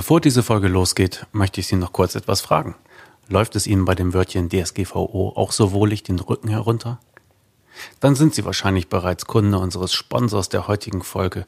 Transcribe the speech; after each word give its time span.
Bevor 0.00 0.22
diese 0.22 0.42
Folge 0.42 0.68
losgeht, 0.68 1.26
möchte 1.32 1.60
ich 1.60 1.66
Sie 1.66 1.76
noch 1.76 1.92
kurz 1.92 2.14
etwas 2.14 2.40
fragen. 2.40 2.74
Läuft 3.28 3.54
es 3.54 3.66
Ihnen 3.66 3.84
bei 3.84 3.94
dem 3.94 4.14
Wörtchen 4.14 4.48
DSGVO 4.48 5.34
auch 5.36 5.52
so 5.52 5.72
wohlig 5.72 6.02
den 6.02 6.18
Rücken 6.18 6.48
herunter? 6.48 6.98
Dann 8.00 8.14
sind 8.14 8.34
Sie 8.34 8.46
wahrscheinlich 8.46 8.88
bereits 8.88 9.26
Kunde 9.26 9.58
unseres 9.58 9.92
Sponsors 9.92 10.48
der 10.48 10.68
heutigen 10.68 11.02
Folge, 11.02 11.44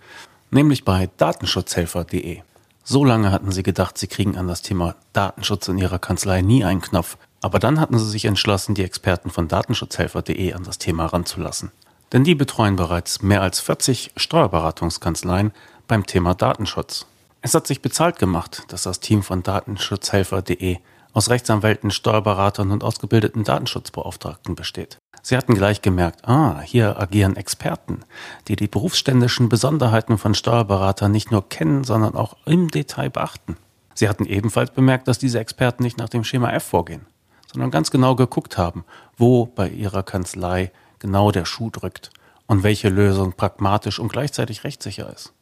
nämlich 0.50 0.84
bei 0.84 1.08
datenschutzhelfer.de. 1.16 2.42
So 2.84 3.06
lange 3.06 3.32
hatten 3.32 3.52
Sie 3.52 3.62
gedacht, 3.62 3.96
Sie 3.96 4.06
kriegen 4.06 4.36
an 4.36 4.48
das 4.48 4.60
Thema 4.60 4.96
Datenschutz 5.14 5.68
in 5.68 5.78
Ihrer 5.78 5.98
Kanzlei 5.98 6.42
nie 6.42 6.62
einen 6.62 6.82
Knopf. 6.82 7.16
Aber 7.40 7.58
dann 7.58 7.80
hatten 7.80 7.98
Sie 7.98 8.10
sich 8.10 8.26
entschlossen, 8.26 8.74
die 8.74 8.84
Experten 8.84 9.30
von 9.30 9.48
datenschutzhelfer.de 9.48 10.52
an 10.52 10.64
das 10.64 10.76
Thema 10.76 11.06
ranzulassen. 11.06 11.72
Denn 12.12 12.22
die 12.22 12.34
betreuen 12.34 12.76
bereits 12.76 13.22
mehr 13.22 13.40
als 13.40 13.60
40 13.60 14.10
Steuerberatungskanzleien 14.18 15.52
beim 15.88 16.04
Thema 16.04 16.34
Datenschutz. 16.34 17.06
Es 17.44 17.54
hat 17.54 17.66
sich 17.66 17.82
bezahlt 17.82 18.20
gemacht, 18.20 18.62
dass 18.68 18.84
das 18.84 19.00
Team 19.00 19.24
von 19.24 19.42
datenschutzhelfer.de 19.42 20.78
aus 21.12 21.28
Rechtsanwälten, 21.28 21.90
Steuerberatern 21.90 22.70
und 22.70 22.84
ausgebildeten 22.84 23.42
Datenschutzbeauftragten 23.42 24.54
besteht. 24.54 24.98
Sie 25.22 25.36
hatten 25.36 25.54
gleich 25.54 25.82
gemerkt, 25.82 26.26
ah, 26.26 26.60
hier 26.60 27.00
agieren 27.00 27.36
Experten, 27.36 28.04
die 28.46 28.54
die 28.54 28.68
berufsständischen 28.68 29.48
Besonderheiten 29.48 30.18
von 30.18 30.34
Steuerberatern 30.34 31.10
nicht 31.10 31.32
nur 31.32 31.48
kennen, 31.48 31.82
sondern 31.82 32.14
auch 32.14 32.36
im 32.46 32.68
Detail 32.68 33.10
beachten. 33.10 33.56
Sie 33.94 34.08
hatten 34.08 34.24
ebenfalls 34.24 34.70
bemerkt, 34.70 35.08
dass 35.08 35.18
diese 35.18 35.40
Experten 35.40 35.82
nicht 35.82 35.98
nach 35.98 36.08
dem 36.08 36.22
Schema 36.22 36.52
F 36.52 36.62
vorgehen, 36.64 37.06
sondern 37.52 37.72
ganz 37.72 37.90
genau 37.90 38.14
geguckt 38.14 38.56
haben, 38.56 38.84
wo 39.16 39.46
bei 39.46 39.68
ihrer 39.68 40.04
Kanzlei 40.04 40.70
genau 41.00 41.32
der 41.32 41.44
Schuh 41.44 41.70
drückt 41.70 42.10
und 42.46 42.62
welche 42.62 42.88
Lösung 42.88 43.32
pragmatisch 43.32 43.98
und 43.98 44.12
gleichzeitig 44.12 44.62
rechtssicher 44.62 45.12
ist. 45.12 45.32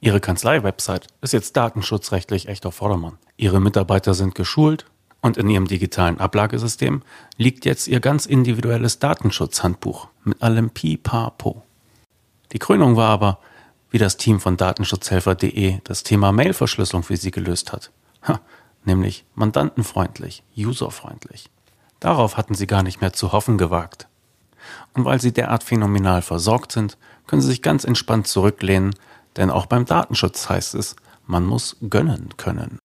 Ihre 0.00 0.20
Kanzlei-Website 0.20 1.08
ist 1.22 1.32
jetzt 1.32 1.56
datenschutzrechtlich 1.56 2.46
echt 2.48 2.66
auf 2.66 2.76
Vordermann. 2.76 3.18
Ihre 3.36 3.60
Mitarbeiter 3.60 4.14
sind 4.14 4.36
geschult 4.36 4.86
und 5.20 5.36
in 5.36 5.50
Ihrem 5.50 5.66
digitalen 5.66 6.20
Ablagesystem 6.20 7.02
liegt 7.36 7.64
jetzt 7.64 7.88
Ihr 7.88 7.98
ganz 7.98 8.24
individuelles 8.24 9.00
Datenschutzhandbuch 9.00 10.08
mit 10.22 10.40
allem 10.40 10.70
Pipapo. 10.70 11.64
Die 12.52 12.60
Krönung 12.60 12.94
war 12.94 13.10
aber, 13.10 13.38
wie 13.90 13.98
das 13.98 14.16
Team 14.16 14.38
von 14.38 14.56
Datenschutzhelfer.de 14.56 15.80
das 15.82 16.04
Thema 16.04 16.30
Mailverschlüsselung 16.30 17.02
für 17.02 17.16
Sie 17.16 17.32
gelöst 17.32 17.72
hat. 17.72 17.90
Ha, 18.22 18.40
nämlich 18.84 19.24
mandantenfreundlich, 19.34 20.44
userfreundlich. 20.56 21.50
Darauf 21.98 22.36
hatten 22.36 22.54
Sie 22.54 22.68
gar 22.68 22.84
nicht 22.84 23.00
mehr 23.00 23.12
zu 23.12 23.32
hoffen 23.32 23.58
gewagt. 23.58 24.06
Und 24.94 25.04
weil 25.04 25.20
Sie 25.20 25.32
derart 25.32 25.64
phänomenal 25.64 26.22
versorgt 26.22 26.70
sind, 26.70 26.96
können 27.26 27.42
Sie 27.42 27.48
sich 27.48 27.62
ganz 27.62 27.82
entspannt 27.82 28.28
zurücklehnen, 28.28 28.94
denn 29.38 29.50
auch 29.50 29.66
beim 29.66 29.86
Datenschutz 29.86 30.48
heißt 30.50 30.74
es, 30.74 30.96
man 31.26 31.46
muss 31.46 31.76
gönnen 31.88 32.36
können. 32.36 32.78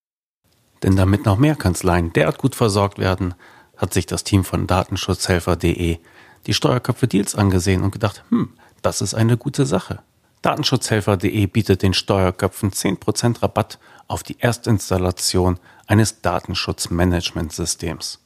Denn 0.84 0.96
damit 0.96 1.26
noch 1.26 1.38
mehr 1.38 1.56
Kanzleien 1.56 2.14
derart 2.14 2.38
gut 2.38 2.56
versorgt 2.56 3.00
werden, 3.00 3.34
hat 3.76 3.94
sich 3.94 4.06
das 4.06 4.24
Team 4.24 4.46
von 4.46 4.68
Datenschutzhelfer.de 4.68 5.98
die 6.46 6.54
Steuerköpfe 6.54 7.08
Deals 7.08 7.36
angesehen 7.36 7.84
und 7.84 7.92
gedacht, 7.92 8.24
hm, 8.30 8.54
das 8.82 9.02
ist 9.02 9.14
eine 9.14 9.38
gute 9.38 9.66
Sache. 9.66 10.00
Datenschutzhelfer.de 10.42 11.46
bietet 11.48 11.82
den 11.82 11.94
Steuerköpfen 11.94 12.72
10% 12.72 13.42
Rabatt 13.42 13.80
auf 14.08 14.24
die 14.24 14.40
Erstinstallation 14.40 15.58
eines 15.88 16.22
Datenschutzmanagementsystems. 16.22 18.20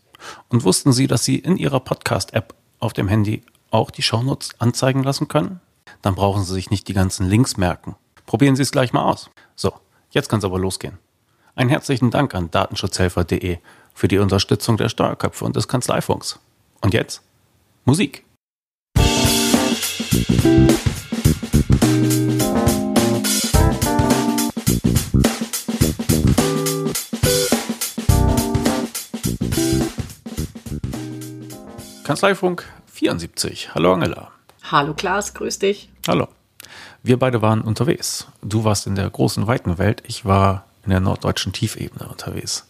Und 0.49 0.63
wussten 0.63 0.93
Sie, 0.93 1.07
dass 1.07 1.25
Sie 1.25 1.37
in 1.37 1.57
Ihrer 1.57 1.79
Podcast-App 1.79 2.53
auf 2.79 2.93
dem 2.93 3.07
Handy 3.07 3.43
auch 3.71 3.91
die 3.91 4.01
Shownotes 4.01 4.59
anzeigen 4.59 5.03
lassen 5.03 5.27
können? 5.27 5.59
dann 6.03 6.15
brauchen 6.15 6.43
Sie 6.43 6.53
sich 6.53 6.69
nicht 6.69 6.87
die 6.87 6.93
ganzen 6.93 7.27
Links 7.27 7.57
merken. 7.57 7.95
Probieren 8.27 8.55
Sie 8.55 8.61
es 8.61 8.71
gleich 8.71 8.93
mal 8.93 9.03
aus. 9.03 9.31
So, 9.55 9.73
jetzt 10.11 10.29
kann 10.29 10.39
es 10.39 10.45
aber 10.45 10.59
losgehen. 10.59 10.99
Einen 11.55 11.69
herzlichen 11.69 12.11
Dank 12.11 12.35
an 12.35 12.51
datenschutzhelfer.de 12.51 13.57
für 13.93 14.07
die 14.07 14.17
Unterstützung 14.19 14.77
der 14.77 14.89
Steuerköpfe 14.89 15.45
und 15.45 15.55
des 15.55 15.67
Kanzleifunks. 15.67 16.39
Und 16.81 16.93
jetzt 16.93 17.21
Musik. 17.85 18.25
Kanzleifunk 32.03 32.65
74. 32.91 33.73
Hallo 33.73 33.93
Angela. 33.93 34.29
Hallo 34.69 34.93
Klaas, 34.93 35.33
grüß 35.33 35.59
dich. 35.59 35.89
Hallo. 36.05 36.27
Wir 37.01 37.17
beide 37.17 37.41
waren 37.41 37.61
unterwegs. 37.61 38.27
Du 38.41 38.65
warst 38.65 38.87
in 38.87 38.95
der 38.95 39.09
großen, 39.09 39.47
weiten 39.47 39.77
Welt. 39.77 40.03
Ich 40.05 40.25
war 40.25 40.65
in 40.83 40.89
der 40.89 40.99
norddeutschen 40.99 41.53
Tiefebene 41.53 42.07
unterwegs. 42.07 42.67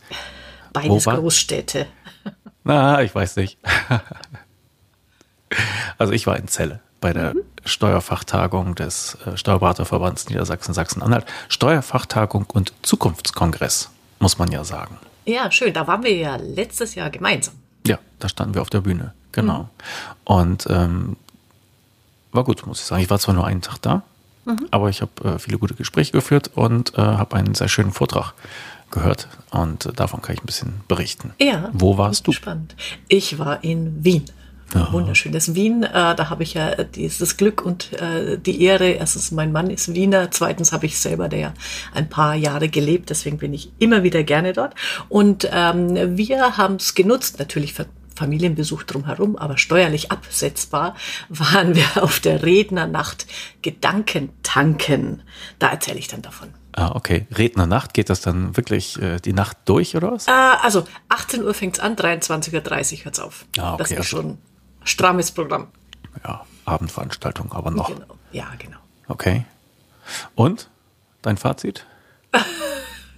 Beides 0.72 1.06
Großstädte. 1.06 1.88
Na, 2.64 3.02
ich 3.02 3.14
weiß 3.14 3.38
nicht. 3.38 3.58
also 5.98 6.14
ich 6.14 6.28
war 6.28 6.38
in 6.38 6.48
Celle 6.48 6.80
bei 7.02 7.12
der 7.12 7.34
mhm. 7.34 7.42
Steuerfachtagung 7.66 8.76
des 8.76 9.18
äh, 9.26 9.36
Steuerberaterverbands 9.36 10.30
Niedersachsen 10.30 10.76
Sachsen-Anhalt. 10.76 11.26
Steuerfachtagung 11.50 12.46
und 12.54 12.72
Zukunftskongress, 12.84 13.90
muss 14.20 14.38
man 14.38 14.52
ja 14.52 14.64
sagen. 14.64 15.00
Ja, 15.26 15.52
schön. 15.52 15.74
Da 15.74 15.88
waren 15.88 16.04
wir 16.04 16.16
ja 16.16 16.36
letztes 16.36 16.96
Jahr 16.96 17.10
gemeinsam. 17.10 17.56
Ja, 17.88 18.00
da 18.20 18.30
standen 18.30 18.54
wir 18.54 18.62
auf 18.62 18.70
der 18.70 18.82
Bühne. 18.82 19.14
Genau. 19.32 19.64
Mhm. 19.64 19.68
Und 20.26 20.68
ähm, 20.70 21.16
war 22.32 22.44
gut, 22.44 22.66
muss 22.66 22.80
ich 22.80 22.86
sagen. 22.86 23.02
Ich 23.02 23.10
war 23.10 23.20
zwar 23.20 23.36
nur 23.36 23.46
einen 23.46 23.62
Tag 23.62 23.80
da, 23.82 24.04
mhm. 24.46 24.68
aber 24.72 24.90
ich 24.90 25.02
habe 25.02 25.12
äh, 25.24 25.40
viele 25.40 25.58
gute 25.58 25.76
Gespräche 25.76 26.12
geführt 26.12 26.52
und 26.56 26.98
äh, 26.98 27.02
habe 27.02 27.36
einen 27.36 27.56
sehr 27.56 27.68
schönen 27.68 27.92
Vortrag 27.92 28.34
gehört 28.92 29.28
und 29.52 29.86
äh, 29.86 29.94
davon 29.94 30.22
kann 30.22 30.36
ich 30.36 30.44
ein 30.44 30.46
bisschen 30.46 30.82
berichten. 30.88 31.34
Ja. 31.40 31.70
Wo 31.74 31.98
warst 31.98 32.28
du? 32.28 32.32
Spannend. 32.32 32.76
Ich 33.08 33.40
war 33.40 33.64
in 33.64 34.04
Wien. 34.04 34.26
Ja. 34.74 34.92
Wunderschönes 34.92 35.54
Wien. 35.54 35.84
Äh, 35.84 36.16
da 36.16 36.30
habe 36.30 36.44
ich 36.44 36.56
ja 36.56 36.84
dieses 36.84 37.38
Glück 37.38 37.64
und 37.64 37.94
äh, 37.94 38.38
die 38.38 38.64
Ehre. 38.64 38.90
Erstens, 38.90 39.32
mein 39.32 39.52
Mann 39.52 39.70
ist 39.70 39.94
Wiener. 39.94 40.32
Zweitens 40.32 40.72
habe 40.72 40.86
ich 40.86 41.00
selber 41.00 41.30
da 41.30 41.38
ja 41.38 41.54
ein 41.94 42.10
paar 42.10 42.36
Jahre 42.36 42.70
gelebt. 42.70 43.10
Deswegen 43.10 43.38
bin 43.38 43.54
ich 43.54 43.72
immer 43.80 44.04
wieder 44.04 44.24
gerne 44.24 44.54
dort. 44.54 44.74
Und 45.10 45.48
ähm, 45.52 46.18
wir 46.18 46.58
haben 46.58 46.76
es 46.76 46.96
genutzt, 46.96 47.40
natürlich 47.40 47.74
für 47.74 47.86
Familienbesuch 48.16 48.84
drumherum, 48.84 49.36
aber 49.36 49.58
steuerlich 49.58 50.12
absetzbar, 50.12 50.96
waren 51.30 51.76
wir 51.76 52.04
auf 52.04 52.20
der 52.20 52.44
Rednernacht 52.44 53.28
Gedankentanken. 53.62 55.24
Da 55.60 55.70
erzähle 55.70 56.00
ich 56.00 56.08
dann 56.08 56.22
davon. 56.22 56.50
Ah, 56.76 56.92
okay. 56.96 57.28
Rednernacht, 57.32 57.94
geht 57.94 58.10
das 58.10 58.22
dann 58.22 58.58
wirklich 58.58 59.00
äh, 59.00 59.20
die 59.20 59.34
Nacht 59.34 59.58
durch 59.66 59.96
oder 59.96 60.12
was? 60.12 60.28
Äh, 60.28 60.32
also 60.32 60.86
18 61.10 61.44
Uhr 61.44 61.54
fängt's 61.54 61.80
an, 61.80 61.96
23.30 61.96 62.54
Uhr 63.00 63.06
hört's 63.06 63.20
auf. 63.20 63.46
Ah, 63.60 63.74
okay, 63.74 63.78
das 63.78 63.92
ist 63.92 63.98
also, 63.98 64.10
schon 64.10 64.38
strammes 64.84 65.32
Programm. 65.32 65.68
Ja, 66.24 66.46
Abendveranstaltung, 66.66 67.52
aber 67.52 67.72
noch. 67.72 67.90
Genau. 67.90 68.18
Ja, 68.32 68.48
genau. 68.58 68.78
Okay. 69.08 69.46
Und 70.36 70.70
dein 71.22 71.38
Fazit? 71.38 71.86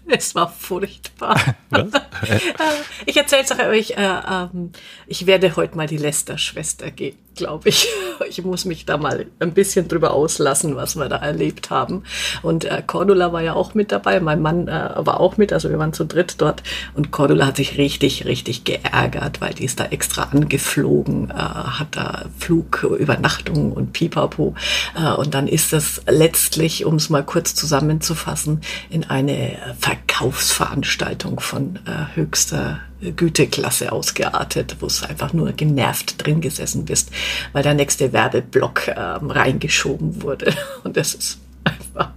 Es 0.08 0.36
war 0.36 0.52
furchtbar. 0.52 1.56
Was? 1.72 1.88
ich 3.08 3.18
erzähle 3.18 3.42
es 3.42 3.52
euch, 3.52 3.98
äh, 3.98 4.04
ähm, 4.04 4.72
ich 5.08 5.26
werde 5.26 5.56
heute 5.56 5.76
mal 5.76 5.88
die 5.88 5.98
Lester-Schwester 5.98 6.92
gehen 6.92 7.18
glaube 7.36 7.70
ich. 7.70 7.88
Ich 8.30 8.42
muss 8.44 8.64
mich 8.64 8.86
da 8.86 8.96
mal 8.96 9.26
ein 9.40 9.54
bisschen 9.54 9.90
drüber 9.90 10.14
auslassen, 10.14 10.78
was 10.78 10.96
wir 10.96 11.10
da 11.10 11.18
erlebt 11.18 11.70
haben. 11.70 12.04
Und 12.44 12.64
äh, 12.64 12.82
Cordula 12.86 13.34
war 13.34 13.42
ja 13.42 13.54
auch 13.54 13.74
mit 13.74 13.92
dabei, 13.92 14.22
mein 14.22 14.42
Mann 14.42 14.70
äh, 14.70 14.92
war 14.96 15.20
auch 15.20 15.36
mit, 15.36 15.52
also 15.52 15.70
wir 15.70 15.78
waren 15.80 15.92
zu 15.92 16.06
dritt 16.06 16.36
dort. 16.38 16.64
Und 16.94 17.12
Cordula 17.12 17.46
hat 17.48 17.58
sich 17.58 17.78
richtig, 17.78 18.24
richtig 18.26 18.64
geärgert, 18.64 19.42
weil 19.42 19.54
die 19.54 19.66
ist 19.66 19.82
da 19.82 19.86
extra 19.86 20.24
angeflogen, 20.32 21.30
äh, 21.30 21.34
hat 21.34 21.90
da 21.92 22.26
Flug, 22.40 22.84
Übernachtung 22.84 23.74
und 23.74 23.92
Pipapo. 23.92 24.56
Äh, 24.98 25.14
und 25.14 25.34
dann 25.34 25.48
ist 25.50 25.74
das 25.74 26.02
letztlich, 26.08 26.86
um 26.86 26.96
es 26.96 27.10
mal 27.10 27.24
kurz 27.24 27.54
zusammenzufassen, 27.54 28.62
in 28.90 29.04
eine 29.04 29.58
Verkaufsveranstaltung 29.78 31.42
von 31.42 31.80
äh, 31.86 32.16
höchster 32.16 32.80
Güteklasse 33.14 33.92
ausgeartet, 33.92 34.78
wo 34.80 34.88
es 34.88 35.04
einfach 35.04 35.34
nur 35.34 35.52
genervt 35.52 36.24
drin 36.24 36.42
gesessen 36.42 36.86
bist, 36.86 37.12
weil 37.54 37.64
der 37.64 37.74
nächste 37.74 38.14
Werbeblock 38.14 38.88
ähm, 38.88 39.32
reingeschoben 39.32 40.22
wurde. 40.22 40.54
Und 40.84 40.98
das 40.98 41.14
ist 41.14 41.40
einfach, 41.64 42.12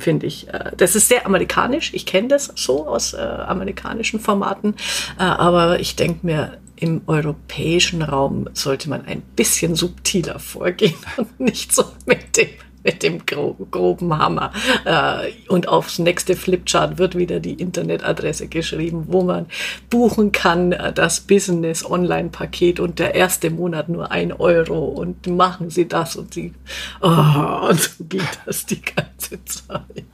finde 0.00 0.26
ich, 0.26 0.48
äh, 0.48 0.72
das 0.76 0.96
ist 0.96 1.08
sehr 1.08 1.26
amerikanisch. 1.26 1.92
Ich 1.94 2.06
kenne 2.06 2.28
das 2.28 2.52
so 2.56 2.86
aus 2.88 3.12
äh, 3.12 3.18
amerikanischen 3.18 4.20
Formaten, 4.20 4.74
äh, 5.18 5.22
aber 5.22 5.80
ich 5.80 5.96
denke 5.96 6.26
mir, 6.26 6.58
im 6.76 7.02
europäischen 7.06 8.02
Raum 8.02 8.48
sollte 8.54 8.90
man 8.90 9.06
ein 9.06 9.22
bisschen 9.36 9.76
subtiler 9.76 10.40
vorgehen 10.40 10.96
und 11.16 11.38
nicht 11.38 11.72
so 11.72 11.84
mit 12.06 12.36
dem 12.36 12.48
mit 12.84 13.02
dem 13.02 13.24
gro 13.26 13.56
groben 13.70 14.16
Hammer. 14.16 14.52
Äh, 14.84 15.32
und 15.48 15.68
aufs 15.68 15.98
nächste 15.98 16.36
Flipchart 16.36 16.98
wird 16.98 17.16
wieder 17.16 17.40
die 17.40 17.54
Internetadresse 17.54 18.48
geschrieben, 18.48 19.04
wo 19.08 19.22
man 19.22 19.46
buchen 19.90 20.32
kann, 20.32 20.72
äh, 20.72 20.92
das 20.92 21.20
Business-Online-Paket 21.20 22.80
und 22.80 22.98
der 22.98 23.14
erste 23.14 23.50
Monat 23.50 23.88
nur 23.88 24.10
ein 24.10 24.32
Euro 24.32 24.84
und 24.84 25.26
machen 25.26 25.70
Sie 25.70 25.88
das 25.88 26.16
und 26.16 26.34
Sie, 26.34 26.54
oh, 27.00 27.06
und 27.68 27.80
so 27.80 28.04
geht 28.04 28.38
das 28.46 28.66
die 28.66 28.80
ganze 28.80 29.44
Zeit. 29.44 30.04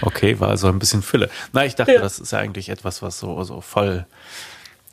Okay, 0.00 0.40
war 0.40 0.48
also 0.48 0.68
ein 0.68 0.78
bisschen 0.78 1.02
Fülle. 1.02 1.28
Na, 1.52 1.64
ich 1.64 1.74
dachte, 1.74 1.92
ja. 1.92 2.00
das 2.00 2.18
ist 2.18 2.32
ja 2.32 2.38
eigentlich 2.38 2.70
etwas, 2.70 3.02
was 3.02 3.18
so, 3.18 3.42
so 3.44 3.60
voll 3.60 4.06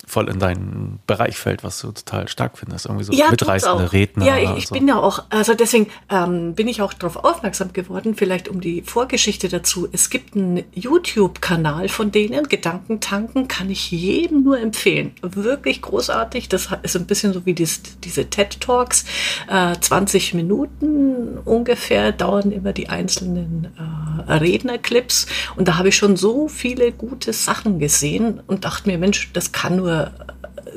voll 0.07 0.29
in 0.29 0.39
deinen 0.39 0.99
Bereich 1.05 1.37
fällt, 1.37 1.65
was 1.65 1.81
du 1.81 1.91
total 1.91 2.29
stark 2.29 2.57
findest. 2.57 2.85
Irgendwie 2.85 3.03
so 3.03 3.11
ja, 3.11 3.29
mitreißende 3.29 3.91
Redner. 3.91 4.25
Ja, 4.25 4.37
ich, 4.37 4.57
ich 4.57 4.67
so. 4.67 4.75
bin 4.75 4.87
ja 4.87 4.95
auch, 4.95 5.25
also 5.29 5.53
deswegen 5.53 5.87
ähm, 6.09 6.55
bin 6.55 6.69
ich 6.69 6.81
auch 6.81 6.93
darauf 6.93 7.17
aufmerksam 7.17 7.73
geworden, 7.73 8.15
vielleicht 8.15 8.47
um 8.47 8.61
die 8.61 8.83
Vorgeschichte 8.83 9.49
dazu. 9.49 9.89
Es 9.91 10.09
gibt 10.09 10.35
einen 10.35 10.63
YouTube-Kanal 10.73 11.89
von 11.89 12.13
denen, 12.13 12.47
Gedankentanken, 12.47 13.49
kann 13.49 13.69
ich 13.69 13.91
jedem 13.91 14.43
nur 14.43 14.57
empfehlen. 14.57 15.13
Wirklich 15.21 15.81
großartig. 15.81 16.47
Das 16.47 16.69
ist 16.83 16.95
ein 16.95 17.05
bisschen 17.05 17.33
so 17.33 17.45
wie 17.45 17.53
dies, 17.53 17.81
diese 18.01 18.29
TED 18.29 18.61
Talks. 18.61 19.03
Äh, 19.49 19.75
20 19.77 20.35
Minuten 20.35 21.37
ungefähr 21.43 22.13
dauern 22.13 22.53
immer 22.53 22.71
die 22.71 22.87
einzelnen 22.87 23.67
äh, 23.77 24.31
Rednerclips. 24.31 25.27
Und 25.57 25.67
da 25.67 25.77
habe 25.77 25.89
ich 25.89 25.97
schon 25.97 26.15
so 26.15 26.47
viele 26.47 26.93
gute 26.93 27.33
Sachen 27.33 27.79
gesehen 27.79 28.41
und 28.47 28.63
dachte 28.63 28.87
mir, 28.89 28.97
Mensch, 28.97 29.31
das 29.33 29.51
kann 29.51 29.75
nur 29.75 29.96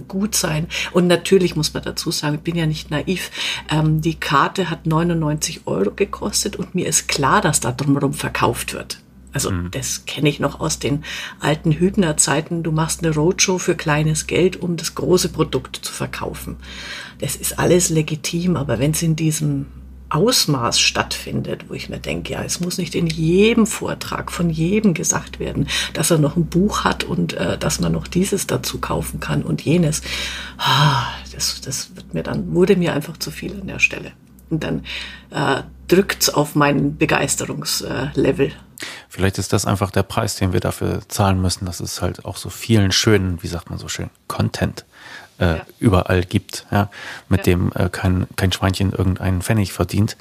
gut 0.08 0.34
sein. 0.34 0.66
Und 0.92 1.06
natürlich 1.06 1.56
muss 1.56 1.74
man 1.74 1.82
dazu 1.82 2.10
sagen, 2.10 2.36
ich 2.36 2.40
bin 2.42 2.56
ja 2.56 2.66
nicht 2.66 2.90
naiv. 2.90 3.30
Ähm, 3.70 4.00
die 4.00 4.18
Karte 4.18 4.70
hat 4.70 4.86
99 4.86 5.62
Euro 5.66 5.90
gekostet 5.90 6.56
und 6.56 6.74
mir 6.74 6.86
ist 6.86 7.08
klar, 7.08 7.40
dass 7.40 7.60
da 7.60 7.72
drumherum 7.72 8.14
verkauft 8.14 8.72
wird. 8.72 9.00
Also 9.32 9.50
mhm. 9.50 9.70
das 9.70 10.06
kenne 10.06 10.28
ich 10.28 10.40
noch 10.40 10.60
aus 10.60 10.78
den 10.78 11.04
alten 11.38 11.72
Hübner-Zeiten. 11.72 12.62
Du 12.62 12.72
machst 12.72 13.04
eine 13.04 13.14
Roadshow 13.14 13.58
für 13.58 13.76
kleines 13.76 14.26
Geld, 14.26 14.60
um 14.60 14.76
das 14.76 14.94
große 14.94 15.28
Produkt 15.28 15.76
zu 15.76 15.92
verkaufen. 15.92 16.56
Das 17.20 17.36
ist 17.36 17.58
alles 17.58 17.90
legitim, 17.90 18.56
aber 18.56 18.78
wenn 18.78 18.90
es 18.90 19.02
in 19.02 19.14
diesem 19.14 19.66
Ausmaß 20.10 20.78
stattfindet, 20.80 21.66
wo 21.68 21.74
ich 21.74 21.88
mir 21.88 21.98
denke, 21.98 22.32
ja, 22.32 22.42
es 22.42 22.60
muss 22.60 22.78
nicht 22.78 22.94
in 22.94 23.06
jedem 23.06 23.66
Vortrag 23.66 24.30
von 24.30 24.50
jedem 24.50 24.92
gesagt 24.92 25.38
werden, 25.38 25.68
dass 25.94 26.10
er 26.10 26.18
noch 26.18 26.36
ein 26.36 26.46
Buch 26.46 26.84
hat 26.84 27.04
und 27.04 27.34
äh, 27.34 27.56
dass 27.56 27.80
man 27.80 27.92
noch 27.92 28.08
dieses 28.08 28.46
dazu 28.46 28.78
kaufen 28.78 29.20
kann 29.20 29.42
und 29.42 29.62
jenes. 29.62 30.02
Ah, 30.58 31.06
das, 31.32 31.60
das 31.60 31.94
wird 31.94 32.12
mir 32.12 32.22
dann, 32.22 32.54
wurde 32.54 32.76
mir 32.76 32.92
einfach 32.92 33.16
zu 33.16 33.30
viel 33.30 33.52
an 33.60 33.66
der 33.66 33.78
Stelle. 33.78 34.12
Und 34.50 34.64
dann 34.64 34.84
äh, 35.30 35.62
drückt's 35.86 36.28
auf 36.28 36.54
mein 36.54 36.96
Begeisterungslevel. 36.96 38.52
Vielleicht 39.08 39.38
ist 39.38 39.52
das 39.52 39.64
einfach 39.66 39.90
der 39.90 40.02
Preis, 40.02 40.36
den 40.36 40.52
wir 40.52 40.60
dafür 40.60 41.00
zahlen 41.08 41.40
müssen, 41.40 41.66
dass 41.66 41.80
es 41.80 42.02
halt 42.02 42.24
auch 42.24 42.36
so 42.36 42.50
vielen 42.50 42.92
schönen, 42.92 43.42
wie 43.42 43.48
sagt 43.48 43.70
man 43.70 43.78
so 43.78 43.88
schön, 43.88 44.10
Content 44.26 44.84
äh, 45.40 45.56
ja. 45.56 45.66
überall 45.78 46.22
gibt, 46.22 46.66
ja, 46.70 46.90
mit 47.28 47.46
ja. 47.46 47.54
dem 47.54 47.72
äh, 47.74 47.88
kein, 47.88 48.26
kein 48.36 48.52
Schweinchen 48.52 48.92
irgendeinen 48.92 49.42
Pfennig 49.42 49.72
verdient, 49.72 50.16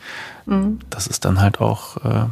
mhm. 0.46 0.80
dass 0.90 1.08
es 1.08 1.20
dann 1.20 1.42
halt 1.42 1.60
auch 1.60 1.98
äh, 1.98 2.26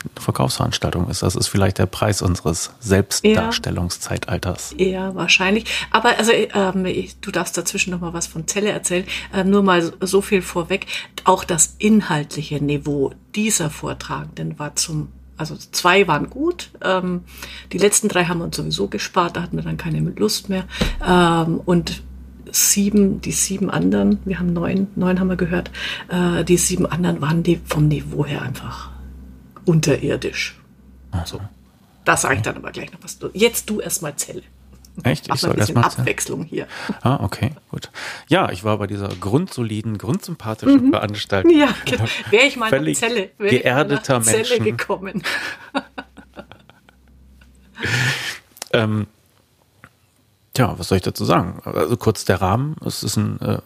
eine 0.00 0.22
Verkaufsveranstaltung 0.22 1.08
ist. 1.08 1.22
Das 1.22 1.34
ist 1.34 1.48
vielleicht 1.48 1.78
der 1.78 1.86
Preis 1.86 2.22
unseres 2.22 2.70
Selbstdarstellungszeitalters. 2.80 4.74
Ja, 4.78 5.14
wahrscheinlich. 5.14 5.64
Aber 5.90 6.16
also 6.18 6.32
ähm, 6.32 6.86
du 7.20 7.30
darfst 7.30 7.56
dazwischen 7.56 7.90
noch 7.90 8.00
mal 8.00 8.12
was 8.12 8.26
von 8.26 8.46
Zelle 8.46 8.70
erzählen. 8.70 9.04
Äh, 9.32 9.44
nur 9.44 9.62
mal 9.62 9.92
so 10.00 10.20
viel 10.20 10.42
vorweg. 10.42 10.86
Auch 11.24 11.44
das 11.44 11.74
inhaltliche 11.78 12.62
Niveau 12.62 13.12
dieser 13.34 13.70
Vortragenden 13.70 14.58
war 14.58 14.76
zum 14.76 15.08
also 15.38 15.56
zwei 15.56 16.08
waren 16.08 16.30
gut. 16.30 16.70
Ähm, 16.82 17.22
die 17.72 17.78
letzten 17.78 18.08
drei 18.08 18.24
haben 18.24 18.38
wir 18.38 18.44
uns 18.44 18.56
sowieso 18.56 18.88
gespart, 18.88 19.36
da 19.36 19.42
hatten 19.42 19.56
wir 19.56 19.62
dann 19.62 19.76
keine 19.76 20.00
Lust 20.00 20.48
mehr. 20.48 20.64
Ähm, 21.06 21.60
und 21.64 22.02
sieben, 22.52 23.20
die 23.20 23.32
sieben 23.32 23.70
anderen, 23.70 24.18
wir 24.24 24.38
haben 24.38 24.52
neun, 24.52 24.88
neun 24.96 25.20
haben 25.20 25.28
wir 25.28 25.36
gehört, 25.36 25.70
äh, 26.08 26.44
die 26.44 26.56
sieben 26.56 26.86
anderen 26.86 27.20
waren 27.20 27.42
die 27.42 27.60
vom 27.64 27.88
Niveau 27.88 28.24
her 28.24 28.42
einfach 28.42 28.90
unterirdisch. 29.64 30.58
So. 31.24 31.40
Da 32.04 32.16
sage 32.16 32.36
ich 32.36 32.42
dann 32.42 32.56
aber 32.56 32.70
gleich 32.70 32.92
noch 32.92 33.00
was. 33.02 33.18
Jetzt 33.34 33.68
du 33.68 33.80
erstmal 33.80 34.16
Zelle. 34.16 34.42
Echt? 35.04 35.28
Ich 35.32 35.40
soll 35.40 35.56
erstmal 35.58 35.84
Abwechslung 35.84 36.44
hier. 36.44 36.66
Ah, 37.02 37.22
okay, 37.22 37.52
gut. 37.70 37.90
Ja, 38.28 38.50
ich 38.50 38.64
war 38.64 38.78
bei 38.78 38.86
dieser 38.86 39.08
grundsoliden, 39.08 39.98
grundsympathischen 39.98 40.86
mhm. 40.86 40.90
Veranstaltung. 40.90 41.56
Ja, 41.56 41.68
genau. 41.84 42.04
wäre 42.30 42.46
ich 42.46 42.56
mal 42.56 42.68
Völlig 42.70 43.00
nach 43.00 43.08
Zelle, 43.08 43.30
geerdeter 43.38 44.22
Zelle 44.22 44.38
Menschen. 44.38 44.64
gekommen. 44.64 45.22
ähm, 48.72 49.06
Tja, 50.58 50.74
was 50.76 50.88
soll 50.88 50.96
ich 50.96 51.04
dazu 51.04 51.24
sagen? 51.24 51.60
Also 51.64 51.96
kurz 51.96 52.24
der 52.24 52.40
Rahmen. 52.40 52.74
Es 52.84 53.04
ist 53.04 53.16
ein 53.16 53.40
äh, 53.40 53.58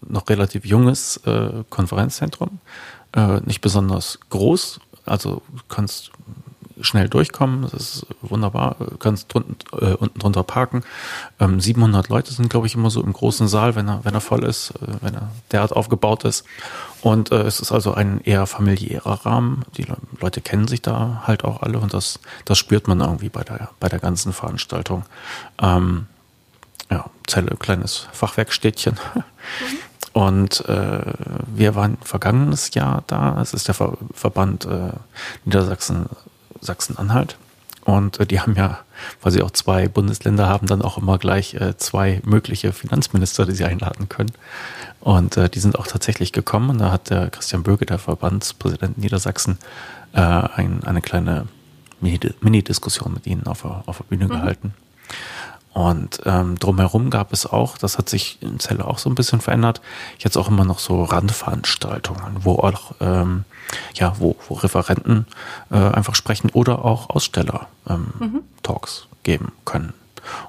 noch 0.00 0.28
relativ 0.28 0.66
junges 0.66 1.18
äh, 1.18 1.62
Konferenzzentrum, 1.70 2.58
äh, 3.14 3.38
nicht 3.42 3.60
besonders 3.60 4.18
groß. 4.30 4.80
Also 5.06 5.42
du 5.54 5.62
kannst 5.68 6.10
schnell 6.80 7.08
durchkommen. 7.08 7.62
Das 7.62 7.74
ist 7.74 8.06
wunderbar. 8.20 8.74
Du 8.80 8.96
kannst 8.96 9.32
drunten, 9.32 9.58
äh, 9.80 9.94
unten 9.94 10.18
drunter 10.18 10.42
parken. 10.42 10.82
Ähm, 11.38 11.60
700 11.60 12.08
Leute 12.08 12.32
sind, 12.32 12.50
glaube 12.50 12.66
ich, 12.66 12.74
immer 12.74 12.90
so 12.90 13.00
im 13.00 13.12
großen 13.12 13.46
Saal, 13.46 13.76
wenn 13.76 13.86
er, 13.86 14.04
wenn 14.04 14.14
er 14.14 14.20
voll 14.20 14.42
ist, 14.42 14.72
äh, 14.82 14.94
wenn 15.02 15.14
er 15.14 15.30
derart 15.52 15.70
aufgebaut 15.70 16.24
ist. 16.24 16.44
Und 17.00 17.30
äh, 17.30 17.42
es 17.42 17.60
ist 17.60 17.70
also 17.70 17.94
ein 17.94 18.22
eher 18.24 18.48
familiärer 18.48 19.24
Rahmen. 19.24 19.64
Die 19.76 19.86
Leute 20.20 20.40
kennen 20.40 20.66
sich 20.66 20.82
da 20.82 21.22
halt 21.28 21.44
auch 21.44 21.62
alle 21.62 21.78
und 21.78 21.94
das, 21.94 22.18
das 22.44 22.58
spürt 22.58 22.88
man 22.88 22.98
irgendwie 22.98 23.28
bei 23.28 23.44
der, 23.44 23.70
bei 23.78 23.88
der 23.88 24.00
ganzen 24.00 24.32
Veranstaltung. 24.32 25.04
Ähm, 25.62 26.06
ja, 26.90 27.06
Zelle, 27.26 27.56
kleines 27.56 28.08
Fachwerkstädtchen. 28.12 28.94
Mhm. 29.14 29.22
Und 30.12 30.68
äh, 30.68 31.00
wir 31.54 31.74
waren 31.76 31.96
vergangenes 32.02 32.74
Jahr 32.74 33.04
da. 33.06 33.40
Es 33.40 33.54
ist 33.54 33.68
der 33.68 33.74
Ver 33.74 33.96
Verband 34.12 34.64
äh, 34.64 34.90
Niedersachsen, 35.44 36.06
Sachsen-Anhalt. 36.60 37.36
Und 37.84 38.18
äh, 38.18 38.26
die 38.26 38.40
haben 38.40 38.56
ja, 38.56 38.80
weil 39.22 39.32
sie 39.32 39.42
auch 39.42 39.52
zwei 39.52 39.88
Bundesländer 39.88 40.48
haben, 40.48 40.66
dann 40.66 40.82
auch 40.82 40.98
immer 40.98 41.18
gleich 41.18 41.54
äh, 41.54 41.76
zwei 41.76 42.20
mögliche 42.24 42.72
Finanzminister, 42.72 43.46
die 43.46 43.54
sie 43.54 43.64
einladen 43.64 44.08
können. 44.08 44.32
Und 45.00 45.36
äh, 45.36 45.48
die 45.48 45.60
sind 45.60 45.78
auch 45.78 45.86
tatsächlich 45.86 46.32
gekommen. 46.32 46.70
Und 46.70 46.78
da 46.78 46.90
hat 46.90 47.10
der 47.10 47.30
Christian 47.30 47.62
Böge, 47.62 47.86
der 47.86 47.98
Verbandspräsident 47.98 48.98
Niedersachsen, 48.98 49.58
äh, 50.12 50.20
ein, 50.20 50.82
eine 50.84 51.02
kleine 51.02 51.46
Mini-Diskussion 52.00 53.14
mit 53.14 53.26
ihnen 53.26 53.46
auf 53.46 53.62
der, 53.62 53.84
auf 53.86 53.98
der 53.98 54.04
Bühne 54.04 54.24
mhm. 54.24 54.30
gehalten. 54.30 54.74
Und 55.72 56.20
ähm, 56.24 56.58
drumherum 56.58 57.10
gab 57.10 57.32
es 57.32 57.46
auch, 57.46 57.78
das 57.78 57.96
hat 57.96 58.08
sich 58.08 58.38
in 58.42 58.58
Celle 58.58 58.84
auch 58.84 58.98
so 58.98 59.08
ein 59.08 59.14
bisschen 59.14 59.40
verändert, 59.40 59.80
jetzt 60.18 60.36
auch 60.36 60.48
immer 60.48 60.64
noch 60.64 60.80
so 60.80 61.04
Randveranstaltungen, 61.04 62.44
wo 62.44 62.54
auch 62.54 62.92
ähm, 63.00 63.44
ja, 63.94 64.14
wo, 64.18 64.36
wo 64.48 64.54
Referenten 64.54 65.26
äh, 65.70 65.76
einfach 65.76 66.14
sprechen 66.14 66.50
oder 66.50 66.84
auch 66.84 67.10
Aussteller 67.10 67.68
ähm, 67.88 68.12
mhm. 68.18 68.40
Talks 68.62 69.06
geben 69.22 69.52
können. 69.64 69.92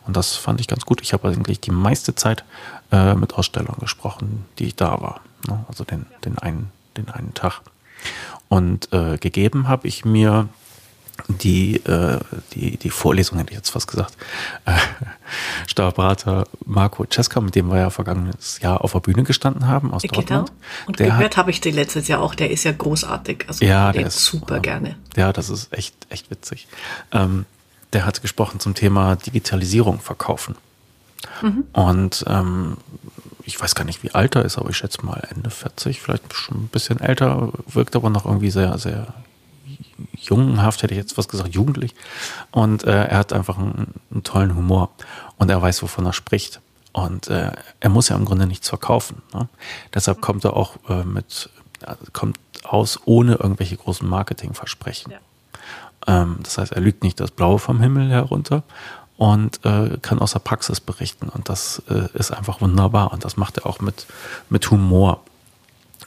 Und 0.06 0.18
das 0.18 0.36
fand 0.36 0.60
ich 0.60 0.68
ganz 0.68 0.86
gut. 0.86 1.02
Ich 1.02 1.14
habe 1.14 1.28
eigentlich 1.30 1.60
die 1.60 1.72
meiste 1.72 2.16
Zeit 2.16 2.44
äh, 2.92 3.16
mit 3.16 3.34
Ausstellern 3.34 3.78
gesprochen, 3.80 4.46
die 4.60 4.66
ich 4.66 4.76
da 4.76 5.02
war. 5.02 5.22
Ne? 5.48 5.64
Also 5.68 5.84
den, 5.84 6.06
den, 6.26 6.38
einen, 6.38 6.72
den 6.98 7.10
einen 7.10 7.34
Tag. 7.34 7.62
Und 8.50 8.92
äh, 8.92 9.18
gegeben 9.18 9.68
habe 9.68 9.88
ich 9.88 10.04
mir 10.04 10.50
die, 11.28 11.76
äh, 11.86 12.20
die, 12.54 12.78
die 12.78 12.90
Vorlesung, 12.90 13.38
hätte 13.38 13.52
ich 13.52 13.58
jetzt 13.58 13.70
fast 13.70 13.88
gesagt, 13.88 14.16
äh, 14.66 14.78
Steuerberater 15.68 16.46
Marco 16.66 17.06
Cesca, 17.06 17.42
mit 17.42 17.56
dem 17.56 17.70
wir 17.70 17.78
ja 17.78 17.90
vergangenes 17.90 18.60
Jahr 18.62 18.84
auf 18.84 18.94
der 18.94 19.00
Bühne 19.00 19.24
gestanden 19.24 19.68
haben 19.68 19.94
aus 19.94 20.02
genau. 20.02 20.16
Dortmund. 20.16 20.52
Und 20.88 21.00
der 21.00 21.08
gehört 21.08 21.38
habe 21.38 21.52
ich 21.52 21.62
den 21.62 21.76
letztes 21.76 22.08
Jahr 22.08 22.22
auch, 22.22 22.36
der 22.36 22.52
ist 22.52 22.64
ja 22.64 22.72
großartig. 22.72 23.46
Also 23.48 23.66
ja, 23.66 23.92
der 23.92 24.08
ist 24.08 24.24
super 24.26 24.58
äh, 24.58 24.62
gerne. 24.62 24.96
Ja, 25.16 25.32
das 25.34 25.50
ist 25.50 25.74
echt, 25.74 25.96
echt 26.10 26.32
witzig. 26.32 26.68
Ähm, 27.12 27.46
der 27.94 28.06
hat 28.06 28.22
gesprochen 28.22 28.60
zum 28.60 28.74
Thema 28.74 29.16
Digitalisierung 29.16 30.00
verkaufen. 30.00 30.56
Mhm. 31.42 31.66
Und 31.74 32.26
ähm, 32.28 32.78
ich 33.44 33.60
weiß 33.60 33.76
gar 33.76 33.84
nicht, 33.84 34.04
wie 34.04 34.12
alt 34.12 34.36
er 34.36 34.46
ist, 34.46 34.58
aber 34.58 34.70
ich 34.70 34.78
schätze 34.78 35.06
mal 35.06 35.28
Ende 35.34 35.50
40, 35.50 36.02
vielleicht 36.02 36.34
schon 36.34 36.64
ein 36.64 36.68
bisschen 36.68 37.00
älter, 37.00 37.52
wirkt 37.68 37.96
aber 37.96 38.10
noch 38.10 38.26
irgendwie 38.26 38.52
sehr, 38.52 38.78
sehr 38.78 39.14
jungenhaft, 40.18 40.84
hätte 40.84 40.94
ich 40.94 41.00
jetzt 41.00 41.18
was 41.18 41.28
gesagt, 41.28 41.54
jugendlich. 41.54 41.96
Und 42.52 42.84
äh, 42.84 43.06
er 43.06 43.18
hat 43.18 43.34
einfach 43.34 43.58
einen, 43.58 43.94
einen, 44.12 44.24
tollen 44.24 44.56
Humor 44.56 44.90
und 45.38 45.50
er 45.50 45.62
weiß, 45.62 45.82
wovon 45.84 46.06
er 46.06 46.14
spricht. 46.14 46.62
Und 46.94 47.28
äh, 47.28 47.52
er 47.80 47.90
muss 47.90 48.10
ja 48.10 48.16
im 48.16 48.26
Grunde 48.26 48.48
nichts 48.48 48.70
verkaufen. 48.70 49.22
Ne? 49.34 49.48
Deshalb 49.94 50.18
mhm. 50.18 50.22
kommt 50.22 50.44
er 50.44 50.56
auch 50.56 50.76
äh, 50.90 51.04
mit, 51.04 51.50
kommt 52.14 52.38
aus 52.64 53.00
ohne 53.06 53.36
irgendwelche 53.36 53.78
großen 53.78 54.08
Marketingversprechen. 54.08 55.14
Ja. 55.14 55.20
Ähm, 56.08 56.40
das 56.44 56.58
heißt, 56.58 56.72
er 56.72 56.82
lügt 56.82 57.04
nicht 57.04 57.20
das 57.20 57.32
Blaue 57.32 57.60
vom 57.60 57.82
Himmel 57.82 58.10
herunter 58.10 58.64
und 59.18 59.64
äh, 59.66 59.98
kann 60.02 60.20
aus 60.20 60.34
der 60.34 60.40
Praxis 60.40 60.80
berichten. 60.80 61.30
Und 61.30 61.48
das 61.48 61.82
äh, 61.90 62.08
ist 62.18 62.32
einfach 62.32 62.62
wunderbar. 62.62 63.14
Und 63.14 63.24
das 63.24 63.38
macht 63.38 63.58
er 63.60 63.68
auch 63.68 63.80
mit, 63.80 64.08
mit 64.50 64.70
Humor. 64.72 65.22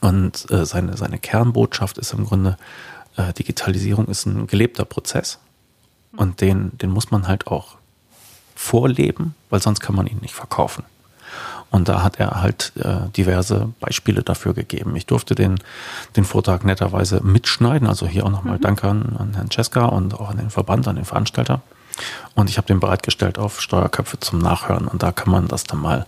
Und 0.01 0.51
äh, 0.51 0.65
seine, 0.65 0.97
seine 0.97 1.17
Kernbotschaft 1.17 1.97
ist 1.97 2.13
im 2.13 2.25
Grunde, 2.25 2.57
äh, 3.17 3.33
Digitalisierung 3.33 4.07
ist 4.07 4.25
ein 4.25 4.47
gelebter 4.47 4.85
Prozess. 4.85 5.39
Und 6.15 6.41
den, 6.41 6.77
den 6.77 6.91
muss 6.91 7.11
man 7.11 7.27
halt 7.27 7.47
auch 7.47 7.75
vorleben, 8.55 9.35
weil 9.49 9.61
sonst 9.61 9.81
kann 9.81 9.95
man 9.95 10.07
ihn 10.07 10.19
nicht 10.21 10.33
verkaufen. 10.33 10.83
Und 11.71 11.89
da 11.89 12.03
hat 12.03 12.19
er 12.19 12.41
halt 12.41 12.71
äh, 12.77 13.09
diverse 13.17 13.73
Beispiele 13.81 14.23
dafür 14.23 14.53
gegeben. 14.53 14.95
Ich 14.95 15.07
durfte 15.07 15.35
den, 15.35 15.59
den 16.15 16.23
Vortrag 16.23 16.63
netterweise 16.63 17.21
mitschneiden. 17.21 17.87
Also 17.87 18.07
hier 18.07 18.25
auch 18.25 18.29
nochmal 18.29 18.57
mhm. 18.57 18.61
Danke 18.61 18.87
an, 18.87 19.15
an 19.17 19.33
Herrn 19.33 19.51
Cesca 19.51 19.85
und 19.85 20.13
auch 20.13 20.29
an 20.29 20.37
den 20.37 20.49
Verband, 20.49 20.87
an 20.87 20.95
den 20.95 21.05
Veranstalter. 21.05 21.61
Und 22.33 22.49
ich 22.49 22.57
habe 22.57 22.67
den 22.67 22.79
bereitgestellt 22.79 23.37
auf 23.37 23.61
Steuerköpfe 23.61 24.19
zum 24.19 24.39
Nachhören 24.39 24.87
und 24.87 25.03
da 25.03 25.11
kann 25.11 25.31
man 25.31 25.47
das 25.47 25.63
dann 25.63 25.79
mal 25.79 26.05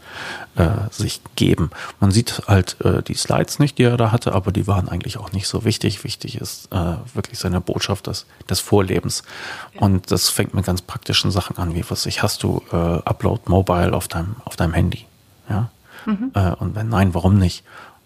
äh, 0.56 0.68
sich 0.92 1.22
geben. 1.36 1.70
Man 2.00 2.12
sieht 2.12 2.44
halt 2.48 2.78
äh, 2.82 3.02
die 3.02 3.14
Slides 3.14 3.60
nicht, 3.60 3.78
die 3.78 3.84
er 3.84 3.98
da 3.98 4.12
hatte, 4.12 4.34
aber 4.34 4.52
die 4.52 4.68
waren 4.68 4.90
eigentlich 4.90 5.18
auch 5.18 5.32
nicht 5.32 5.48
so 5.48 5.64
wichtig. 5.64 6.04
Wichtig 6.04 6.40
ist 6.42 6.72
äh, 6.74 6.96
wirklich 7.14 7.40
seine 7.40 7.62
Botschaft 7.62 8.08
des, 8.08 8.26
des 8.50 8.60
Vorlebens. 8.60 9.24
Und 9.78 10.12
das 10.12 10.30
fängt 10.30 10.54
mit 10.54 10.66
ganz 10.66 10.82
praktischen 10.82 11.32
Sachen 11.32 11.58
an, 11.58 11.76
wie 11.76 11.86
was 11.90 12.06
ich 12.06 12.22
hast 12.24 12.44
du 12.44 12.62
äh, 12.72 12.76
Upload 12.76 13.44
Mobile 13.46 13.94
auf 13.94 14.08
deinem, 14.08 14.36
auf 14.44 14.56
deinem 14.56 14.74
Handy. 14.74 15.06
Ja? 15.50 15.70
Mhm. 16.06 16.32
Äh, 16.34 16.52
und 16.56 16.76
wenn 16.76 16.90
nein, 16.90 17.14
warum 17.14 17.38
nicht? 17.38 17.64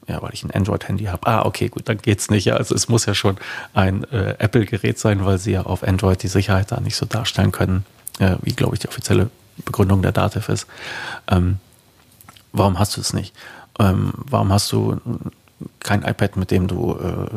Ja, 0.08 0.22
weil 0.22 0.34
ich 0.34 0.44
ein 0.44 0.52
Android-Handy 0.52 1.06
habe. 1.06 1.28
Ah, 1.28 1.46
okay, 1.46 1.70
gut, 1.70 1.88
dann 1.88 1.98
geht's 1.98 2.30
nicht. 2.30 2.46
Ja, 2.46 2.56
also 2.56 2.74
es 2.74 2.90
muss 2.90 3.06
ja 3.06 3.14
schon 3.14 3.38
ein 3.74 4.04
äh, 4.12 4.36
Apple-Gerät 4.40 4.98
sein, 4.98 5.26
weil 5.26 5.38
sie 5.38 5.52
ja 5.52 5.62
auf 5.64 5.84
Android 5.84 6.24
die 6.24 6.28
Sicherheit 6.28 6.72
da 6.72 6.80
nicht 6.80 6.96
so 6.96 7.06
darstellen 7.06 7.52
können, 7.52 7.86
äh, 8.20 8.36
wie, 8.42 8.54
glaube 8.54 8.76
ich, 8.76 8.80
die 8.80 8.88
offizielle 8.88 9.30
Begründung 9.64 10.02
der 10.02 10.12
Dativ 10.12 10.50
ist. 10.50 10.66
Ähm, 11.30 11.60
warum 12.52 12.80
hast 12.80 12.98
du 12.98 13.02
es 13.02 13.14
nicht? 13.14 13.36
Ähm, 13.80 14.14
warum 14.16 14.52
hast 14.52 14.72
du 14.72 15.00
kein 15.80 16.04
iPad, 16.04 16.36
mit 16.38 16.52
dem 16.52 16.68
du 16.68 16.94
äh, 16.94 17.28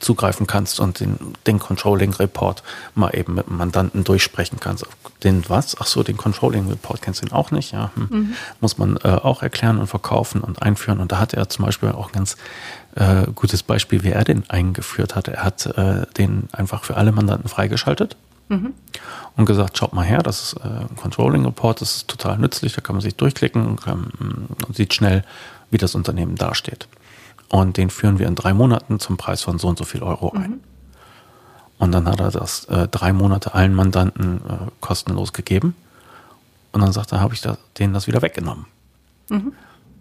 zugreifen 0.00 0.46
kannst 0.46 0.80
und 0.80 1.00
den, 1.00 1.18
den 1.46 1.58
Controlling 1.58 2.12
Report 2.14 2.62
mal 2.94 3.10
eben 3.16 3.34
mit 3.34 3.46
dem 3.48 3.56
Mandanten 3.56 4.04
durchsprechen 4.04 4.58
kannst. 4.60 4.86
Den 5.22 5.44
was? 5.48 5.76
Ach 5.80 5.86
so, 5.86 6.02
den 6.02 6.16
Controlling 6.16 6.68
Report 6.68 7.02
kennst 7.02 7.22
du 7.22 7.26
ihn 7.26 7.32
auch 7.32 7.50
nicht, 7.50 7.72
ja. 7.72 7.90
Hm. 7.94 8.08
Mhm. 8.10 8.34
Muss 8.60 8.78
man 8.78 8.96
äh, 8.98 9.08
auch 9.08 9.42
erklären 9.42 9.78
und 9.78 9.86
verkaufen 9.86 10.40
und 10.40 10.62
einführen. 10.62 11.00
Und 11.00 11.12
da 11.12 11.18
hat 11.18 11.34
er 11.34 11.48
zum 11.48 11.64
Beispiel 11.64 11.90
auch 11.90 12.08
ein 12.08 12.12
ganz 12.12 12.36
äh, 12.94 13.26
gutes 13.34 13.62
Beispiel, 13.62 14.02
wie 14.02 14.10
er 14.10 14.24
den 14.24 14.48
eingeführt 14.48 15.14
hat. 15.14 15.28
Er 15.28 15.44
hat 15.44 15.66
äh, 15.66 16.06
den 16.16 16.48
einfach 16.52 16.84
für 16.84 16.96
alle 16.96 17.12
Mandanten 17.12 17.48
freigeschaltet. 17.48 18.16
Mhm. 18.48 18.74
Und 19.36 19.46
gesagt, 19.46 19.76
schaut 19.76 19.92
mal 19.92 20.04
her, 20.04 20.22
das 20.22 20.42
ist 20.42 20.60
äh, 20.60 20.68
ein 20.68 20.96
Controlling 20.96 21.44
Report, 21.44 21.80
das 21.80 21.96
ist 21.96 22.08
total 22.08 22.38
nützlich, 22.38 22.74
da 22.74 22.80
kann 22.80 22.94
man 22.94 23.02
sich 23.02 23.16
durchklicken 23.16 23.66
und, 23.66 23.82
kann, 23.82 24.12
und 24.66 24.76
sieht 24.76 24.94
schnell, 24.94 25.24
wie 25.70 25.78
das 25.78 25.94
Unternehmen 25.94 26.36
dasteht. 26.36 26.86
Und 27.48 27.76
den 27.76 27.90
führen 27.90 28.18
wir 28.18 28.26
in 28.26 28.34
drei 28.34 28.52
Monaten 28.52 28.98
zum 28.98 29.16
Preis 29.16 29.42
von 29.42 29.58
so 29.58 29.68
und 29.68 29.78
so 29.78 29.84
viel 29.84 30.02
Euro 30.02 30.32
ein. 30.32 30.50
Mhm. 30.50 30.60
Und 31.78 31.92
dann 31.92 32.08
hat 32.08 32.20
er 32.20 32.30
das 32.30 32.64
äh, 32.66 32.88
drei 32.88 33.12
Monate 33.12 33.54
allen 33.54 33.74
Mandanten 33.74 34.38
äh, 34.38 34.70
kostenlos 34.80 35.32
gegeben. 35.32 35.74
Und 36.72 36.80
dann 36.80 36.92
sagt 36.92 37.12
er, 37.12 37.20
habe 37.20 37.34
ich 37.34 37.40
da, 37.40 37.58
denen 37.78 37.92
das 37.94 38.06
wieder 38.06 38.22
weggenommen. 38.22 38.66
Mhm. 39.28 39.52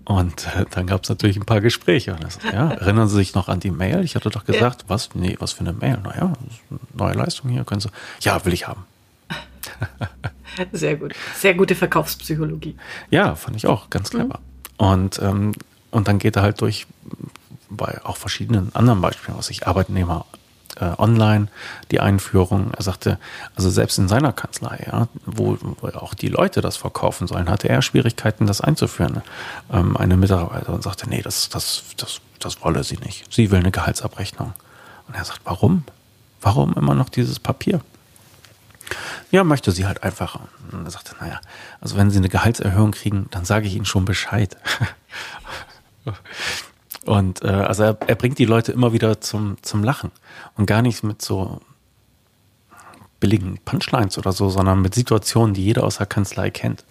Und 0.06 0.48
äh, 0.56 0.66
dann 0.70 0.88
gab 0.88 1.04
es 1.04 1.10
natürlich 1.10 1.36
ein 1.36 1.46
paar 1.46 1.62
Gespräche. 1.62 2.14
Und 2.14 2.24
das, 2.24 2.40
ja, 2.44 2.72
erinnern 2.72 3.08
Sie 3.08 3.16
sich 3.16 3.34
noch 3.34 3.50
an 3.50 3.60
die 3.60 3.72
Mail? 3.72 4.04
Ich 4.04 4.16
hatte 4.16 4.30
doch 4.30 4.46
gesagt, 4.46 4.84
ja. 4.84 4.90
was? 4.90 5.10
Nee, 5.16 5.36
was 5.40 5.52
für 5.52 5.62
eine 5.62 5.74
Mail? 5.74 5.98
Naja, 6.04 6.34
neue 6.94 7.14
Leistung 7.14 7.50
hier, 7.50 7.64
können 7.66 7.82
Sie. 7.82 7.90
Ja, 8.22 8.44
will 8.46 8.54
ich 8.54 8.68
haben. 8.68 8.86
Sehr 10.72 10.96
gut. 10.96 11.14
Sehr 11.36 11.54
gute 11.56 11.76
Verkaufspsychologie. 11.76 12.78
Ja, 13.10 13.36
fand 13.36 13.58
ich 13.58 13.68
auch 13.68 13.90
ganz 13.90 14.12
clever. 14.12 14.40
Mhm. 14.80 14.86
Und, 14.86 15.20
ähm, 15.22 15.52
und 15.96 16.10
dann 16.10 16.20
geht 16.20 16.36
er 16.36 16.42
halt 16.42 16.60
durch 16.60 16.88
bei 17.70 18.02
auch 18.04 18.18
verschiedenen 18.18 18.76
anderen 18.76 19.00
Beispielen, 19.00 19.38
was 19.38 19.50
ich 19.50 19.66
Arbeitnehmer 19.66 20.26
äh, 20.76 20.92
online, 20.98 21.48
die 21.90 22.02
Einführung. 22.02 22.72
Er 22.76 22.84
sagte, 22.84 23.18
also 23.56 23.70
selbst 23.70 23.98
in 23.98 24.10
seiner 24.10 24.34
Kanzlei, 24.34 24.86
ja, 24.92 25.08
wo, 25.26 25.58
wo 25.80 25.88
auch 25.88 26.14
die 26.14 26.28
Leute 26.28 26.60
das 26.60 26.76
verkaufen 26.76 27.28
sollen, 27.28 27.50
hatte 27.50 27.70
er 27.70 27.82
Schwierigkeiten, 27.82 28.46
das 28.46 28.60
einzuführen. 28.60 29.22
Ähm, 29.72 29.96
eine 29.96 30.18
Mitarbeiterin 30.18 30.82
sagte, 30.82 31.10
nee, 31.10 31.22
das, 31.22 31.48
das, 31.48 31.84
das, 31.96 32.20
das 32.40 32.62
wolle 32.62 32.84
sie 32.84 32.98
nicht. 32.98 33.34
Sie 33.34 33.50
will 33.50 33.60
eine 33.60 33.72
Gehaltsabrechnung. 33.72 34.52
Und 35.08 35.16
er 35.16 35.24
sagt, 35.24 35.42
warum? 35.46 35.86
Warum 36.42 36.74
immer 36.74 36.94
noch 36.94 37.08
dieses 37.08 37.40
Papier? 37.40 37.80
Ja, 39.32 39.46
möchte 39.46 39.72
sie 39.72 39.88
halt 39.88 40.04
einfach. 40.04 40.40
Und 40.74 40.84
er 40.84 40.92
sagte, 40.92 41.16
naja, 41.22 41.40
also 41.80 41.96
wenn 41.96 42.12
sie 42.12 42.18
eine 42.18 42.30
Gehaltserhöhung 42.30 42.92
kriegen, 42.92 43.28
dann 43.32 43.46
sage 43.46 43.68
ich 43.68 43.76
ihnen 43.76 43.86
schon 43.86 44.04
Bescheid. 44.04 44.58
Und 47.06 47.44
äh, 47.44 47.48
also 47.48 47.84
er, 47.84 47.98
er 48.08 48.16
bringt 48.16 48.40
die 48.40 48.46
Leute 48.46 48.72
immer 48.72 48.94
wieder 48.94 49.22
zum, 49.22 49.58
zum 49.62 49.84
Lachen 49.84 50.12
und 50.56 50.66
gar 50.66 50.82
nicht 50.82 51.04
mit 51.04 51.22
so 51.22 51.62
billigen 53.20 53.60
Punchlines 53.64 54.18
oder 54.18 54.32
so, 54.32 54.50
sondern 54.50 54.82
mit 54.82 54.96
Situationen, 54.96 55.54
die 55.54 55.64
jeder 55.64 55.84
aus 55.84 55.98
der 55.98 56.08
Kanzlei 56.08 56.50
kennt. 56.50 56.84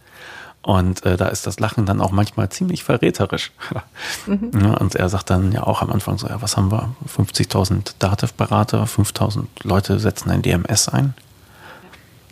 Und 0.62 1.04
äh, 1.04 1.18
da 1.18 1.28
ist 1.28 1.46
das 1.46 1.60
Lachen 1.60 1.84
dann 1.84 2.00
auch 2.00 2.10
manchmal 2.10 2.48
ziemlich 2.48 2.84
verräterisch. 2.84 3.52
mhm. 4.26 4.50
ja, 4.58 4.74
und 4.78 4.94
er 4.94 5.08
sagt 5.10 5.28
dann 5.28 5.52
ja 5.52 5.62
auch 5.64 5.82
am 5.82 5.92
Anfang 5.92 6.16
so, 6.16 6.26
ja, 6.26 6.40
was 6.40 6.56
haben 6.56 6.72
wir? 6.72 6.94
50.000 7.06 7.96
Dativ-Berater, 7.98 8.84
5.000 8.84 9.44
Leute 9.62 9.98
setzen 10.00 10.30
ein 10.30 10.40
DMS 10.40 10.88
ein. 10.88 11.12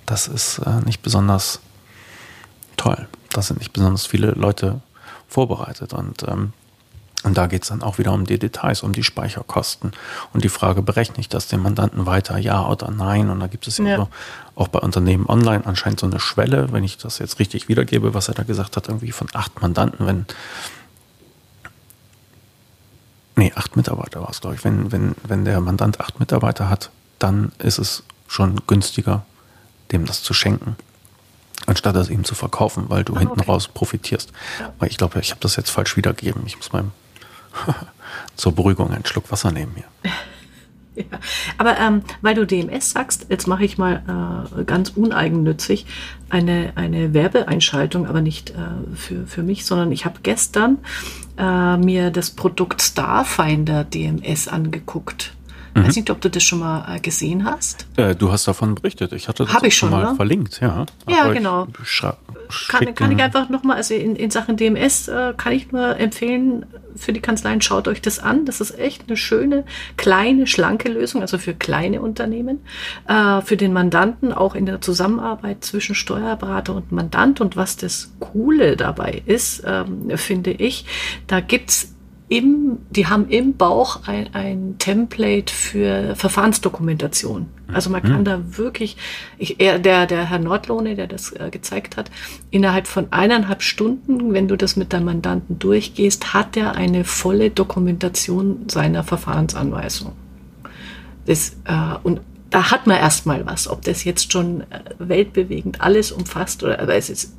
Das 0.07 0.29
ist 0.29 0.59
äh, 0.59 0.81
nicht 0.87 1.03
besonders 1.03 1.61
toll. 2.79 3.07
Das 3.31 3.49
sind 3.49 3.59
nicht 3.59 3.75
besonders 3.75 4.07
viele 4.07 4.31
Leute 4.31 4.81
vorbereitet. 5.29 5.93
Und 5.93 6.23
ähm, 6.27 6.55
und 7.25 7.37
da 7.37 7.47
geht 7.47 7.63
es 7.63 7.69
dann 7.69 7.83
auch 7.83 7.99
wieder 7.99 8.13
um 8.13 8.25
die 8.25 8.39
Details, 8.39 8.83
um 8.83 8.93
die 8.93 9.05
Speicherkosten 9.05 9.93
und 10.33 10.43
die 10.43 10.49
Frage, 10.49 10.83
berechne 10.83 11.19
ich 11.19 11.29
das 11.29 11.47
dem 11.47 11.63
Mandanten 11.63 12.07
weiter, 12.07 12.37
ja 12.37 12.67
oder 12.67 12.91
nein? 12.91 13.31
Und 13.31 13.41
da 13.41 13.47
gibt 13.47 13.67
es 13.69 13.79
ja, 13.79 13.85
ja. 13.85 13.97
So, 13.97 14.09
auch 14.57 14.69
bei 14.69 14.81
Unternehmen 14.81 15.27
online 15.27 15.65
anscheinend 15.65 16.01
so 16.01 16.07
eine 16.07 16.19
Schwelle, 16.19 16.73
wenn 16.73 16.83
ich 16.83 16.99
das 16.99 17.19
jetzt 17.19 17.39
richtig 17.39 17.69
wiedergebe, 17.69 18.13
was 18.13 18.29
er 18.29 18.35
da 18.35 18.43
gesagt 18.43 18.77
hat, 18.77 18.89
irgendwie 18.89 19.13
von 19.13 19.29
acht 19.35 19.63
Mandanten, 19.63 20.07
wenn 20.07 20.27
nee, 23.37 23.53
acht 23.55 23.77
Mitarbeiter 23.77 24.21
war 24.21 24.31
es, 24.31 24.41
glaube 24.41 24.57
ich. 24.57 24.65
Wenn, 24.65 24.91
wenn, 24.91 25.15
wenn 25.23 25.45
der 25.45 25.61
Mandant 25.61 26.01
acht 26.01 26.19
Mitarbeiter 26.19 26.69
hat, 26.69 26.91
dann 27.19 27.53
ist 27.59 27.79
es 27.79 28.03
schon 28.27 28.61
günstiger, 28.67 29.25
dem 29.93 30.07
das 30.07 30.23
zu 30.23 30.35
schenken 30.35 30.77
anstatt 31.67 31.95
es 31.95 32.11
ihm 32.11 32.25
zu 32.25 32.35
verkaufen, 32.35 32.87
weil 32.89 33.05
du 33.05 33.15
ah, 33.15 33.21
hinten 33.21 33.41
raus 33.41 33.69
profitierst. 33.69 34.33
Aber 34.77 34.89
ich 34.89 34.97
glaube, 34.97 35.21
ich 35.21 35.31
habe 35.31 35.41
das 35.41 35.55
jetzt 35.55 35.71
falsch 35.71 35.97
wiedergegeben. 35.97 36.43
Ich 36.45 36.57
muss 36.57 36.73
meinem 36.73 36.91
zur 38.37 38.55
Beruhigung 38.55 38.91
einen 38.91 39.05
Schluck 39.05 39.31
Wasser 39.31 39.53
nehmen 39.53 39.73
hier. 39.75 40.11
Ja, 40.95 41.05
aber 41.57 41.79
ähm, 41.79 42.03
weil 42.21 42.35
du 42.35 42.47
DMS 42.47 42.91
sagst, 42.91 43.25
jetzt 43.31 43.47
mache 43.47 43.65
ich 43.65 43.79
mal 43.79 44.47
äh, 44.59 44.65
ganz 44.65 44.91
uneigennützig 44.91 45.87
eine, 46.29 46.73
eine 46.75 47.15
Werbeeinschaltung, 47.15 48.07
aber 48.07 48.21
nicht 48.21 48.51
äh, 48.51 48.55
für, 48.95 49.27
für 49.27 49.43
mich, 49.43 49.65
sondern 49.65 49.91
ich 49.91 50.05
habe 50.05 50.19
gestern 50.23 50.77
äh, 51.39 51.79
mir 51.79 52.11
das 52.11 52.31
Produkt 52.31 52.83
Starfinder 52.83 53.85
DMS 53.85 54.49
angeguckt. 54.49 55.33
Mhm. 55.75 55.85
Weiß 55.85 55.97
nicht, 55.97 56.11
ob 56.11 56.21
du 56.21 56.29
das 56.29 56.43
schon 56.43 56.59
mal 56.59 56.97
äh, 56.97 57.01
gesehen 57.01 57.45
hast. 57.45 57.87
Äh, 57.97 58.15
du 58.15 58.31
hast 58.31 58.47
davon 58.47 58.75
berichtet. 58.75 59.13
Ich 59.13 59.29
hatte 59.29 59.45
das 59.45 59.55
Hab 59.55 59.65
ich 59.65 59.75
schon, 59.75 59.91
mal 59.91 60.11
ne? 60.11 60.17
verlinkt, 60.17 60.61
ja. 60.61 60.85
Ja, 61.09 61.25
Aber 61.25 61.35
genau. 61.35 61.69
Kann, 62.69 62.95
kann, 62.95 63.13
ich 63.13 63.23
einfach 63.23 63.49
nochmal, 63.49 63.79
also 63.79 63.95
in, 63.95 64.15
in 64.15 64.31
Sachen 64.31 64.59
DMS 64.59 65.09
äh, 65.09 65.33
kann 65.37 65.53
ich 65.53 65.73
nur 65.73 65.97
empfehlen, 65.97 66.67
für 66.97 67.13
die 67.13 67.21
Kanzleien 67.21 67.61
schaut 67.61 67.89
euch 67.89 68.03
das 68.03 68.19
an. 68.19 68.45
Das 68.45 68.61
ist 68.61 68.79
echt 68.79 69.05
eine 69.09 69.17
schöne, 69.17 69.65
kleine, 69.97 70.47
schlanke 70.47 70.89
Lösung, 70.89 71.21
also 71.21 71.39
für 71.39 71.55
kleine 71.55 72.01
Unternehmen. 72.01 72.61
Äh, 73.09 73.41
für 73.43 73.57
den 73.57 73.73
Mandanten 73.73 74.33
auch 74.33 74.55
in 74.55 74.67
der 74.67 74.81
Zusammenarbeit 74.81 75.65
zwischen 75.65 75.95
Steuerberater 75.95 76.75
und 76.75 76.93
Mandant. 76.93 77.41
Und 77.41 77.57
was 77.57 77.77
das 77.77 78.13
Coole 78.21 78.77
dabei 78.77 79.23
ist, 79.27 79.63
ähm, 79.67 80.11
finde 80.17 80.53
ich, 80.53 80.87
da 81.27 81.41
gibt's 81.41 81.95
im, 82.33 82.79
die 82.89 83.09
haben 83.09 83.29
im 83.29 83.59
Bauch 83.59 84.09
ein, 84.09 84.33
ein 84.33 84.77
Template 84.79 85.53
für 85.53 86.17
Verfahrensdokumentation. 86.17 87.49
Also 87.71 87.91
man 87.91 88.03
kann 88.03 88.21
mhm. 88.21 88.25
da 88.25 88.57
wirklich, 88.57 88.97
ich, 89.37 89.61
er, 89.61 89.79
der, 89.79 90.07
der 90.07 90.31
Herr 90.31 90.39
Nordlohne, 90.39 90.95
der 90.95 91.09
das 91.09 91.33
äh, 91.33 91.51
gezeigt 91.51 91.99
hat, 91.99 92.11
innerhalb 92.51 92.87
von 92.87 93.09
eineinhalb 93.11 93.61
Stunden, 93.61 94.33
wenn 94.33 94.49
du 94.49 94.57
das 94.57 94.77
mit 94.77 94.95
deinem 94.95 95.05
Mandanten 95.07 95.59
durchgehst, 95.59 96.33
hat 96.33 96.57
er 96.57 96.75
eine 96.75 97.05
volle 97.05 97.51
Dokumentation 97.51 98.65
seiner 98.67 99.05
Verfahrensanweisung. 99.05 100.13
Das, 101.27 101.59
äh, 101.67 101.99
und 102.03 102.23
da 102.49 102.71
hat 102.71 102.87
man 102.87 102.97
erstmal 102.97 103.45
was, 103.45 103.69
ob 103.69 103.83
das 103.83 104.05
jetzt 104.05 104.33
schon 104.33 104.63
äh, 104.63 104.81
weltbewegend 104.99 105.83
alles 105.83 106.13
umfasst 106.13 106.63
oder 106.63 106.81
aber 106.81 106.95
es 106.95 107.11
ist 107.11 107.35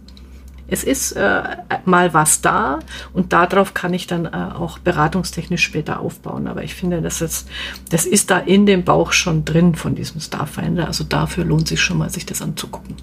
es 0.68 0.84
ist 0.84 1.12
äh, 1.14 1.44
mal 1.86 2.14
was 2.14 2.42
da 2.42 2.80
und 3.14 3.34
darauf 3.34 3.74
kann 3.74 3.94
ich 3.94 4.08
dann 4.08 4.26
äh, 4.26 4.30
auch 4.30 4.80
beratungstechnisch 4.80 5.64
später 5.64 6.00
aufbauen. 6.00 6.48
Aber 6.48 6.64
ich 6.64 6.74
finde, 6.76 7.02
das 7.02 7.22
ist, 7.22 7.48
das 7.90 8.06
ist 8.06 8.32
da 8.32 8.40
in 8.40 8.66
dem 8.66 8.84
Bauch 8.84 9.12
schon 9.12 9.46
drin 9.46 9.76
von 9.76 9.96
diesem 9.96 10.22
Starfinder. 10.22 10.88
Also 10.88 11.04
dafür 11.04 11.44
lohnt 11.44 11.68
sich 11.68 11.82
schon 11.82 11.98
mal, 11.98 12.10
sich 12.10 12.26
das 12.26 12.42
anzugucken. 12.42 12.96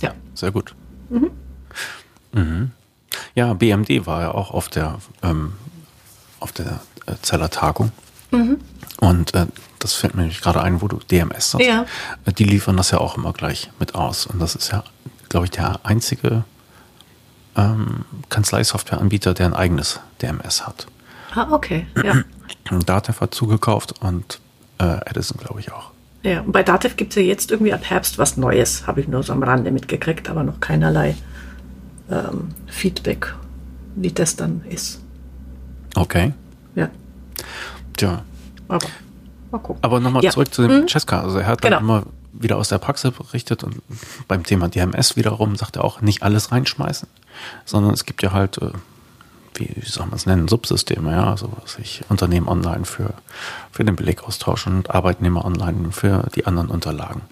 Ja. 0.00 0.12
Sehr 0.34 0.50
gut. 0.50 0.74
Mhm. 1.08 1.30
Mhm. 2.32 2.70
Ja, 3.34 3.54
BMD 3.54 4.06
war 4.06 4.22
ja 4.22 4.30
auch 4.32 4.50
auf 4.50 4.68
der, 4.68 4.98
ähm, 5.22 5.54
auf 6.40 6.52
der 6.52 6.80
äh, 7.06 7.14
Zellertagung. 7.22 7.92
Mhm. 8.32 8.58
Und 9.00 9.34
äh, 9.34 9.46
das 9.78 9.94
fällt 9.94 10.14
mir 10.14 10.22
nämlich 10.22 10.40
gerade 10.40 10.62
ein, 10.62 10.82
wo 10.82 10.88
du 10.88 10.98
DMS 11.10 11.52
sagst. 11.52 11.66
Ja. 11.66 11.86
Äh, 12.24 12.32
die 12.32 12.44
liefern 12.44 12.76
das 12.76 12.90
ja 12.90 12.98
auch 12.98 13.16
immer 13.16 13.32
gleich 13.32 13.70
mit 13.78 13.94
aus. 13.94 14.26
Und 14.26 14.40
das 14.40 14.54
ist 14.54 14.72
ja, 14.72 14.84
glaube 15.28 15.46
ich, 15.46 15.50
der 15.50 15.80
einzige 15.84 16.44
ähm, 17.56 18.04
Kanzleisoftwareanbieter, 18.28 19.34
der 19.34 19.46
ein 19.46 19.54
eigenes 19.54 20.00
DMS 20.22 20.66
hat. 20.66 20.86
Ah, 21.34 21.48
okay, 21.50 21.86
ja. 22.02 22.22
Datev 22.84 23.20
hat 23.20 23.34
zugekauft 23.34 24.00
und 24.00 24.40
äh, 24.78 24.98
Edison, 25.08 25.38
glaube 25.38 25.60
ich, 25.60 25.72
auch. 25.72 25.90
Ja, 26.22 26.40
und 26.40 26.52
bei 26.52 26.62
Datev 26.62 26.96
gibt 26.96 27.12
es 27.12 27.16
ja 27.16 27.22
jetzt 27.22 27.50
irgendwie 27.50 27.72
ab 27.72 27.82
Herbst 27.84 28.18
was 28.18 28.36
Neues, 28.36 28.86
habe 28.86 29.00
ich 29.00 29.08
nur 29.08 29.22
so 29.22 29.32
am 29.32 29.42
Rande 29.42 29.70
mitgekriegt, 29.70 30.28
aber 30.28 30.42
noch 30.42 30.60
keinerlei 30.60 31.14
ähm, 32.10 32.48
Feedback, 32.66 33.34
wie 33.94 34.10
das 34.10 34.36
dann 34.36 34.62
ist. 34.68 35.00
Okay. 35.94 36.32
Ja. 36.74 36.88
Tja. 37.96 38.22
Aber 38.68 38.86
mal 39.50 39.58
gucken. 39.58 39.82
Aber 39.82 40.00
nochmal 40.00 40.24
ja. 40.24 40.30
zurück 40.30 40.52
zu 40.52 40.66
dem 40.66 40.82
mhm. 40.82 40.88
Cesca. 40.88 41.20
Also 41.20 41.38
er 41.38 41.46
hat 41.46 41.64
dann 41.64 41.70
genau. 41.70 41.80
immer 41.82 42.02
wieder 42.40 42.56
aus 42.56 42.68
der 42.68 42.78
Praxis 42.78 43.12
berichtet 43.12 43.64
und 43.64 43.82
beim 44.28 44.44
Thema 44.44 44.68
DMS 44.68 45.16
wiederum 45.16 45.56
sagt 45.56 45.76
er 45.76 45.84
auch, 45.84 46.00
nicht 46.00 46.22
alles 46.22 46.52
reinschmeißen, 46.52 47.08
sondern 47.64 47.92
es 47.92 48.04
gibt 48.04 48.22
ja 48.22 48.32
halt, 48.32 48.58
äh, 48.58 48.70
wie, 49.54 49.70
wie 49.74 49.88
soll 49.88 50.06
man 50.06 50.16
es 50.16 50.26
nennen, 50.26 50.48
Subsysteme, 50.48 51.12
ja, 51.12 51.30
also 51.30 51.52
was 51.62 51.78
ich 51.78 52.02
Unternehmen 52.08 52.48
online 52.48 52.84
für, 52.84 53.14
für 53.72 53.84
den 53.84 53.96
Belegaustausch 53.96 54.66
und 54.66 54.90
Arbeitnehmer 54.90 55.44
online 55.44 55.92
für 55.92 56.28
die 56.34 56.46
anderen 56.46 56.68
Unterlagen. 56.68 57.22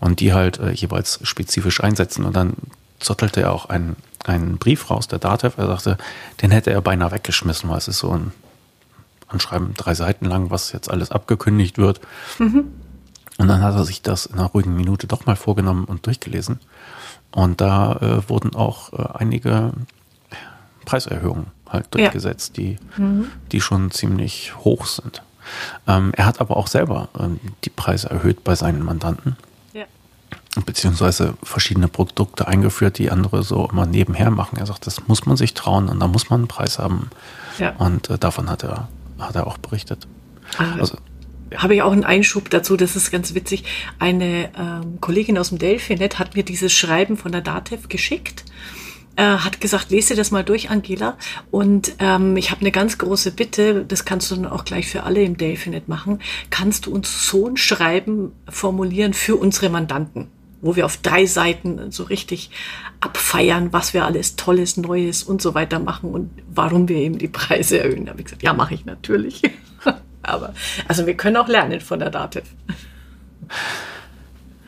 Und 0.00 0.20
die 0.20 0.32
halt 0.32 0.58
äh, 0.58 0.72
jeweils 0.72 1.20
spezifisch 1.22 1.82
einsetzen. 1.82 2.24
Und 2.24 2.34
dann 2.34 2.54
zottelte 2.98 3.42
er 3.42 3.52
auch 3.52 3.66
einen, 3.66 3.96
einen 4.24 4.58
Brief 4.58 4.90
raus, 4.90 5.06
der 5.06 5.20
DATEV, 5.20 5.58
er 5.58 5.68
sagte, 5.68 5.98
den 6.40 6.50
hätte 6.50 6.70
er 6.70 6.80
beinahe 6.80 7.12
weggeschmissen, 7.12 7.70
weil 7.70 7.78
es 7.78 7.88
ist 7.88 7.98
so 7.98 8.10
ein 8.10 8.32
Anschreiben, 9.28 9.74
drei 9.74 9.94
Seiten 9.94 10.26
lang, 10.26 10.50
was 10.50 10.72
jetzt 10.72 10.90
alles 10.90 11.10
abgekündigt 11.10 11.78
wird. 11.78 12.00
Mhm. 12.38 12.72
Und 13.38 13.48
dann 13.48 13.62
hat 13.62 13.74
er 13.74 13.84
sich 13.84 14.02
das 14.02 14.26
in 14.26 14.34
einer 14.34 14.48
ruhigen 14.48 14.76
Minute 14.76 15.06
doch 15.06 15.26
mal 15.26 15.36
vorgenommen 15.36 15.84
und 15.84 16.06
durchgelesen. 16.06 16.60
Und 17.32 17.60
da 17.60 17.94
äh, 17.96 18.28
wurden 18.28 18.54
auch 18.54 18.92
äh, 18.92 19.18
einige 19.18 19.72
Preiserhöhungen 20.84 21.46
halt 21.68 21.94
durchgesetzt, 21.94 22.58
ja. 22.58 22.64
die, 22.64 22.78
mhm. 22.96 23.26
die 23.50 23.60
schon 23.60 23.90
ziemlich 23.90 24.54
hoch 24.58 24.86
sind. 24.86 25.22
Ähm, 25.86 26.12
er 26.14 26.26
hat 26.26 26.40
aber 26.40 26.56
auch 26.56 26.66
selber 26.66 27.08
ähm, 27.18 27.40
die 27.64 27.70
Preise 27.70 28.10
erhöht 28.10 28.44
bei 28.44 28.54
seinen 28.54 28.84
Mandanten. 28.84 29.36
Ja. 29.72 29.84
Beziehungsweise 30.64 31.34
verschiedene 31.42 31.88
Produkte 31.88 32.46
eingeführt, 32.46 32.98
die 32.98 33.10
andere 33.10 33.42
so 33.42 33.68
immer 33.68 33.86
nebenher 33.86 34.30
machen. 34.30 34.58
Er 34.58 34.66
sagt, 34.66 34.86
das 34.86 35.08
muss 35.08 35.26
man 35.26 35.36
sich 35.36 35.54
trauen 35.54 35.88
und 35.88 36.00
da 36.00 36.06
muss 36.06 36.30
man 36.30 36.40
einen 36.40 36.48
Preis 36.48 36.78
haben. 36.78 37.10
Ja. 37.58 37.74
Und 37.76 38.10
äh, 38.10 38.18
davon 38.18 38.50
hat 38.50 38.62
er, 38.62 38.88
hat 39.18 39.34
er 39.34 39.46
auch 39.46 39.58
berichtet. 39.58 40.06
Ah, 40.58 40.74
also, 40.78 40.98
habe 41.56 41.74
ich 41.74 41.82
auch 41.82 41.92
einen 41.92 42.04
Einschub 42.04 42.50
dazu, 42.50 42.76
das 42.76 42.96
ist 42.96 43.10
ganz 43.10 43.34
witzig. 43.34 43.64
Eine 43.98 44.50
ähm, 44.58 45.00
Kollegin 45.00 45.38
aus 45.38 45.50
dem 45.50 45.58
Delphinet 45.58 46.18
hat 46.18 46.36
mir 46.36 46.42
dieses 46.42 46.72
Schreiben 46.72 47.16
von 47.16 47.32
der 47.32 47.40
DATEV 47.40 47.88
geschickt. 47.88 48.44
Äh, 49.16 49.22
hat 49.22 49.60
gesagt, 49.60 49.90
lese 49.90 50.14
das 50.14 50.30
mal 50.30 50.42
durch, 50.42 50.70
Angela. 50.70 51.18
Und 51.50 51.96
ähm, 51.98 52.36
ich 52.36 52.50
habe 52.50 52.62
eine 52.62 52.72
ganz 52.72 52.96
große 52.96 53.32
Bitte, 53.32 53.84
das 53.84 54.04
kannst 54.04 54.30
du 54.30 54.36
dann 54.36 54.46
auch 54.46 54.64
gleich 54.64 54.88
für 54.88 55.02
alle 55.02 55.22
im 55.22 55.36
Delphinet 55.36 55.88
machen. 55.88 56.20
Kannst 56.48 56.86
du 56.86 56.92
uns 56.92 57.26
so 57.26 57.46
ein 57.46 57.56
Schreiben 57.56 58.32
formulieren 58.48 59.12
für 59.12 59.36
unsere 59.36 59.68
Mandanten? 59.68 60.28
wo 60.62 60.76
wir 60.76 60.86
auf 60.86 60.96
drei 60.96 61.26
Seiten 61.26 61.90
so 61.90 62.04
richtig 62.04 62.50
abfeiern, 63.00 63.72
was 63.72 63.92
wir 63.92 64.06
alles 64.06 64.36
Tolles, 64.36 64.76
Neues 64.76 65.24
und 65.24 65.42
so 65.42 65.54
weiter 65.54 65.80
machen 65.80 66.14
und 66.14 66.30
warum 66.48 66.88
wir 66.88 66.96
eben 66.96 67.18
die 67.18 67.28
Preise 67.28 67.80
erhöhen. 67.80 68.06
Da 68.06 68.12
habe 68.12 68.20
ich 68.20 68.26
gesagt, 68.26 68.44
ja, 68.44 68.54
mache 68.54 68.74
ich 68.74 68.84
natürlich. 68.86 69.42
Aber 70.22 70.54
also 70.88 71.06
wir 71.06 71.16
können 71.16 71.36
auch 71.36 71.48
lernen 71.48 71.80
von 71.80 71.98
der 71.98 72.10
Dativ. 72.10 72.44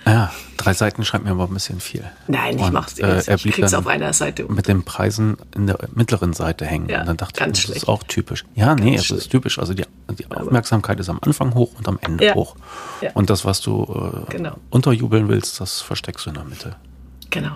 Ja, 0.06 0.30
drei 0.58 0.74
Seiten 0.74 1.04
schreibt 1.04 1.24
mir 1.24 1.30
aber 1.30 1.44
ein 1.44 1.54
bisschen 1.54 1.80
viel. 1.80 2.04
Nein, 2.28 2.58
ich 2.58 2.70
mach's 2.70 2.98
äh, 2.98 3.22
er 3.26 3.38
blieb 3.38 3.58
ich 3.58 3.74
auf 3.74 3.86
einer 3.86 4.12
Seite 4.12 4.46
um. 4.46 4.54
Mit 4.54 4.68
den 4.68 4.82
Preisen 4.82 5.36
in 5.54 5.66
der 5.66 5.78
mittleren 5.94 6.34
Seite 6.34 6.66
hängen. 6.66 6.88
Ja, 6.88 7.00
und 7.00 7.06
dann 7.06 7.16
dachte 7.16 7.42
ich, 7.42 7.50
das 7.50 7.60
schlecht. 7.60 7.76
ist 7.78 7.88
auch 7.88 8.02
typisch. 8.02 8.44
Ja, 8.54 8.74
nee, 8.74 8.96
es 8.96 9.10
ist 9.10 9.30
typisch. 9.30 9.58
Also 9.58 9.72
die, 9.72 9.84
die 10.10 10.30
Aufmerksamkeit 10.30 11.00
ist 11.00 11.08
am 11.08 11.20
Anfang 11.22 11.54
hoch 11.54 11.72
und 11.78 11.88
am 11.88 11.98
Ende 12.02 12.26
ja. 12.26 12.34
hoch. 12.34 12.56
Ja. 13.00 13.12
Und 13.14 13.30
das, 13.30 13.44
was 13.44 13.62
du 13.62 14.24
äh, 14.28 14.30
genau. 14.30 14.56
unterjubeln 14.70 15.28
willst, 15.28 15.60
das 15.60 15.80
versteckst 15.80 16.26
du 16.26 16.30
in 16.30 16.34
der 16.34 16.44
Mitte. 16.44 16.76
Genau. 17.30 17.52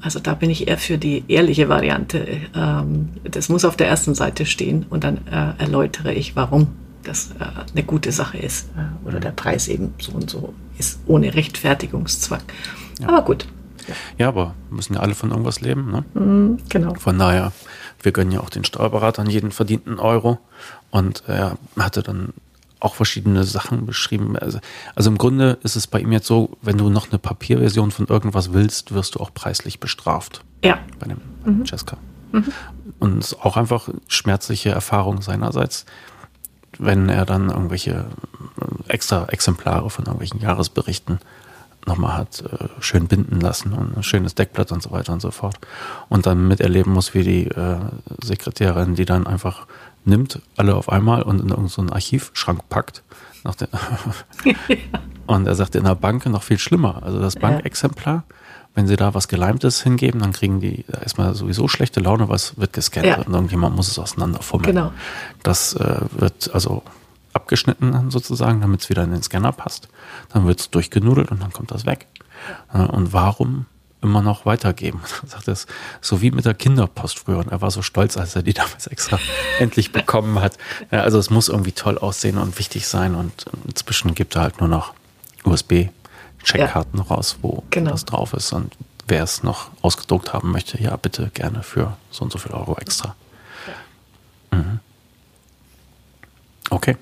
Also 0.00 0.18
da 0.18 0.34
bin 0.34 0.50
ich 0.50 0.68
eher 0.68 0.78
für 0.78 0.98
die 0.98 1.24
ehrliche 1.28 1.68
Variante. 1.68 2.26
Ähm, 2.54 3.10
das 3.24 3.48
muss 3.48 3.64
auf 3.64 3.76
der 3.76 3.88
ersten 3.88 4.14
Seite 4.14 4.46
stehen 4.46 4.86
und 4.90 5.04
dann 5.04 5.26
äh, 5.28 5.52
erläutere 5.58 6.12
ich, 6.12 6.34
warum 6.34 6.68
das 7.06 7.30
äh, 7.38 7.44
eine 7.72 7.84
gute 7.84 8.12
Sache 8.12 8.38
ist 8.38 8.68
äh, 8.76 9.06
oder 9.06 9.20
der 9.20 9.30
Preis 9.30 9.68
eben 9.68 9.94
so 9.98 10.12
und 10.12 10.30
so 10.30 10.54
ist, 10.78 10.98
ohne 11.06 11.34
Rechtfertigungszwang. 11.34 12.42
Ja. 13.00 13.08
Aber 13.08 13.22
gut. 13.22 13.46
Ja. 14.18 14.28
aber 14.28 14.54
müssen 14.70 14.94
ja 14.94 15.00
alle 15.00 15.14
von 15.14 15.30
irgendwas 15.30 15.60
leben. 15.60 15.90
Ne? 15.92 16.04
Mhm, 16.14 16.58
genau. 16.68 16.94
Von 16.94 17.18
daher, 17.18 17.52
wir 18.02 18.10
gönnen 18.10 18.32
ja 18.32 18.40
auch 18.40 18.50
den 18.50 18.64
Steuerberatern 18.64 19.30
jeden 19.30 19.52
verdienten 19.52 19.98
Euro. 19.98 20.38
Und 20.90 21.22
er 21.28 21.56
hatte 21.78 22.02
dann 22.02 22.32
auch 22.80 22.94
verschiedene 22.94 23.44
Sachen 23.44 23.86
beschrieben. 23.86 24.36
Also, 24.36 24.58
also, 24.94 25.10
im 25.10 25.18
Grunde 25.18 25.58
ist 25.62 25.76
es 25.76 25.86
bei 25.86 26.00
ihm 26.00 26.12
jetzt 26.12 26.26
so, 26.26 26.56
wenn 26.62 26.76
du 26.76 26.90
noch 26.90 27.10
eine 27.10 27.18
Papierversion 27.18 27.90
von 27.90 28.06
irgendwas 28.06 28.52
willst, 28.52 28.92
wirst 28.92 29.14
du 29.14 29.20
auch 29.20 29.32
preislich 29.32 29.80
bestraft. 29.80 30.44
Ja. 30.64 30.78
Bei 30.98 31.06
dem 31.06 31.20
mhm. 31.44 31.64
Cesca. 31.64 31.96
Mhm. 32.32 32.52
Und 32.98 33.36
auch 33.40 33.56
einfach 33.56 33.88
schmerzliche 34.08 34.70
Erfahrung 34.70 35.22
seinerseits 35.22 35.86
wenn 36.78 37.08
er 37.08 37.24
dann 37.24 37.50
irgendwelche 37.50 38.06
äh, 38.60 38.92
extra 38.92 39.26
Exemplare 39.26 39.90
von 39.90 40.04
irgendwelchen 40.04 40.40
Jahresberichten 40.40 41.18
nochmal 41.86 42.16
hat 42.16 42.40
äh, 42.40 42.68
schön 42.80 43.06
binden 43.06 43.40
lassen 43.40 43.72
und 43.72 43.96
ein 43.96 44.02
schönes 44.02 44.34
Deckblatt 44.34 44.72
und 44.72 44.82
so 44.82 44.90
weiter 44.90 45.12
und 45.12 45.20
so 45.20 45.30
fort. 45.30 45.56
Und 46.08 46.26
dann 46.26 46.48
miterleben 46.48 46.92
muss, 46.92 47.14
wie 47.14 47.22
die 47.22 47.46
äh, 47.46 47.78
Sekretärin 48.22 48.94
die 48.94 49.04
dann 49.04 49.26
einfach 49.26 49.66
nimmt, 50.04 50.40
alle 50.56 50.74
auf 50.74 50.88
einmal 50.88 51.22
und 51.22 51.40
in 51.40 51.48
irgendeinen 51.48 51.88
so 51.88 51.94
Archivschrank 51.94 52.68
packt. 52.68 53.02
und 55.26 55.46
er 55.46 55.54
sagt 55.54 55.76
in 55.76 55.84
der 55.84 55.94
Bank 55.94 56.26
noch 56.26 56.42
viel 56.42 56.58
schlimmer. 56.58 57.02
Also 57.04 57.20
das 57.20 57.36
Bankexemplar 57.36 58.24
wenn 58.76 58.86
sie 58.86 58.96
da 58.96 59.14
was 59.14 59.26
Geleimtes 59.26 59.82
hingeben, 59.82 60.20
dann 60.20 60.32
kriegen 60.32 60.60
die 60.60 60.84
erstmal 61.02 61.34
sowieso 61.34 61.66
schlechte 61.66 61.98
Laune, 61.98 62.28
was 62.28 62.58
wird 62.58 62.74
gescannt 62.74 63.06
ja. 63.06 63.16
und 63.16 63.32
irgendjemand 63.32 63.74
muss 63.74 63.88
es 63.88 63.98
auseinanderfummeln. 63.98 64.74
Genau. 64.74 64.92
Das 65.42 65.72
äh, 65.72 65.96
wird 66.12 66.50
also 66.52 66.82
abgeschnitten 67.32 68.10
sozusagen, 68.10 68.60
damit 68.60 68.82
es 68.82 68.90
wieder 68.90 69.02
in 69.02 69.12
den 69.12 69.22
Scanner 69.22 69.52
passt. 69.52 69.88
Dann 70.28 70.46
wird 70.46 70.60
es 70.60 70.70
durchgenudelt 70.70 71.30
und 71.30 71.42
dann 71.42 71.54
kommt 71.54 71.70
das 71.70 71.86
weg. 71.86 72.06
Äh, 72.72 72.82
und 72.82 73.14
warum 73.14 73.64
immer 74.02 74.20
noch 74.20 74.44
weitergeben? 74.44 75.00
Sagt 75.26 75.48
es 75.48 75.66
so 76.02 76.20
wie 76.20 76.30
mit 76.30 76.44
der 76.44 76.54
Kinderpost 76.54 77.18
früher. 77.18 77.38
Und 77.38 77.48
er 77.48 77.62
war 77.62 77.70
so 77.70 77.80
stolz, 77.80 78.18
als 78.18 78.36
er 78.36 78.42
die 78.42 78.52
damals 78.52 78.88
extra 78.88 79.18
endlich 79.58 79.90
bekommen 79.90 80.38
hat. 80.38 80.58
Ja, 80.90 81.00
also 81.00 81.18
es 81.18 81.30
muss 81.30 81.48
irgendwie 81.48 81.72
toll 81.72 81.96
aussehen 81.96 82.36
und 82.36 82.58
wichtig 82.58 82.86
sein. 82.86 83.14
Und 83.14 83.46
inzwischen 83.66 84.14
gibt 84.14 84.36
er 84.36 84.42
halt 84.42 84.60
nur 84.60 84.68
noch 84.68 84.92
USB 85.44 85.88
Checkkarten 86.46 86.98
ja. 86.98 87.04
raus, 87.04 87.38
wo 87.42 87.64
genau. 87.70 87.90
das 87.90 88.04
drauf 88.04 88.32
ist. 88.32 88.52
Und 88.52 88.74
wer 89.06 89.22
es 89.22 89.42
noch 89.42 89.70
ausgedruckt 89.82 90.32
haben 90.32 90.52
möchte, 90.52 90.80
ja, 90.80 90.96
bitte 90.96 91.30
gerne 91.34 91.62
für 91.62 91.96
so 92.10 92.24
und 92.24 92.32
so 92.32 92.38
viel 92.38 92.52
Euro 92.52 92.76
extra. 92.78 93.14
Ja. 94.52 94.58
Mhm. 94.58 94.80
Okay. 96.70 96.96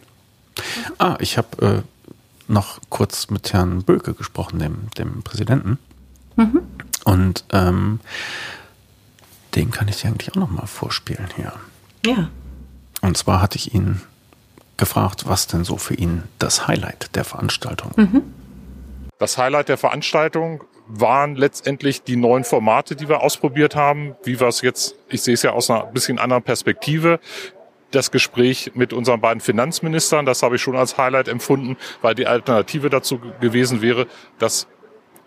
Mhm. 0.56 0.94
Ah, 0.98 1.16
ich 1.20 1.36
habe 1.36 1.66
äh, 1.66 2.52
noch 2.52 2.80
kurz 2.88 3.30
mit 3.30 3.52
Herrn 3.52 3.82
Böke 3.82 4.14
gesprochen, 4.14 4.58
dem, 4.58 4.88
dem 4.96 5.22
Präsidenten. 5.22 5.78
Mhm. 6.36 6.62
Und 7.04 7.44
ähm, 7.52 8.00
den 9.54 9.70
kann 9.70 9.88
ich 9.88 10.00
dir 10.00 10.08
eigentlich 10.08 10.32
auch 10.32 10.36
noch 10.36 10.50
mal 10.50 10.66
vorspielen 10.66 11.28
hier. 11.36 11.52
Ja. 12.04 12.30
Und 13.02 13.16
zwar 13.18 13.42
hatte 13.42 13.56
ich 13.56 13.74
ihn 13.74 14.00
gefragt, 14.78 15.26
was 15.26 15.46
denn 15.46 15.64
so 15.64 15.76
für 15.76 15.94
ihn 15.94 16.22
das 16.38 16.66
Highlight 16.66 17.14
der 17.14 17.24
Veranstaltung 17.24 17.92
mhm. 17.96 18.22
Das 19.18 19.38
Highlight 19.38 19.68
der 19.68 19.76
Veranstaltung 19.76 20.64
waren 20.86 21.36
letztendlich 21.36 22.02
die 22.02 22.16
neuen 22.16 22.44
Formate, 22.44 22.96
die 22.96 23.08
wir 23.08 23.22
ausprobiert 23.22 23.76
haben. 23.76 24.16
Wie 24.22 24.38
wir 24.40 24.48
es 24.48 24.60
jetzt, 24.60 24.96
ich 25.08 25.22
sehe 25.22 25.34
es 25.34 25.42
ja 25.42 25.52
aus 25.52 25.70
einer 25.70 25.86
bisschen 25.86 26.18
anderen 26.18 26.42
Perspektive, 26.42 27.20
das 27.90 28.10
Gespräch 28.10 28.72
mit 28.74 28.92
unseren 28.92 29.20
beiden 29.20 29.40
Finanzministern. 29.40 30.26
Das 30.26 30.42
habe 30.42 30.56
ich 30.56 30.62
schon 30.62 30.76
als 30.76 30.98
Highlight 30.98 31.28
empfunden, 31.28 31.76
weil 32.02 32.14
die 32.14 32.26
Alternative 32.26 32.90
dazu 32.90 33.20
gewesen 33.40 33.82
wäre, 33.82 34.06
dass 34.38 34.66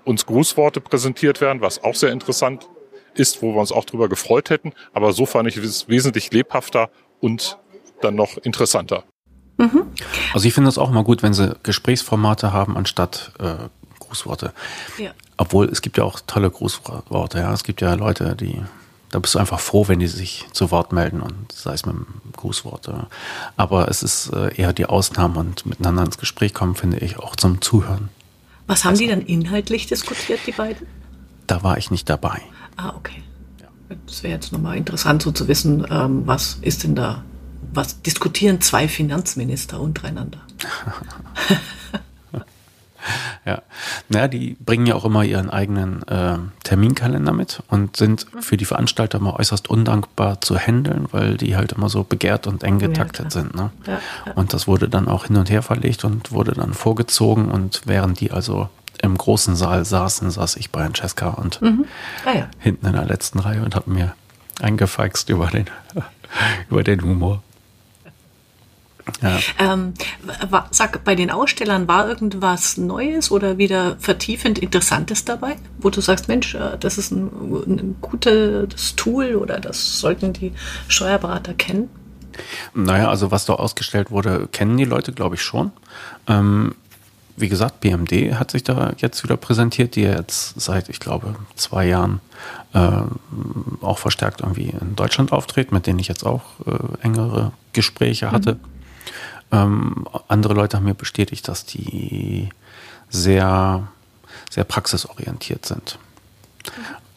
uns 0.03 0.25
Grußworte 0.25 0.81
präsentiert 0.81 1.41
werden, 1.41 1.61
was 1.61 1.83
auch 1.83 1.95
sehr 1.95 2.11
interessant 2.11 2.69
ist, 3.15 3.41
wo 3.41 3.53
wir 3.53 3.59
uns 3.59 3.71
auch 3.71 3.85
drüber 3.85 4.09
gefreut 4.09 4.49
hätten. 4.49 4.73
Aber 4.93 5.13
so 5.13 5.25
fand 5.25 5.47
ich 5.47 5.57
es 5.57 5.87
wesentlich 5.87 6.31
lebhafter 6.31 6.89
und 7.19 7.57
dann 8.01 8.15
noch 8.15 8.37
interessanter. 8.37 9.05
Mhm. 9.57 9.83
Also 10.33 10.47
ich 10.47 10.53
finde 10.53 10.69
es 10.69 10.77
auch 10.77 10.89
immer 10.89 11.03
gut, 11.03 11.23
wenn 11.23 11.33
sie 11.33 11.55
Gesprächsformate 11.63 12.53
haben 12.53 12.77
anstatt 12.77 13.31
äh, 13.39 13.55
Grußworte. 13.99 14.53
Ja. 14.97 15.11
Obwohl 15.37 15.67
es 15.67 15.81
gibt 15.81 15.97
ja 15.97 16.03
auch 16.03 16.19
tolle 16.25 16.49
Grußworte. 16.49 17.39
Ja, 17.39 17.53
es 17.53 17.63
gibt 17.63 17.81
ja 17.81 17.93
Leute, 17.93 18.35
die 18.35 18.61
da 19.09 19.19
bist 19.19 19.35
du 19.35 19.39
einfach 19.39 19.59
froh, 19.59 19.87
wenn 19.87 19.99
die 19.99 20.07
sich 20.07 20.45
zu 20.51 20.69
Wort 20.71 20.91
melden 20.91 21.21
und 21.21 21.51
sei 21.51 21.73
es 21.73 21.85
mit 21.85 21.95
einem 21.95 22.07
Grußwort. 22.35 22.91
Aber 23.55 23.87
es 23.87 24.03
ist 24.03 24.33
äh, 24.33 24.53
eher 24.55 24.73
die 24.73 24.85
Ausnahme 24.85 25.39
und 25.39 25.65
miteinander 25.65 26.03
ins 26.03 26.17
Gespräch 26.17 26.53
kommen, 26.53 26.75
finde 26.75 26.97
ich, 26.97 27.17
auch 27.17 27.35
zum 27.35 27.61
Zuhören. 27.61 28.09
Was 28.67 28.83
haben 28.83 28.91
also, 28.91 29.03
die 29.03 29.09
dann 29.09 29.21
inhaltlich 29.21 29.87
diskutiert, 29.87 30.41
die 30.45 30.51
beiden? 30.51 30.87
Da 31.47 31.63
war 31.63 31.77
ich 31.77 31.89
nicht 31.89 32.09
dabei. 32.09 32.41
Ah, 32.75 32.93
okay. 32.97 33.23
Das 34.05 34.23
wäre 34.23 34.33
jetzt 34.33 34.51
nochmal 34.51 34.75
interessant, 34.75 35.21
so 35.21 35.31
zu 35.31 35.47
wissen, 35.47 35.87
ähm, 35.89 36.23
was 36.25 36.57
ist 36.61 36.83
denn 36.83 36.95
da, 36.95 37.23
was 37.77 38.01
diskutieren 38.01 38.59
zwei 38.59 38.87
Finanzminister 38.87 39.79
untereinander? 39.79 40.39
ja. 43.45 43.61
Naja, 44.09 44.27
die 44.27 44.57
bringen 44.59 44.87
ja 44.87 44.95
auch 44.95 45.05
immer 45.05 45.23
ihren 45.23 45.49
eigenen 45.49 46.01
äh, 46.07 46.37
Terminkalender 46.63 47.31
mit 47.31 47.61
und 47.69 47.95
sind 47.95 48.25
für 48.41 48.57
die 48.57 48.65
Veranstalter 48.65 49.19
immer 49.19 49.39
äußerst 49.39 49.69
undankbar 49.69 50.41
zu 50.41 50.57
handeln, 50.57 51.07
weil 51.11 51.37
die 51.37 51.55
halt 51.55 51.73
immer 51.73 51.87
so 51.87 52.03
begehrt 52.03 52.47
und 52.47 52.63
eng 52.63 52.79
getaktet 52.79 53.25
ja, 53.25 53.31
sind. 53.31 53.55
Ne? 53.55 53.69
Ja, 53.85 53.99
ja. 54.25 54.33
Und 54.33 54.53
das 54.53 54.67
wurde 54.67 54.89
dann 54.89 55.07
auch 55.07 55.25
hin 55.25 55.37
und 55.37 55.49
her 55.49 55.61
verlegt 55.61 56.03
und 56.03 56.31
wurde 56.31 56.53
dann 56.53 56.73
vorgezogen 56.73 57.49
und 57.49 57.83
während 57.85 58.19
die 58.19 58.31
also 58.31 58.69
im 59.03 59.15
großen 59.15 59.55
Saal 59.55 59.85
saßen, 59.85 60.31
saß 60.31 60.55
ich 60.55 60.71
bei 60.71 60.83
Francesca 60.83 61.29
und 61.29 61.61
mhm. 61.61 61.85
ah, 62.25 62.47
hinten 62.57 62.87
in 62.87 62.93
der 62.93 63.05
letzten 63.05 63.37
Reihe 63.37 63.63
und 63.63 63.75
habe 63.75 63.91
mir 63.91 64.15
eingefeixt 64.59 65.29
über 65.29 65.45
den, 65.47 65.65
über 66.69 66.83
den 66.83 67.03
Humor. 67.03 67.43
Ja. 69.21 69.39
Ähm, 69.59 69.93
war, 70.49 70.67
sag, 70.71 71.03
bei 71.03 71.15
den 71.15 71.31
Ausstellern 71.31 71.87
war 71.87 72.07
irgendwas 72.07 72.77
Neues 72.77 73.31
oder 73.31 73.57
wieder 73.57 73.95
vertiefend 73.99 74.59
Interessantes 74.59 75.25
dabei, 75.25 75.55
wo 75.79 75.89
du 75.89 76.01
sagst, 76.01 76.27
Mensch, 76.27 76.55
äh, 76.55 76.77
das 76.79 76.97
ist 76.97 77.11
ein, 77.11 77.27
ein 77.27 77.95
gutes 78.01 78.95
Tool 78.95 79.35
oder 79.35 79.59
das 79.59 79.99
sollten 79.99 80.33
die 80.33 80.51
Steuerberater 80.87 81.53
kennen? 81.53 81.89
Naja, 82.73 83.09
also 83.09 83.31
was 83.31 83.45
da 83.45 83.53
ausgestellt 83.53 84.11
wurde, 84.11 84.47
kennen 84.51 84.77
die 84.77 84.85
Leute, 84.85 85.11
glaube 85.11 85.35
ich, 85.35 85.41
schon. 85.41 85.71
Ähm, 86.27 86.75
wie 87.35 87.49
gesagt, 87.49 87.81
BMD 87.81 88.35
hat 88.35 88.51
sich 88.51 88.63
da 88.63 88.93
jetzt 88.97 89.23
wieder 89.23 89.37
präsentiert, 89.37 89.95
die 89.95 90.01
jetzt 90.01 90.59
seit, 90.59 90.89
ich 90.89 90.99
glaube, 90.99 91.35
zwei 91.55 91.87
Jahren 91.87 92.19
äh, 92.73 93.01
auch 93.81 93.99
verstärkt 93.99 94.41
irgendwie 94.41 94.73
in 94.81 94.95
Deutschland 94.95 95.31
auftreten, 95.31 95.73
mit 95.75 95.85
denen 95.85 95.99
ich 95.99 96.07
jetzt 96.07 96.25
auch 96.25 96.43
äh, 96.65 97.05
engere 97.05 97.51
Gespräche 97.73 98.31
hatte. 98.31 98.53
Mhm. 98.53 98.76
Ähm, 99.51 100.05
andere 100.27 100.53
Leute 100.53 100.77
haben 100.77 100.85
mir 100.85 100.93
bestätigt, 100.93 101.47
dass 101.47 101.65
die 101.65 102.49
sehr, 103.09 103.87
sehr 104.49 104.63
praxisorientiert 104.63 105.65
sind. 105.65 105.99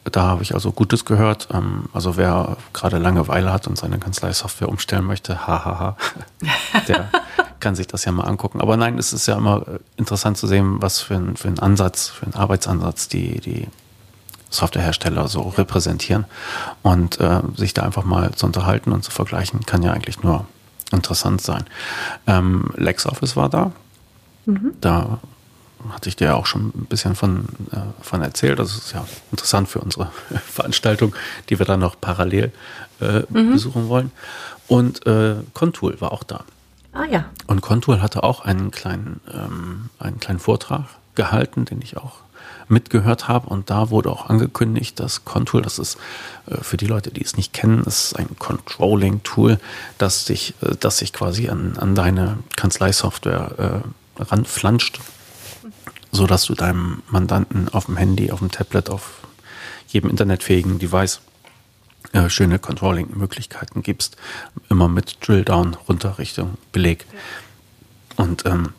Da 0.03 0.23
habe 0.23 0.41
ich 0.41 0.55
also 0.55 0.71
Gutes 0.71 1.05
gehört. 1.05 1.49
Ähm, 1.53 1.85
also 1.93 2.17
wer 2.17 2.57
gerade 2.73 2.97
Langeweile 2.97 3.51
hat 3.53 3.67
und 3.67 3.77
seine 3.77 3.99
Kanzleisoftware 3.99 4.69
umstellen 4.69 5.05
möchte, 5.05 5.45
hahaha, 5.45 5.95
der 6.87 7.09
kann 7.59 7.75
sich 7.75 7.87
das 7.87 8.05
ja 8.05 8.11
mal 8.11 8.23
angucken. 8.23 8.61
Aber 8.61 8.77
nein, 8.77 8.97
es 8.97 9.13
ist 9.13 9.27
ja 9.27 9.37
immer 9.37 9.63
interessant 9.97 10.37
zu 10.37 10.47
sehen, 10.47 10.81
was 10.81 11.01
für 11.01 11.15
ein, 11.15 11.37
für 11.37 11.49
ein 11.49 11.59
Ansatz, 11.59 12.07
für 12.07 12.25
einen 12.25 12.33
Arbeitsansatz 12.33 13.07
die, 13.09 13.39
die 13.39 13.67
Softwarehersteller 14.49 15.27
so 15.27 15.41
repräsentieren. 15.41 16.25
Und 16.81 17.19
äh, 17.19 17.41
sich 17.55 17.73
da 17.73 17.83
einfach 17.83 18.03
mal 18.03 18.31
zu 18.31 18.47
unterhalten 18.47 18.91
und 18.91 19.03
zu 19.03 19.11
vergleichen, 19.11 19.65
kann 19.65 19.83
ja 19.83 19.93
eigentlich 19.93 20.23
nur 20.23 20.45
interessant 20.91 21.41
sein. 21.41 21.65
Ähm, 22.27 22.69
LexOffice 22.75 23.35
war 23.35 23.49
da. 23.49 23.71
Mhm. 24.45 24.73
Da 24.81 25.19
hatte 25.89 26.09
ich 26.09 26.15
dir 26.15 26.25
ja 26.25 26.35
auch 26.35 26.45
schon 26.45 26.67
ein 26.67 26.85
bisschen 26.85 27.15
von, 27.15 27.45
äh, 27.71 27.77
von 28.01 28.21
erzählt. 28.21 28.59
Das 28.59 28.75
ist 28.75 28.93
ja 28.93 29.05
interessant 29.31 29.69
für 29.69 29.79
unsere 29.79 30.11
Veranstaltung, 30.47 31.15
die 31.49 31.59
wir 31.59 31.65
dann 31.65 31.79
noch 31.79 31.99
parallel 31.99 32.51
äh, 32.99 33.23
mhm. 33.29 33.53
besuchen 33.53 33.87
wollen. 33.87 34.11
Und 34.67 35.05
äh, 35.05 35.35
Contool 35.53 35.99
war 35.99 36.11
auch 36.11 36.23
da. 36.23 36.43
Ah 36.93 37.05
ja. 37.05 37.25
Und 37.47 37.61
Contour 37.61 38.01
hatte 38.01 38.23
auch 38.23 38.41
einen 38.41 38.71
kleinen, 38.71 39.21
ähm, 39.33 39.89
einen 39.99 40.19
kleinen 40.19 40.39
Vortrag 40.39 40.85
gehalten, 41.15 41.65
den 41.65 41.81
ich 41.81 41.97
auch 41.97 42.17
mitgehört 42.71 43.27
habe. 43.27 43.47
Und 43.47 43.69
da 43.69 43.89
wurde 43.89 44.09
auch 44.09 44.29
angekündigt, 44.29 44.99
dass 44.99 45.25
Contour, 45.25 45.61
das 45.61 45.77
ist 45.77 45.97
äh, 46.47 46.57
für 46.61 46.77
die 46.77 46.87
Leute, 46.87 47.11
die 47.11 47.23
es 47.23 47.37
nicht 47.37 47.53
kennen, 47.53 47.83
ist 47.83 48.15
ein 48.17 48.29
Controlling-Tool, 48.39 49.59
das 49.97 50.25
sich, 50.25 50.55
äh, 50.61 50.75
das 50.79 50.97
sich 50.97 51.13
quasi 51.13 51.49
an, 51.49 51.77
an 51.77 51.93
deine 51.93 52.37
Kanzleisoftware 52.55 53.83
äh, 54.17 54.23
ranflanscht, 54.23 54.99
sodass 56.11 56.45
du 56.45 56.55
deinem 56.55 57.03
Mandanten 57.09 57.69
auf 57.69 57.85
dem 57.85 57.97
Handy, 57.97 58.31
auf 58.31 58.39
dem 58.39 58.51
Tablet, 58.51 58.89
auf 58.89 59.19
jedem 59.87 60.09
internetfähigen 60.09 60.79
Device 60.79 61.21
äh, 62.13 62.29
schöne 62.29 62.59
Controlling-Möglichkeiten 62.59 63.83
gibst, 63.83 64.17
immer 64.69 64.87
mit 64.87 65.17
Drill-Down 65.25 65.77
runter 65.87 66.17
Richtung 66.17 66.57
Beleg. 66.71 67.05
Und 68.17 68.45
ähm, 68.45 68.73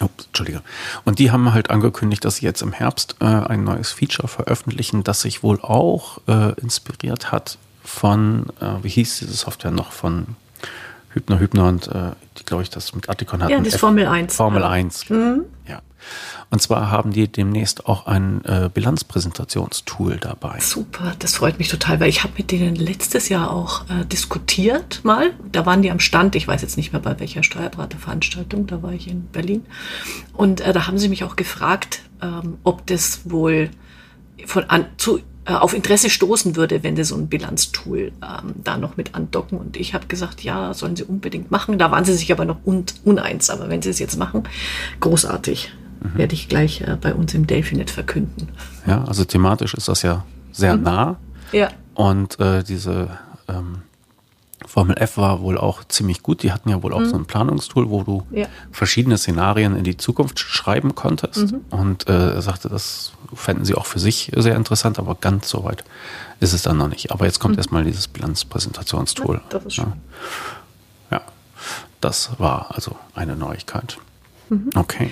Ups, 0.00 0.26
Entschuldige. 0.26 0.62
Und 1.04 1.18
die 1.18 1.30
haben 1.30 1.52
halt 1.52 1.70
angekündigt, 1.70 2.24
dass 2.24 2.36
sie 2.36 2.46
jetzt 2.46 2.62
im 2.62 2.72
Herbst 2.72 3.16
äh, 3.20 3.24
ein 3.24 3.64
neues 3.64 3.92
Feature 3.92 4.28
veröffentlichen, 4.28 5.04
das 5.04 5.20
sich 5.20 5.42
wohl 5.42 5.60
auch 5.60 6.18
äh, 6.26 6.52
inspiriert 6.60 7.32
hat 7.32 7.58
von, 7.84 8.46
äh, 8.60 8.82
wie 8.82 8.88
hieß 8.88 9.18
diese 9.18 9.32
Software 9.34 9.70
noch, 9.70 9.92
von 9.92 10.36
Hübner, 11.10 11.38
Hübner 11.38 11.68
und 11.68 11.88
äh, 11.88 12.12
die, 12.38 12.44
glaube 12.44 12.62
ich, 12.62 12.70
das 12.70 12.94
mit 12.94 13.08
Atticon 13.08 13.42
hatten. 13.42 13.52
Ja, 13.52 13.58
das 13.60 13.74
F 13.74 13.80
Formel 13.80 14.06
1. 14.06 14.36
Formel 14.36 14.62
1. 14.62 15.10
Mhm. 15.10 15.44
Ja. 15.66 15.80
Und 16.50 16.60
zwar 16.60 16.90
haben 16.90 17.12
die 17.12 17.28
demnächst 17.28 17.86
auch 17.86 18.06
ein 18.06 18.44
äh, 18.44 18.70
Bilanzpräsentationstool 18.72 20.16
dabei. 20.16 20.58
Super, 20.60 21.14
das 21.18 21.36
freut 21.36 21.58
mich 21.58 21.68
total, 21.68 22.00
weil 22.00 22.08
ich 22.08 22.22
habe 22.22 22.34
mit 22.38 22.50
denen 22.50 22.74
letztes 22.74 23.28
Jahr 23.28 23.52
auch 23.52 23.88
äh, 23.88 24.04
diskutiert 24.04 25.00
mal. 25.04 25.32
Da 25.52 25.66
waren 25.66 25.82
die 25.82 25.90
am 25.90 26.00
Stand, 26.00 26.34
ich 26.34 26.48
weiß 26.48 26.62
jetzt 26.62 26.76
nicht 26.76 26.92
mehr 26.92 27.00
bei 27.00 27.18
welcher 27.20 27.42
Steuerberaterveranstaltung, 27.42 28.66
da 28.66 28.82
war 28.82 28.92
ich 28.92 29.08
in 29.08 29.26
Berlin. 29.26 29.64
Und 30.32 30.60
äh, 30.60 30.72
da 30.72 30.86
haben 30.86 30.98
sie 30.98 31.08
mich 31.08 31.24
auch 31.24 31.36
gefragt, 31.36 32.02
ähm, 32.22 32.58
ob 32.64 32.86
das 32.86 33.22
wohl 33.24 33.70
von 34.46 34.64
an, 34.64 34.86
zu 34.96 35.20
äh, 35.50 35.54
auf 35.54 35.74
Interesse 35.74 36.10
stoßen 36.10 36.54
würde, 36.56 36.82
wenn 36.82 36.96
sie 36.96 37.04
so 37.04 37.16
ein 37.16 37.28
Bilanztool 37.28 38.12
ähm, 38.22 38.54
da 38.62 38.76
noch 38.76 38.96
mit 38.96 39.14
andocken. 39.14 39.58
Und 39.58 39.76
ich 39.76 39.94
habe 39.94 40.06
gesagt, 40.06 40.42
ja, 40.42 40.74
sollen 40.74 40.96
sie 40.96 41.04
unbedingt 41.04 41.50
machen. 41.50 41.78
Da 41.78 41.90
waren 41.90 42.04
sie 42.04 42.14
sich 42.14 42.30
aber 42.30 42.44
noch 42.44 42.58
un 42.64 42.84
uneins. 43.04 43.50
Aber 43.50 43.68
wenn 43.68 43.82
sie 43.82 43.90
es 43.90 43.98
jetzt 43.98 44.18
machen, 44.18 44.44
großartig 45.00 45.72
mhm. 46.00 46.18
werde 46.18 46.34
ich 46.34 46.48
gleich 46.48 46.80
äh, 46.82 46.96
bei 47.00 47.14
uns 47.14 47.34
im 47.34 47.46
Delphinet 47.46 47.90
verkünden. 47.90 48.48
Ja, 48.86 49.04
also 49.04 49.24
thematisch 49.24 49.74
ist 49.74 49.88
das 49.88 50.02
ja 50.02 50.24
sehr 50.52 50.76
mhm. 50.76 50.82
nah. 50.82 51.16
Ja. 51.52 51.68
Und 51.94 52.38
äh, 52.40 52.62
diese 52.62 53.18
ähm, 53.48 53.82
Formel 54.66 54.96
F 54.98 55.16
war 55.16 55.40
wohl 55.40 55.58
auch 55.58 55.84
ziemlich 55.84 56.22
gut. 56.22 56.42
Die 56.42 56.52
hatten 56.52 56.68
ja 56.68 56.82
wohl 56.82 56.92
auch 56.92 57.00
mhm. 57.00 57.10
so 57.10 57.16
ein 57.16 57.24
Planungstool, 57.24 57.90
wo 57.90 58.02
du 58.02 58.22
ja. 58.30 58.46
verschiedene 58.70 59.18
Szenarien 59.18 59.74
in 59.74 59.84
die 59.84 59.96
Zukunft 59.96 60.38
schreiben 60.38 60.94
konntest. 60.94 61.52
Mhm. 61.52 61.60
Und 61.70 62.08
äh, 62.08 62.34
er 62.34 62.42
sagte, 62.42 62.68
das 62.68 63.12
fänden 63.34 63.64
sie 63.64 63.74
auch 63.74 63.86
für 63.86 63.98
sich 63.98 64.30
sehr 64.36 64.56
interessant, 64.56 64.98
aber 64.98 65.14
ganz 65.14 65.48
so 65.48 65.64
weit 65.64 65.84
ist 66.40 66.52
es 66.52 66.62
dann 66.62 66.76
noch 66.76 66.88
nicht. 66.88 67.10
Aber 67.10 67.26
jetzt 67.26 67.40
kommt 67.40 67.54
mhm. 67.54 67.58
erstmal 67.58 67.84
dieses 67.84 68.08
Bilanzpräsentationstool. 68.08 69.36
Ja, 69.36 69.42
das 69.48 69.64
ist 69.66 69.74
schön. 69.74 69.92
Ja. 71.10 71.18
ja, 71.18 71.22
das 72.00 72.38
war 72.38 72.74
also 72.74 72.96
eine 73.14 73.36
Neuigkeit. 73.36 73.98
Mhm. 74.48 74.70
Okay 74.74 75.10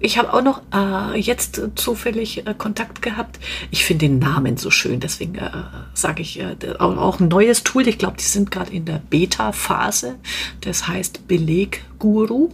ich 0.00 0.18
habe 0.18 0.32
auch 0.34 0.42
noch 0.42 0.62
äh, 0.74 1.18
jetzt 1.18 1.60
zufällig 1.76 2.46
äh, 2.46 2.54
Kontakt 2.56 3.00
gehabt. 3.00 3.38
Ich 3.70 3.84
finde 3.84 4.06
den 4.06 4.18
Namen 4.18 4.56
so 4.56 4.70
schön, 4.70 5.00
deswegen 5.00 5.36
äh, 5.36 5.50
sage 5.94 6.22
ich 6.22 6.40
äh, 6.40 6.56
auch, 6.78 6.96
auch, 6.96 7.20
ein 7.20 7.28
neues 7.28 7.62
Tool. 7.62 7.88
Ich 7.88 7.98
glaube, 7.98 8.16
die 8.18 8.24
sind 8.24 8.50
gerade 8.50 8.72
in 8.72 8.84
der 8.84 9.00
Beta-Phase. 9.08 10.16
Das 10.60 10.88
heißt 10.88 11.26
Belegguru. 11.26 12.50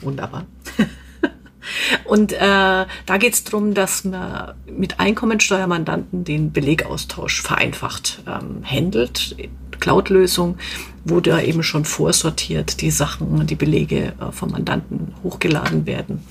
Wunderbar. 0.00 0.46
Und 2.04 2.32
äh, 2.32 2.38
da 2.38 3.16
geht 3.18 3.34
es 3.34 3.44
darum, 3.44 3.74
dass 3.74 4.04
man 4.04 4.54
mit 4.70 5.00
Einkommensteuermandanten 5.00 6.24
den 6.24 6.52
Belegaustausch 6.52 7.42
vereinfacht 7.42 8.22
ähm, 8.26 8.62
handelt. 8.64 9.36
Cloud-Lösung, 9.80 10.58
wo 11.04 11.20
da 11.20 11.40
eben 11.40 11.62
schon 11.62 11.84
vorsortiert 11.84 12.80
die 12.80 12.90
Sachen, 12.90 13.46
die 13.46 13.56
Belege 13.56 14.14
äh, 14.20 14.32
vom 14.32 14.50
Mandanten 14.50 15.14
hochgeladen 15.22 15.86
werden 15.86 16.22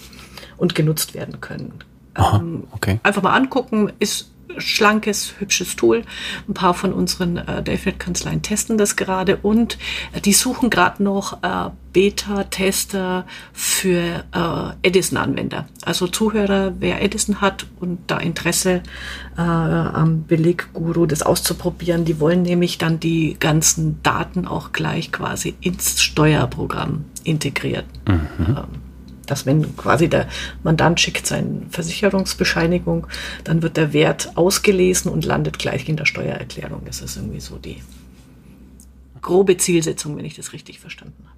und 0.58 0.76
genutzt 0.76 1.14
werden 1.14 1.42
können. 1.42 1.74
Aha, 2.16 2.38
ähm, 2.38 2.64
okay. 2.72 3.00
Einfach 3.04 3.22
mal 3.22 3.34
angucken, 3.34 3.92
ist 4.00 4.32
schlankes, 4.58 5.34
hübsches 5.40 5.76
Tool. 5.76 6.04
Ein 6.48 6.54
paar 6.54 6.74
von 6.74 6.94
unseren 6.94 7.38
äh, 7.38 7.64
Delphinet-Kanzleien 7.64 8.42
testen 8.42 8.78
das 8.78 8.96
gerade 8.96 9.38
und 9.38 9.78
äh, 10.14 10.22
die 10.22 10.34
suchen 10.34 10.70
gerade 10.70 11.04
noch 11.04 11.44
äh, 11.44 11.70
Beta-Tester 11.94 13.26
für 13.54 14.24
äh, 14.34 14.88
Edison-Anwender. 14.88 15.68
Also 15.84 16.08
Zuhörer, 16.08 16.74
wer 16.80 17.02
Edison 17.02 17.42
hat 17.42 17.66
und 17.80 18.00
da 18.08 18.18
Interesse 18.18 18.82
äh, 19.38 19.42
am 19.42 20.24
Belegguru 20.24 21.06
das 21.06 21.22
auszuprobieren, 21.22 22.06
die 22.06 22.20
wollen 22.20 22.42
nämlich 22.42 22.78
dann 22.78 23.00
die 23.00 23.38
ganzen 23.40 24.02
Daten 24.04 24.48
auch 24.48 24.72
gleich 24.72 25.12
quasi 25.12 25.56
ins 25.62 26.02
Steuerprogramm 26.02 27.06
integrieren. 27.24 27.86
Mhm. 28.08 28.28
Ähm, 28.48 28.85
dass 29.26 29.46
wenn 29.46 29.76
quasi 29.76 30.10
der 30.10 30.28
Mandant 30.64 31.00
schickt 31.00 31.26
seine 31.28 31.62
Versicherungsbescheinigung, 31.70 33.08
dann 33.44 33.62
wird 33.62 33.78
der 33.78 33.94
Wert 33.94 34.32
ausgelesen 34.36 35.12
und 35.12 35.26
landet 35.26 35.60
gleich 35.60 35.88
in 35.90 35.98
der 35.98 36.06
Steuererklärung. 36.06 36.84
Das 36.86 37.02
ist 37.02 37.18
irgendwie 37.18 37.40
so 37.40 37.58
die 37.58 37.82
grobe 39.22 39.58
Zielsetzung, 39.58 40.18
wenn 40.18 40.26
ich 40.26 40.36
das 40.36 40.54
richtig 40.54 40.80
verstanden 40.80 41.26
habe. 41.28 41.36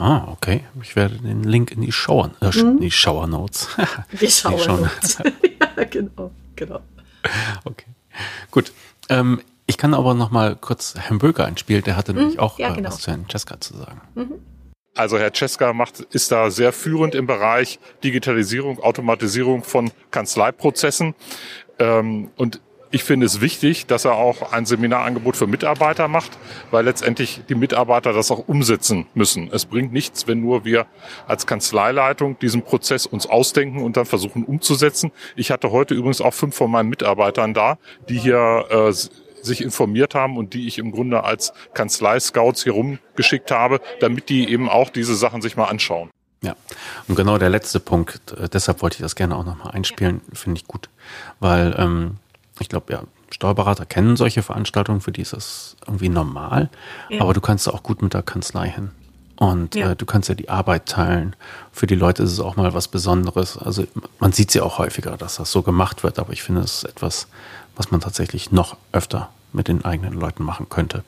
Ah, 0.00 0.28
okay. 0.32 0.64
Ich 0.82 0.96
werde 0.96 1.16
den 1.18 1.44
Link 1.44 1.70
in 1.70 1.82
die 1.82 1.92
Shower, 1.92 2.30
äh, 2.40 2.56
mhm. 2.56 2.80
die 2.80 2.90
Shower 2.90 3.26
Notes. 3.26 3.68
die 4.20 4.30
Shower 4.30 4.78
Notes. 4.78 5.18
ja, 5.78 5.84
genau, 5.84 6.30
genau. 6.56 6.80
Okay, 7.64 7.86
gut. 8.50 8.72
Ähm, 9.08 9.40
ich 9.66 9.76
kann 9.76 9.92
aber 9.92 10.14
noch 10.14 10.30
mal 10.30 10.56
kurz 10.56 10.94
Herrn 10.96 11.18
Böker 11.18 11.44
einspielen. 11.44 11.84
Der 11.84 11.96
hatte 11.96 12.12
mhm. 12.12 12.20
nämlich 12.20 12.38
auch 12.38 12.58
ja, 12.58 12.72
äh, 12.72 12.76
genau. 12.76 12.88
was 12.88 13.00
zu 13.00 13.10
Herrn 13.10 13.26
Cesca 13.30 13.60
zu 13.60 13.76
sagen. 13.76 14.00
Mhm. 14.14 14.34
Also 14.94 15.18
Herr 15.18 15.32
Czeska 15.32 15.72
macht, 15.72 16.00
ist 16.00 16.32
da 16.32 16.50
sehr 16.50 16.72
führend 16.72 17.14
im 17.14 17.26
Bereich 17.26 17.78
Digitalisierung, 18.02 18.80
Automatisierung 18.80 19.62
von 19.62 19.90
Kanzleiprozessen. 20.10 21.14
Ähm, 21.78 22.30
und 22.36 22.60
ich 22.90 23.04
finde 23.04 23.26
es 23.26 23.40
wichtig, 23.40 23.86
dass 23.86 24.06
er 24.06 24.14
auch 24.14 24.52
ein 24.52 24.64
Seminarangebot 24.64 25.36
für 25.36 25.46
Mitarbeiter 25.46 26.08
macht, 26.08 26.38
weil 26.70 26.84
letztendlich 26.84 27.42
die 27.48 27.54
Mitarbeiter 27.54 28.12
das 28.12 28.30
auch 28.30 28.48
umsetzen 28.48 29.06
müssen. 29.14 29.50
Es 29.52 29.66
bringt 29.66 29.92
nichts, 29.92 30.26
wenn 30.26 30.40
nur 30.40 30.64
wir 30.64 30.86
als 31.26 31.46
Kanzleileitung 31.46 32.38
diesen 32.38 32.62
Prozess 32.62 33.04
uns 33.04 33.26
ausdenken 33.26 33.82
und 33.82 33.96
dann 33.96 34.06
versuchen 34.06 34.44
umzusetzen. 34.44 35.12
Ich 35.36 35.50
hatte 35.50 35.70
heute 35.70 35.94
übrigens 35.94 36.20
auch 36.20 36.32
fünf 36.32 36.56
von 36.56 36.70
meinen 36.70 36.88
Mitarbeitern 36.88 37.52
da, 37.52 37.78
die 38.08 38.18
hier 38.18 38.64
äh, 38.70 38.92
sich 39.48 39.62
informiert 39.62 40.14
haben 40.14 40.36
und 40.36 40.54
die 40.54 40.68
ich 40.68 40.78
im 40.78 40.92
Grunde 40.92 41.24
als 41.24 41.52
Kanzlei-Scouts 41.74 42.62
hier 42.62 42.74
rumgeschickt 42.74 43.50
habe, 43.50 43.80
damit 44.00 44.28
die 44.28 44.48
eben 44.48 44.68
auch 44.68 44.90
diese 44.90 45.16
Sachen 45.16 45.42
sich 45.42 45.56
mal 45.56 45.64
anschauen. 45.64 46.10
Ja, 46.42 46.54
und 47.08 47.16
genau 47.16 47.38
der 47.38 47.50
letzte 47.50 47.80
Punkt, 47.80 48.32
äh, 48.32 48.48
deshalb 48.48 48.80
wollte 48.82 48.96
ich 48.96 49.02
das 49.02 49.16
gerne 49.16 49.34
auch 49.34 49.44
nochmal 49.44 49.72
einspielen, 49.72 50.20
ja. 50.28 50.38
finde 50.38 50.60
ich 50.60 50.68
gut, 50.68 50.88
weil 51.40 51.74
ähm, 51.76 52.18
ich 52.60 52.68
glaube, 52.68 52.92
ja, 52.92 53.02
Steuerberater 53.30 53.86
kennen 53.86 54.16
solche 54.16 54.42
Veranstaltungen, 54.42 55.00
für 55.00 55.12
die 55.12 55.22
ist 55.22 55.32
das 55.32 55.76
irgendwie 55.86 56.08
normal, 56.08 56.70
ja. 57.08 57.20
aber 57.20 57.34
du 57.34 57.40
kannst 57.40 57.68
auch 57.68 57.82
gut 57.82 58.02
mit 58.02 58.14
der 58.14 58.22
Kanzlei 58.22 58.68
hin. 58.68 58.92
Und 59.36 59.74
ja. 59.74 59.92
äh, 59.92 59.96
du 59.96 60.04
kannst 60.04 60.28
ja 60.28 60.34
die 60.34 60.48
Arbeit 60.48 60.86
teilen. 60.86 61.36
Für 61.70 61.86
die 61.86 61.94
Leute 61.94 62.24
ist 62.24 62.32
es 62.32 62.40
auch 62.40 62.56
mal 62.56 62.74
was 62.74 62.88
Besonderes. 62.88 63.56
Also 63.56 63.86
man 64.18 64.32
sieht 64.32 64.48
es 64.48 64.54
ja 64.54 64.64
auch 64.64 64.78
häufiger, 64.78 65.16
dass 65.16 65.36
das 65.36 65.52
so 65.52 65.62
gemacht 65.62 66.02
wird, 66.02 66.18
aber 66.18 66.32
ich 66.32 66.42
finde, 66.42 66.62
es 66.62 66.78
ist 66.78 66.84
etwas, 66.84 67.28
was 67.76 67.92
man 67.92 68.00
tatsächlich 68.00 68.50
noch 68.50 68.76
öfter 68.90 69.30
mit 69.52 69.68
den 69.68 69.84
eigenen 69.84 70.14
Leuten 70.14 70.44
machen 70.44 70.68
könnte. 70.68 71.04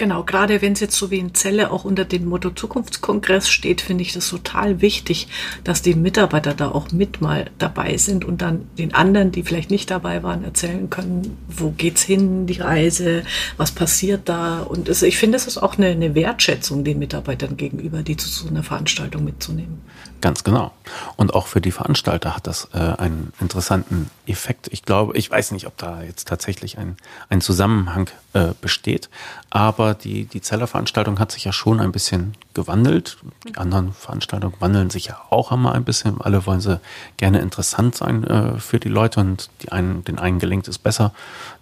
Genau, 0.00 0.24
gerade 0.24 0.62
wenn 0.62 0.72
es 0.72 0.80
jetzt 0.80 0.96
so 0.96 1.10
wie 1.10 1.18
in 1.18 1.34
Zelle 1.34 1.70
auch 1.70 1.84
unter 1.84 2.06
dem 2.06 2.24
Motto 2.24 2.48
Zukunftskongress 2.48 3.50
steht, 3.50 3.82
finde 3.82 4.00
ich 4.00 4.14
das 4.14 4.30
total 4.30 4.80
wichtig, 4.80 5.28
dass 5.62 5.82
die 5.82 5.94
Mitarbeiter 5.94 6.54
da 6.54 6.70
auch 6.70 6.90
mit 6.90 7.20
mal 7.20 7.50
dabei 7.58 7.98
sind 7.98 8.24
und 8.24 8.40
dann 8.40 8.66
den 8.78 8.94
anderen, 8.94 9.30
die 9.30 9.42
vielleicht 9.42 9.70
nicht 9.70 9.90
dabei 9.90 10.22
waren, 10.22 10.42
erzählen 10.42 10.88
können, 10.88 11.36
wo 11.48 11.72
geht's 11.72 12.00
hin, 12.02 12.46
die 12.46 12.62
Reise, 12.62 13.24
was 13.58 13.72
passiert 13.72 14.22
da. 14.30 14.60
Und 14.60 14.88
es, 14.88 15.02
ich 15.02 15.18
finde, 15.18 15.36
es 15.36 15.46
ist 15.46 15.58
auch 15.58 15.76
eine, 15.76 15.88
eine 15.88 16.14
Wertschätzung 16.14 16.82
den 16.82 16.98
Mitarbeitern 16.98 17.58
gegenüber, 17.58 18.02
die 18.02 18.16
zu 18.16 18.30
so 18.30 18.48
einer 18.48 18.62
Veranstaltung 18.62 19.24
mitzunehmen. 19.24 19.82
Ganz 20.20 20.44
genau. 20.44 20.72
Und 21.16 21.34
auch 21.34 21.46
für 21.46 21.62
die 21.62 21.70
Veranstalter 21.70 22.36
hat 22.36 22.46
das 22.46 22.68
äh, 22.74 22.78
einen 22.78 23.32
interessanten 23.40 24.10
Effekt. 24.26 24.68
Ich 24.70 24.82
glaube, 24.82 25.16
ich 25.16 25.30
weiß 25.30 25.52
nicht, 25.52 25.66
ob 25.66 25.78
da 25.78 26.02
jetzt 26.02 26.28
tatsächlich 26.28 26.76
ein, 26.76 26.96
ein 27.30 27.40
Zusammenhang 27.40 28.10
äh, 28.34 28.48
besteht, 28.60 29.08
aber 29.48 29.94
die, 29.94 30.26
die 30.26 30.42
Zellerveranstaltung 30.42 31.18
hat 31.18 31.32
sich 31.32 31.44
ja 31.44 31.52
schon 31.52 31.80
ein 31.80 31.90
bisschen 31.90 32.34
gewandelt. 32.52 33.16
Die 33.48 33.56
anderen 33.56 33.94
Veranstaltungen 33.94 34.54
wandeln 34.58 34.90
sich 34.90 35.06
ja 35.06 35.20
auch 35.30 35.52
immer 35.52 35.72
ein 35.72 35.84
bisschen. 35.84 36.20
Alle 36.20 36.44
wollen 36.44 36.60
sie 36.60 36.80
gerne 37.16 37.40
interessant 37.40 37.94
sein 37.94 38.24
äh, 38.24 38.58
für 38.58 38.78
die 38.78 38.90
Leute 38.90 39.20
und 39.20 39.48
die 39.62 39.72
einen, 39.72 40.04
den 40.04 40.18
einen 40.18 40.38
gelingt 40.38 40.68
es 40.68 40.76
besser, 40.78 41.14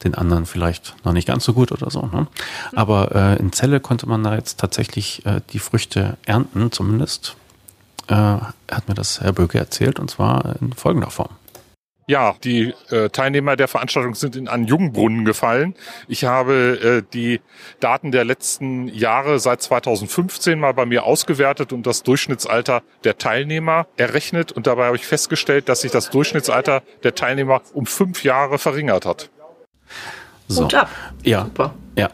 den 0.02 0.14
anderen 0.14 0.46
vielleicht 0.46 0.96
noch 1.04 1.12
nicht 1.12 1.28
ganz 1.28 1.44
so 1.44 1.52
gut 1.52 1.70
oder 1.70 1.90
so. 1.90 2.06
Ne? 2.06 2.26
Aber 2.74 3.14
äh, 3.14 3.38
in 3.38 3.52
Celle 3.52 3.78
konnte 3.78 4.08
man 4.08 4.24
da 4.24 4.34
jetzt 4.34 4.58
tatsächlich 4.58 5.24
äh, 5.26 5.42
die 5.52 5.60
Früchte 5.60 6.16
ernten, 6.26 6.72
zumindest 6.72 7.36
äh, 8.08 8.14
hat 8.14 8.88
mir 8.88 8.94
das 8.94 9.20
Herr 9.20 9.32
Böke 9.32 9.58
erzählt, 9.58 9.98
und 9.98 10.10
zwar 10.10 10.56
in 10.60 10.72
folgender 10.72 11.10
Form. 11.10 11.30
Ja, 12.08 12.36
die 12.42 12.72
äh, 12.88 13.10
Teilnehmer 13.10 13.54
der 13.56 13.68
Veranstaltung 13.68 14.14
sind 14.14 14.34
in 14.34 14.48
einen 14.48 14.64
Jungbrunnen 14.64 15.26
gefallen. 15.26 15.74
Ich 16.08 16.24
habe 16.24 17.02
äh, 17.04 17.12
die 17.12 17.42
Daten 17.80 18.12
der 18.12 18.24
letzten 18.24 18.88
Jahre 18.88 19.38
seit 19.38 19.60
2015 19.60 20.58
mal 20.58 20.72
bei 20.72 20.86
mir 20.86 21.04
ausgewertet 21.04 21.74
und 21.74 21.86
das 21.86 22.02
Durchschnittsalter 22.04 22.82
der 23.04 23.18
Teilnehmer 23.18 23.86
errechnet. 23.98 24.52
Und 24.52 24.66
dabei 24.66 24.86
habe 24.86 24.96
ich 24.96 25.06
festgestellt, 25.06 25.68
dass 25.68 25.82
sich 25.82 25.90
das 25.90 26.08
Durchschnittsalter 26.08 26.82
der 27.02 27.14
Teilnehmer 27.14 27.60
um 27.74 27.84
fünf 27.84 28.24
Jahre 28.24 28.58
verringert 28.58 29.04
hat. 29.04 29.28
So. 30.48 30.66
Ja, 31.22 31.44
Super. 31.44 31.74
ja. 31.94 32.08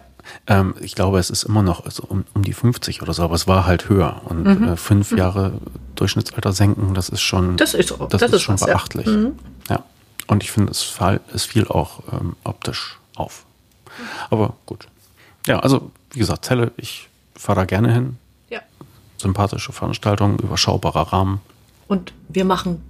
Ähm, 0.46 0.74
ich 0.80 0.94
glaube, 0.94 1.18
es 1.18 1.30
ist 1.30 1.44
immer 1.44 1.62
noch 1.62 1.84
also 1.84 2.04
um, 2.04 2.24
um 2.34 2.42
die 2.42 2.52
50 2.52 3.02
oder 3.02 3.12
so, 3.12 3.22
aber 3.22 3.34
es 3.34 3.46
war 3.46 3.66
halt 3.66 3.88
höher. 3.88 4.22
Und 4.24 4.44
mhm. 4.44 4.68
äh, 4.68 4.76
fünf 4.76 5.12
mhm. 5.12 5.18
Jahre 5.18 5.52
Durchschnittsalter 5.94 6.52
senken, 6.52 6.94
das 6.94 7.08
ist 7.08 7.22
schon, 7.22 7.56
das 7.56 7.74
ist, 7.74 7.90
das, 7.90 8.08
das 8.08 8.22
ist, 8.22 8.32
ist 8.32 8.42
schon 8.42 8.60
was, 8.60 8.66
beachtlich. 8.66 9.06
Ja. 9.06 9.12
Mhm. 9.12 9.38
ja. 9.68 9.84
Und 10.26 10.42
ich 10.42 10.50
finde, 10.50 10.70
es, 10.70 10.98
es 11.32 11.44
fiel 11.44 11.66
auch 11.68 12.02
ähm, 12.12 12.36
optisch 12.44 12.98
auf. 13.14 13.44
Aber 14.30 14.54
gut. 14.66 14.88
Ja, 15.46 15.60
also 15.60 15.90
wie 16.12 16.18
gesagt, 16.18 16.44
Zelle, 16.44 16.72
ich 16.76 17.08
fahre 17.36 17.60
da 17.60 17.64
gerne 17.66 17.92
hin. 17.92 18.16
Ja. 18.48 18.60
Sympathische 19.18 19.72
Veranstaltung, 19.72 20.38
überschaubarer 20.38 21.12
Rahmen. 21.12 21.40
Und 21.86 22.12
wir 22.28 22.44
machen 22.44 22.82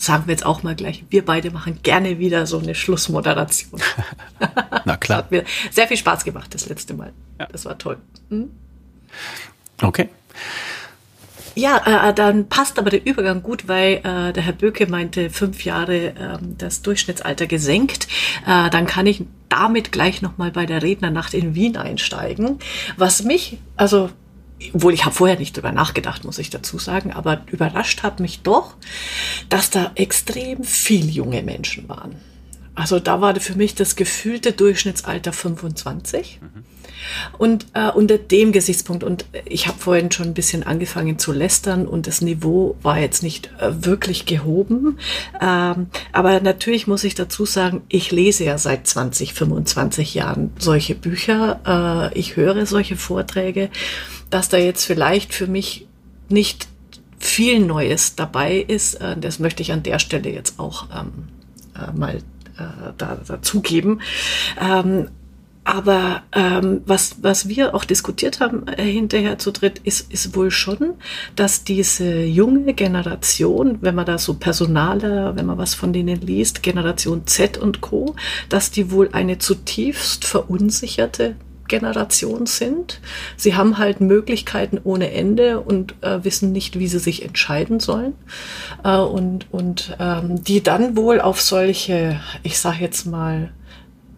sagen 0.00 0.24
wir 0.26 0.32
jetzt 0.32 0.46
auch 0.46 0.62
mal 0.62 0.74
gleich, 0.74 1.04
wir 1.10 1.24
beide 1.24 1.50
machen 1.50 1.80
gerne 1.82 2.18
wieder 2.18 2.46
so 2.46 2.58
eine 2.58 2.74
Schlussmoderation. 2.74 3.80
Na 4.84 4.96
klar. 4.96 5.18
Das 5.18 5.24
hat 5.24 5.30
mir 5.30 5.44
sehr 5.70 5.88
viel 5.88 5.98
Spaß 5.98 6.24
gemacht 6.24 6.54
das 6.54 6.68
letzte 6.68 6.94
Mal. 6.94 7.12
Ja. 7.38 7.46
Das 7.52 7.66
war 7.66 7.76
toll. 7.76 7.98
Mhm. 8.30 8.50
Okay. 9.82 10.08
Ja, 11.54 12.08
äh, 12.08 12.14
dann 12.14 12.48
passt 12.48 12.78
aber 12.78 12.88
der 12.88 13.04
Übergang 13.04 13.42
gut, 13.42 13.68
weil 13.68 13.96
äh, 13.96 14.32
der 14.32 14.42
Herr 14.42 14.52
Böke 14.52 14.86
meinte, 14.86 15.28
fünf 15.28 15.64
Jahre 15.64 16.06
äh, 16.06 16.38
das 16.56 16.80
Durchschnittsalter 16.80 17.46
gesenkt. 17.46 18.08
Äh, 18.46 18.70
dann 18.70 18.86
kann 18.86 19.06
ich 19.06 19.24
damit 19.50 19.92
gleich 19.92 20.22
nochmal 20.22 20.50
bei 20.50 20.64
der 20.64 20.82
Rednernacht 20.82 21.34
in 21.34 21.54
Wien 21.54 21.76
einsteigen. 21.76 22.58
Was 22.96 23.24
mich, 23.24 23.58
also 23.76 24.10
obwohl 24.74 24.94
ich 24.94 25.04
habe 25.04 25.14
vorher 25.14 25.38
nicht 25.38 25.56
drüber 25.56 25.72
nachgedacht, 25.72 26.24
muss 26.24 26.38
ich 26.38 26.50
dazu 26.50 26.78
sagen, 26.78 27.12
aber 27.12 27.42
überrascht 27.50 28.02
hat 28.02 28.20
mich 28.20 28.42
doch, 28.42 28.74
dass 29.48 29.70
da 29.70 29.92
extrem 29.94 30.64
viel 30.64 31.08
junge 31.08 31.42
Menschen 31.42 31.88
waren. 31.88 32.16
Also 32.74 32.98
da 32.98 33.20
war 33.20 33.38
für 33.40 33.56
mich 33.56 33.74
das 33.74 33.96
gefühlte 33.96 34.52
Durchschnittsalter 34.52 35.32
25. 35.32 36.40
Mhm. 36.40 36.64
Und 37.38 37.66
äh, 37.74 37.90
unter 37.90 38.18
dem 38.18 38.52
Gesichtspunkt, 38.52 39.04
und 39.04 39.24
ich 39.44 39.66
habe 39.66 39.78
vorhin 39.78 40.10
schon 40.12 40.26
ein 40.28 40.34
bisschen 40.34 40.62
angefangen 40.62 41.18
zu 41.18 41.32
lästern 41.32 41.86
und 41.86 42.06
das 42.06 42.20
Niveau 42.20 42.76
war 42.82 42.98
jetzt 42.98 43.22
nicht 43.22 43.50
äh, 43.58 43.84
wirklich 43.84 44.26
gehoben. 44.26 44.98
Ähm, 45.40 45.88
aber 46.12 46.40
natürlich 46.40 46.86
muss 46.86 47.04
ich 47.04 47.14
dazu 47.14 47.44
sagen, 47.46 47.82
ich 47.88 48.10
lese 48.10 48.44
ja 48.44 48.58
seit 48.58 48.86
20, 48.86 49.34
25 49.34 50.14
Jahren 50.14 50.52
solche 50.58 50.94
Bücher, 50.94 52.10
äh, 52.12 52.18
ich 52.18 52.36
höre 52.36 52.66
solche 52.66 52.96
Vorträge 52.96 53.70
dass 54.30 54.48
da 54.48 54.56
jetzt 54.56 54.84
vielleicht 54.84 55.34
für 55.34 55.46
mich 55.46 55.86
nicht 56.28 56.68
viel 57.18 57.60
Neues 57.60 58.16
dabei 58.16 58.56
ist. 58.56 58.94
Äh, 58.94 59.16
das 59.18 59.38
möchte 59.38 59.62
ich 59.62 59.72
an 59.72 59.82
der 59.82 59.98
Stelle 59.98 60.30
jetzt 60.30 60.58
auch 60.58 60.86
ähm, 60.94 61.28
äh, 61.76 61.92
mal 61.96 62.16
äh, 62.16 62.92
da, 62.96 63.18
dazugeben. 63.26 64.00
Ähm, 64.60 65.08
aber 65.62 66.22
ähm, 66.32 66.80
was, 66.86 67.16
was 67.22 67.46
wir 67.46 67.74
auch 67.74 67.84
diskutiert 67.84 68.40
haben 68.40 68.66
äh, 68.66 68.82
hinterher 68.82 69.38
zu 69.38 69.52
dritt, 69.52 69.78
ist, 69.84 70.10
ist 70.10 70.34
wohl 70.34 70.50
schon, 70.50 70.94
dass 71.36 71.64
diese 71.64 72.24
junge 72.24 72.72
Generation, 72.72 73.78
wenn 73.82 73.94
man 73.94 74.06
da 74.06 74.16
so 74.16 74.34
Personale, 74.34 75.36
wenn 75.36 75.46
man 75.46 75.58
was 75.58 75.74
von 75.74 75.92
denen 75.92 76.20
liest, 76.20 76.62
Generation 76.62 77.26
Z 77.26 77.58
und 77.58 77.82
Co., 77.82 78.16
dass 78.48 78.70
die 78.70 78.90
wohl 78.90 79.10
eine 79.12 79.38
zutiefst 79.38 80.24
verunsicherte 80.24 81.36
Generation 81.70 82.44
sind. 82.44 83.00
Sie 83.36 83.54
haben 83.54 83.78
halt 83.78 84.02
Möglichkeiten 84.02 84.78
ohne 84.84 85.12
Ende 85.12 85.60
und 85.60 85.94
äh, 86.02 86.22
wissen 86.22 86.52
nicht, 86.52 86.78
wie 86.78 86.88
sie 86.88 86.98
sich 86.98 87.24
entscheiden 87.24 87.80
sollen. 87.80 88.12
Äh, 88.84 88.98
und 88.98 89.46
und 89.50 89.96
ähm, 89.98 90.44
die 90.44 90.62
dann 90.62 90.96
wohl 90.96 91.20
auf 91.20 91.40
solche, 91.40 92.20
ich 92.42 92.58
sage 92.58 92.80
jetzt 92.80 93.06
mal, 93.06 93.50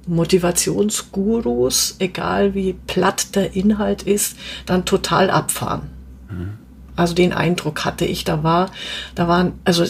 Motivationsgurus, 0.09 1.97
egal 2.01 2.55
wie 2.55 2.73
platt 2.73 3.37
der 3.37 3.55
Inhalt 3.55 4.03
ist, 4.03 4.37
dann 4.67 4.85
total 4.85 5.31
abfahren. 5.31 5.91
Mhm. 6.29 6.59
Also 6.97 7.15
den 7.15 7.33
Eindruck 7.33 7.85
hatte 7.85 8.05
ich, 8.05 8.25
da 8.25 8.43
war, 8.43 8.71
da 9.15 9.29
waren, 9.29 9.53
also 9.65 9.85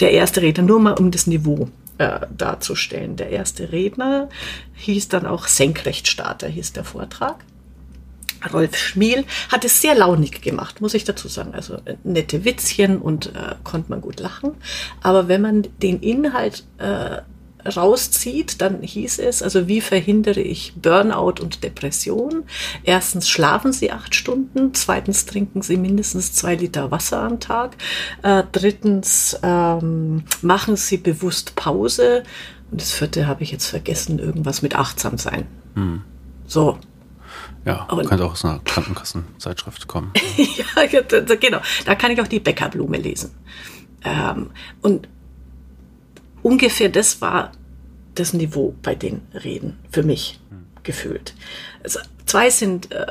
der 0.00 0.10
erste 0.10 0.42
Redner, 0.42 0.64
nur 0.64 0.80
mal 0.80 0.94
um 0.94 1.10
das 1.10 1.26
Niveau 1.26 1.68
äh, 2.02 2.26
darzustellen. 2.36 3.16
Der 3.16 3.30
erste 3.30 3.70
Redner 3.72 4.28
hieß 4.74 5.08
dann 5.08 5.26
auch 5.26 5.46
Senkrechtstarter, 5.46 6.48
hieß 6.48 6.72
der 6.72 6.84
Vortrag. 6.84 7.36
Rolf 8.52 8.76
Schmiel 8.76 9.24
hat 9.50 9.64
es 9.64 9.80
sehr 9.80 9.94
launig 9.94 10.42
gemacht, 10.42 10.80
muss 10.80 10.94
ich 10.94 11.04
dazu 11.04 11.28
sagen. 11.28 11.54
Also 11.54 11.74
äh, 11.84 11.96
nette 12.02 12.44
Witzchen 12.44 12.98
und 12.98 13.26
äh, 13.26 13.54
konnte 13.62 13.90
man 13.90 14.00
gut 14.00 14.18
lachen. 14.18 14.56
Aber 15.00 15.28
wenn 15.28 15.42
man 15.42 15.68
den 15.80 16.00
Inhalt 16.00 16.64
äh, 16.78 17.18
rauszieht, 17.64 18.60
dann 18.60 18.82
hieß 18.82 19.18
es, 19.18 19.42
also 19.42 19.68
wie 19.68 19.80
verhindere 19.80 20.40
ich 20.40 20.74
Burnout 20.76 21.40
und 21.40 21.64
Depression? 21.64 22.44
Erstens 22.84 23.28
schlafen 23.28 23.72
Sie 23.72 23.90
acht 23.90 24.14
Stunden, 24.14 24.74
zweitens 24.74 25.26
trinken 25.26 25.62
Sie 25.62 25.76
mindestens 25.76 26.32
zwei 26.32 26.54
Liter 26.54 26.90
Wasser 26.90 27.22
am 27.22 27.40
Tag, 27.40 27.76
äh, 28.22 28.42
drittens 28.52 29.38
ähm, 29.42 30.24
machen 30.42 30.76
Sie 30.76 30.96
bewusst 30.96 31.56
Pause 31.56 32.22
und 32.70 32.80
das 32.80 32.92
vierte 32.92 33.26
habe 33.26 33.42
ich 33.42 33.52
jetzt 33.52 33.66
vergessen, 33.66 34.18
irgendwas 34.18 34.62
mit 34.62 34.76
achtsam 34.76 35.18
sein. 35.18 35.46
Hm. 35.74 36.02
So, 36.46 36.78
ja, 37.64 37.84
und, 37.84 38.06
könnte 38.06 38.24
auch 38.24 38.32
aus 38.32 38.44
einer 38.44 38.60
Krankenkassenzeitschrift 38.64 39.86
kommen. 39.86 40.12
ja, 40.36 40.86
genau. 40.86 41.60
Da 41.84 41.94
kann 41.94 42.10
ich 42.10 42.20
auch 42.20 42.26
die 42.26 42.40
Bäckerblume 42.40 42.96
lesen. 42.96 43.30
Ähm, 44.04 44.50
und 44.80 45.08
ungefähr 46.42 46.88
das 46.88 47.20
war 47.20 47.52
das 48.14 48.32
Niveau 48.32 48.74
bei 48.82 48.94
den 48.94 49.22
Reden 49.32 49.78
für 49.90 50.02
mich 50.02 50.40
hm. 50.50 50.66
gefühlt. 50.82 51.34
Also 51.82 52.00
zwei 52.26 52.50
sind, 52.50 52.92
äh, 52.92 53.06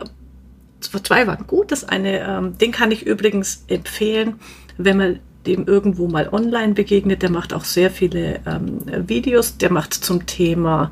zwei 0.79 1.27
waren 1.27 1.47
gut. 1.47 1.71
Das 1.71 1.83
eine, 1.83 2.19
ähm, 2.19 2.57
den 2.57 2.71
kann 2.71 2.91
ich 2.91 3.05
übrigens 3.05 3.63
empfehlen, 3.67 4.35
wenn 4.77 4.97
man 4.97 5.19
dem 5.45 5.65
irgendwo 5.65 6.07
mal 6.07 6.29
online 6.31 6.73
begegnet. 6.73 7.21
Der 7.23 7.31
macht 7.31 7.53
auch 7.53 7.63
sehr 7.63 7.89
viele 7.89 8.41
ähm, 8.45 8.79
Videos. 9.07 9.57
Der 9.57 9.71
macht 9.71 9.93
zum 9.93 10.25
Thema 10.25 10.91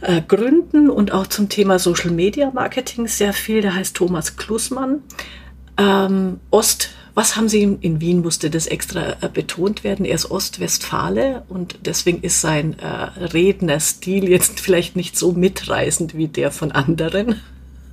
äh, 0.00 0.20
Gründen 0.20 0.90
und 0.90 1.12
auch 1.12 1.26
zum 1.26 1.48
Thema 1.48 1.78
Social 1.78 2.10
Media 2.10 2.50
Marketing 2.50 3.06
sehr 3.08 3.32
viel. 3.32 3.62
Der 3.62 3.74
heißt 3.74 3.96
Thomas 3.96 4.36
Klusmann. 4.36 5.02
Ähm, 5.78 6.40
Ost 6.50 6.90
was 7.14 7.36
haben 7.36 7.48
Sie 7.48 7.62
in 7.62 8.00
Wien, 8.00 8.22
musste 8.22 8.50
das 8.50 8.66
extra 8.66 9.16
äh, 9.20 9.28
betont 9.32 9.84
werden. 9.84 10.04
Er 10.04 10.16
ist 10.16 10.30
Ostwestfale 10.30 11.44
und 11.48 11.78
deswegen 11.86 12.20
ist 12.22 12.40
sein 12.40 12.76
äh, 12.78 12.86
Rednerstil 12.86 14.28
jetzt 14.28 14.60
vielleicht 14.60 14.96
nicht 14.96 15.16
so 15.16 15.32
mitreißend 15.32 16.16
wie 16.16 16.28
der 16.28 16.50
von 16.50 16.72
anderen. 16.72 17.40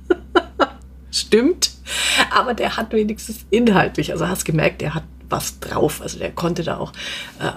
Stimmt. 1.12 1.72
Aber 2.34 2.54
der 2.54 2.76
hat 2.76 2.92
wenigstens 2.92 3.44
inhaltlich, 3.50 4.12
also 4.12 4.26
hast 4.26 4.44
gemerkt, 4.44 4.80
der 4.80 4.94
hat 4.94 5.04
was 5.28 5.60
drauf. 5.60 6.00
Also 6.02 6.18
der 6.18 6.32
konnte 6.32 6.64
da 6.64 6.78
auch 6.78 6.92
äh, 7.38 7.52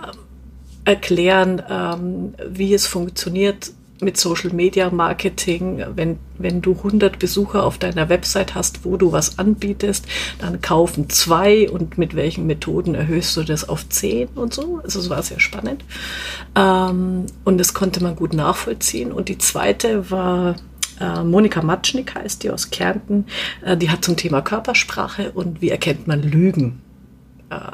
erklären, 0.85 1.63
ähm, 1.67 2.35
wie 2.47 2.73
es 2.73 2.85
funktioniert, 2.85 3.71
mit 4.01 4.17
Social 4.17 4.51
Media 4.51 4.89
Marketing, 4.89 5.83
wenn, 5.95 6.19
wenn 6.37 6.61
du 6.61 6.73
100 6.73 7.17
Besucher 7.17 7.63
auf 7.63 7.77
deiner 7.77 8.09
Website 8.09 8.55
hast, 8.55 8.83
wo 8.83 8.97
du 8.97 9.11
was 9.11 9.39
anbietest, 9.39 10.05
dann 10.39 10.61
kaufen 10.61 11.09
zwei 11.09 11.69
und 11.69 11.97
mit 11.97 12.15
welchen 12.15 12.45
Methoden 12.45 12.95
erhöhst 12.95 13.35
du 13.37 13.43
das 13.43 13.67
auf 13.67 13.87
zehn 13.89 14.27
und 14.35 14.53
so. 14.53 14.81
Also 14.83 14.99
es 14.99 15.09
war 15.09 15.23
sehr 15.23 15.39
spannend. 15.39 15.83
Ähm, 16.55 17.25
und 17.45 17.57
das 17.57 17.73
konnte 17.73 18.03
man 18.03 18.15
gut 18.15 18.33
nachvollziehen. 18.33 19.11
Und 19.11 19.29
die 19.29 19.37
zweite 19.37 20.11
war 20.11 20.55
äh, 20.99 21.23
Monika 21.23 21.61
Matschnik 21.61 22.15
heißt 22.15 22.43
die 22.43 22.49
aus 22.49 22.69
Kärnten. 22.69 23.25
Äh, 23.63 23.77
die 23.77 23.89
hat 23.89 24.03
zum 24.03 24.17
Thema 24.17 24.41
Körpersprache 24.41 25.31
und 25.31 25.61
wie 25.61 25.69
erkennt 25.69 26.07
man 26.07 26.21
Lügen. 26.21 26.81
Äh, 27.49 27.71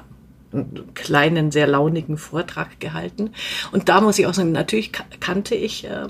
kleinen, 0.93 1.51
sehr 1.51 1.67
launigen 1.67 2.17
Vortrag 2.17 2.79
gehalten. 2.79 3.31
Und 3.71 3.89
da 3.89 4.01
muss 4.01 4.19
ich 4.19 4.27
auch 4.27 4.33
sagen, 4.33 4.51
natürlich 4.51 4.91
kannte 5.19 5.55
ich 5.55 5.85
äh, 5.85 6.07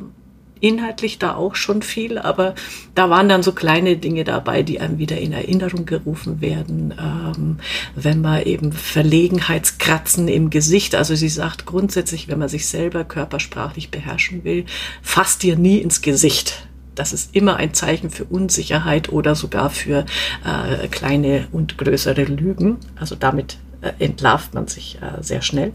inhaltlich 0.61 1.19
da 1.19 1.35
auch 1.35 1.55
schon 1.55 1.81
viel, 1.81 2.17
aber 2.17 2.55
da 2.95 3.09
waren 3.09 3.27
dann 3.27 3.43
so 3.43 3.51
kleine 3.51 3.97
Dinge 3.97 4.23
dabei, 4.23 4.63
die 4.63 4.79
einem 4.79 4.99
wieder 4.99 5.17
in 5.17 5.33
Erinnerung 5.33 5.85
gerufen 5.85 6.39
werden. 6.39 6.93
Ähm, 6.99 7.57
wenn 7.95 8.21
man 8.21 8.43
eben 8.43 8.71
Verlegenheitskratzen 8.71 10.27
im 10.27 10.49
Gesicht, 10.49 10.95
also 10.95 11.15
sie 11.15 11.29
sagt 11.29 11.65
grundsätzlich, 11.65 12.27
wenn 12.27 12.39
man 12.39 12.49
sich 12.49 12.67
selber 12.67 13.03
körpersprachlich 13.03 13.91
beherrschen 13.91 14.43
will, 14.43 14.65
fasst 15.01 15.43
dir 15.43 15.57
nie 15.57 15.79
ins 15.79 16.01
Gesicht. 16.01 16.67
Das 16.93 17.13
ist 17.13 17.35
immer 17.35 17.55
ein 17.55 17.73
Zeichen 17.73 18.09
für 18.09 18.25
Unsicherheit 18.25 19.09
oder 19.09 19.33
sogar 19.33 19.69
für 19.69 20.05
äh, 20.45 20.87
kleine 20.89 21.47
und 21.51 21.77
größere 21.77 22.25
Lügen. 22.25 22.77
Also 22.99 23.15
damit 23.15 23.57
entlarvt 23.99 24.53
man 24.53 24.67
sich 24.67 24.99
äh, 25.01 25.21
sehr 25.21 25.41
schnell. 25.41 25.73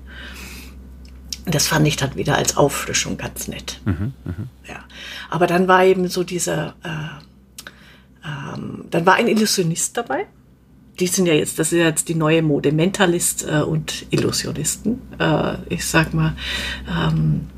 Das 1.44 1.68
fand 1.68 1.86
ich 1.86 1.96
dann 1.96 2.16
wieder 2.16 2.36
als 2.36 2.56
Auffrischung 2.56 3.16
ganz 3.16 3.46
nett. 3.48 3.80
Mhm, 3.84 4.12
mh. 4.24 4.34
Ja. 4.68 4.84
Aber 5.30 5.46
dann 5.46 5.68
war 5.68 5.84
eben 5.84 6.08
so 6.08 6.24
dieser, 6.24 6.74
äh, 6.82 8.24
ähm, 8.24 8.84
dann 8.90 9.06
war 9.06 9.14
ein 9.14 9.28
Illusionist 9.28 9.96
dabei. 9.96 10.26
Die 10.98 11.06
sind 11.06 11.26
ja 11.26 11.34
jetzt, 11.34 11.58
das 11.58 11.72
ist 11.72 11.78
jetzt 11.78 12.08
die 12.08 12.14
neue 12.14 12.42
Mode, 12.42 12.72
Mentalist 12.72 13.46
äh, 13.46 13.60
und 13.60 14.06
Illusionisten. 14.10 15.00
Äh, 15.18 15.56
ich 15.68 15.86
sag 15.86 16.14
mal, 16.14 16.34
ähm, 16.90 17.48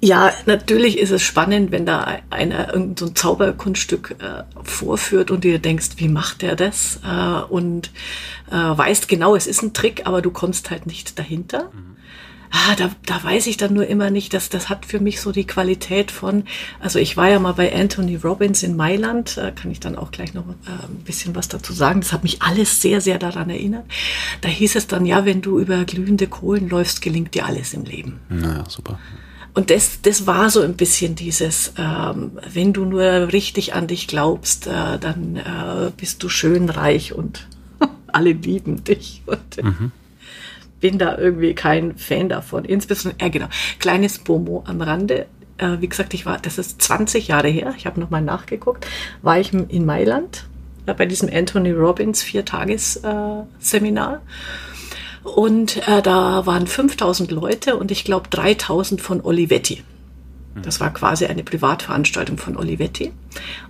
ja, 0.00 0.32
natürlich 0.46 0.98
ist 0.98 1.10
es 1.10 1.22
spannend, 1.22 1.72
wenn 1.72 1.84
da 1.84 2.18
einer 2.30 2.68
irgendein 2.68 2.96
so 2.96 3.06
ein 3.06 3.16
Zauberkunststück 3.16 4.16
äh, 4.20 4.44
vorführt 4.62 5.30
und 5.30 5.44
dir 5.44 5.58
denkst, 5.58 5.90
wie 5.96 6.08
macht 6.08 6.42
der 6.42 6.54
das? 6.54 7.00
Äh, 7.04 7.42
und 7.48 7.90
äh, 8.50 8.54
weißt 8.54 9.08
genau, 9.08 9.34
es 9.34 9.46
ist 9.46 9.62
ein 9.62 9.72
Trick, 9.72 10.06
aber 10.06 10.22
du 10.22 10.30
kommst 10.30 10.70
halt 10.70 10.86
nicht 10.86 11.18
dahinter. 11.18 11.70
Mhm. 11.72 11.96
Ah, 12.50 12.74
da, 12.76 12.90
da 13.04 13.22
weiß 13.22 13.46
ich 13.46 13.58
dann 13.58 13.74
nur 13.74 13.86
immer 13.86 14.08
nicht, 14.10 14.32
dass 14.32 14.48
das 14.48 14.70
hat 14.70 14.86
für 14.86 15.00
mich 15.00 15.20
so 15.20 15.32
die 15.32 15.46
Qualität 15.46 16.10
von, 16.10 16.44
also 16.80 16.98
ich 16.98 17.16
war 17.16 17.28
ja 17.28 17.38
mal 17.38 17.52
bei 17.52 17.74
Anthony 17.74 18.16
Robbins 18.16 18.62
in 18.62 18.74
Mailand, 18.74 19.36
äh, 19.36 19.52
kann 19.52 19.70
ich 19.70 19.80
dann 19.80 19.96
auch 19.96 20.12
gleich 20.12 20.32
noch 20.32 20.48
äh, 20.48 20.86
ein 20.86 21.02
bisschen 21.04 21.34
was 21.34 21.48
dazu 21.48 21.72
sagen. 21.72 22.00
Das 22.00 22.12
hat 22.12 22.22
mich 22.22 22.40
alles 22.40 22.80
sehr, 22.80 23.00
sehr 23.00 23.18
daran 23.18 23.50
erinnert. 23.50 23.84
Da 24.40 24.48
hieß 24.48 24.76
es 24.76 24.86
dann, 24.86 25.04
ja, 25.04 25.26
wenn 25.26 25.42
du 25.42 25.58
über 25.58 25.84
glühende 25.84 26.26
Kohlen 26.26 26.68
läufst, 26.68 27.02
gelingt 27.02 27.34
dir 27.34 27.44
alles 27.44 27.74
im 27.74 27.84
Leben. 27.84 28.20
Naja, 28.30 28.64
super. 28.68 28.98
Und 29.58 29.70
das, 29.70 30.00
das 30.02 30.24
war 30.28 30.50
so 30.50 30.62
ein 30.62 30.74
bisschen 30.74 31.16
dieses, 31.16 31.72
ähm, 31.76 32.38
wenn 32.48 32.72
du 32.72 32.84
nur 32.84 33.02
richtig 33.32 33.74
an 33.74 33.88
dich 33.88 34.06
glaubst, 34.06 34.68
äh, 34.68 35.00
dann 35.00 35.34
äh, 35.34 35.90
bist 35.96 36.22
du 36.22 36.28
schön 36.28 36.70
reich 36.70 37.12
und 37.12 37.48
alle 38.06 38.30
lieben 38.30 38.84
dich. 38.84 39.20
Und 39.26 39.60
mhm. 39.60 39.90
bin 40.78 40.96
da 41.00 41.18
irgendwie 41.18 41.54
kein 41.54 41.96
Fan 41.96 42.28
davon. 42.28 42.64
Insbesondere, 42.64 43.26
äh, 43.26 43.30
genau, 43.30 43.48
kleines 43.80 44.20
Bomo 44.20 44.62
am 44.64 44.80
Rande. 44.80 45.26
Äh, 45.56 45.78
wie 45.80 45.88
gesagt, 45.88 46.14
ich 46.14 46.24
war, 46.24 46.38
das 46.38 46.58
ist 46.58 46.80
20 46.80 47.26
Jahre 47.26 47.48
her, 47.48 47.74
ich 47.76 47.84
habe 47.84 47.98
nochmal 47.98 48.22
nachgeguckt, 48.22 48.86
war 49.22 49.40
ich 49.40 49.52
in 49.52 49.84
Mailand 49.84 50.46
äh, 50.86 50.94
bei 50.94 51.04
diesem 51.04 51.28
Anthony 51.34 51.72
Robbins 51.72 52.22
Viertagesseminar. 52.22 54.14
Äh, 54.14 54.18
und 55.36 55.88
äh, 55.88 56.02
da 56.02 56.46
waren 56.46 56.66
5000 56.66 57.30
Leute 57.30 57.76
und 57.76 57.90
ich 57.90 58.04
glaube 58.04 58.28
3000 58.30 59.00
von 59.00 59.20
Olivetti. 59.20 59.82
Das 60.62 60.80
war 60.80 60.92
quasi 60.92 61.26
eine 61.26 61.44
Privatveranstaltung 61.44 62.38
von 62.38 62.56
Olivetti. 62.56 63.12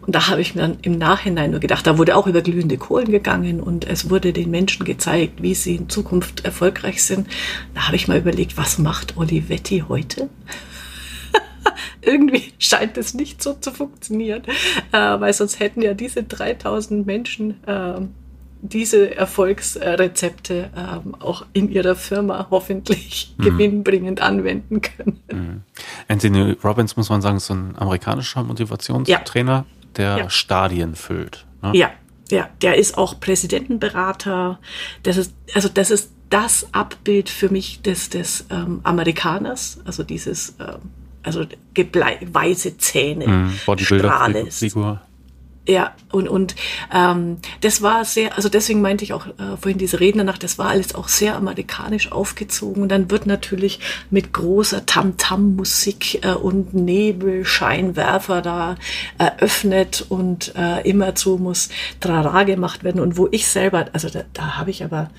Und 0.00 0.14
da 0.14 0.28
habe 0.28 0.40
ich 0.40 0.54
mir 0.54 0.62
dann 0.62 0.78
im 0.82 0.96
Nachhinein 0.96 1.50
nur 1.50 1.60
gedacht, 1.60 1.86
da 1.86 1.98
wurde 1.98 2.16
auch 2.16 2.26
über 2.26 2.40
glühende 2.40 2.78
Kohlen 2.78 3.10
gegangen 3.10 3.60
und 3.60 3.86
es 3.86 4.10
wurde 4.10 4.32
den 4.32 4.50
Menschen 4.50 4.84
gezeigt, 4.84 5.42
wie 5.42 5.54
sie 5.54 5.76
in 5.76 5.88
Zukunft 5.88 6.44
erfolgreich 6.44 7.02
sind. 7.02 7.28
Da 7.74 7.86
habe 7.86 7.96
ich 7.96 8.08
mal 8.08 8.18
überlegt, 8.18 8.56
was 8.56 8.78
macht 8.78 9.16
Olivetti 9.16 9.84
heute? 9.88 10.28
Irgendwie 12.00 12.52
scheint 12.58 12.96
es 12.96 13.14
nicht 13.14 13.42
so 13.42 13.54
zu 13.54 13.70
funktionieren, 13.70 14.42
äh, 14.92 15.20
weil 15.20 15.32
sonst 15.32 15.60
hätten 15.60 15.82
ja 15.82 15.94
diese 15.94 16.22
3000 16.22 17.06
Menschen 17.06 17.62
äh, 17.66 18.00
diese 18.60 19.14
Erfolgsrezepte 19.14 20.70
ähm, 20.76 21.14
auch 21.20 21.46
in 21.52 21.70
ihrer 21.70 21.94
Firma 21.94 22.48
hoffentlich 22.50 23.34
mhm. 23.38 23.42
gewinnbringend 23.42 24.20
anwenden 24.20 24.80
können. 24.80 25.20
Mhm. 25.30 25.62
Anthony 26.08 26.56
Robbins, 26.64 26.96
muss 26.96 27.08
man 27.08 27.22
sagen, 27.22 27.36
ist 27.36 27.46
so 27.46 27.54
ein 27.54 27.74
amerikanischer 27.76 28.42
Motivationstrainer, 28.42 29.52
ja. 29.52 29.64
der 29.96 30.18
ja. 30.18 30.30
Stadien 30.30 30.94
füllt. 30.94 31.46
Ne? 31.62 31.72
Ja, 31.74 31.90
ja, 32.30 32.48
der 32.62 32.76
ist 32.76 32.98
auch 32.98 33.20
Präsidentenberater. 33.20 34.58
Das 35.02 35.16
ist, 35.16 35.34
also 35.54 35.68
das 35.68 35.90
ist 35.90 36.12
das 36.30 36.68
Abbild 36.72 37.30
für 37.30 37.48
mich 37.48 37.80
des, 37.82 38.10
des 38.10 38.46
ähm, 38.50 38.80
Amerikaners, 38.82 39.78
also 39.84 40.02
dieses, 40.02 40.56
ähm, 40.60 40.90
also 41.22 41.44
weiße 41.74 42.78
Zähne, 42.78 43.26
mhm. 43.26 43.60
Bodybuilder-Figur. 43.64 45.00
Ja, 45.68 45.94
und, 46.10 46.30
und 46.30 46.56
ähm, 46.94 47.36
das 47.60 47.82
war 47.82 48.06
sehr, 48.06 48.34
also 48.36 48.48
deswegen 48.48 48.80
meinte 48.80 49.04
ich 49.04 49.12
auch 49.12 49.26
äh, 49.26 49.58
vorhin 49.60 49.76
diese 49.76 50.00
Rednernacht, 50.00 50.42
das 50.42 50.56
war 50.56 50.70
alles 50.70 50.94
auch 50.94 51.08
sehr 51.08 51.36
amerikanisch 51.36 52.10
aufgezogen. 52.10 52.82
Und 52.82 52.88
dann 52.88 53.10
wird 53.10 53.26
natürlich 53.26 53.78
mit 54.08 54.32
großer 54.32 54.86
Tam-Tam-Musik 54.86 56.24
äh, 56.24 56.32
und 56.32 56.72
Nebelscheinwerfer 56.72 58.40
da 58.40 58.76
eröffnet 59.18 60.06
und 60.08 60.54
äh, 60.56 60.88
immerzu 60.88 61.36
muss 61.36 61.68
Trara 62.00 62.44
gemacht 62.44 62.82
werden. 62.82 63.02
Und 63.02 63.18
wo 63.18 63.28
ich 63.30 63.46
selber, 63.46 63.90
also 63.92 64.08
da, 64.08 64.22
da 64.32 64.56
habe 64.56 64.70
ich 64.70 64.82
aber 64.82 65.10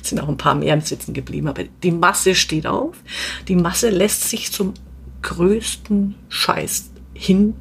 sind 0.02 0.22
auch 0.22 0.30
ein 0.30 0.38
paar 0.38 0.56
mehr 0.56 0.80
sitzen 0.80 1.14
geblieben, 1.14 1.50
aber 1.50 1.64
die 1.84 1.92
Masse 1.92 2.36
steht 2.36 2.68
auf. 2.68 2.96
Die 3.50 3.58
Masse 3.58 3.90
lässt 3.90 4.30
sich 4.30 4.54
zum 4.54 4.74
größten 5.26 6.16
Scheiß 6.30 6.92
hin 7.14 7.56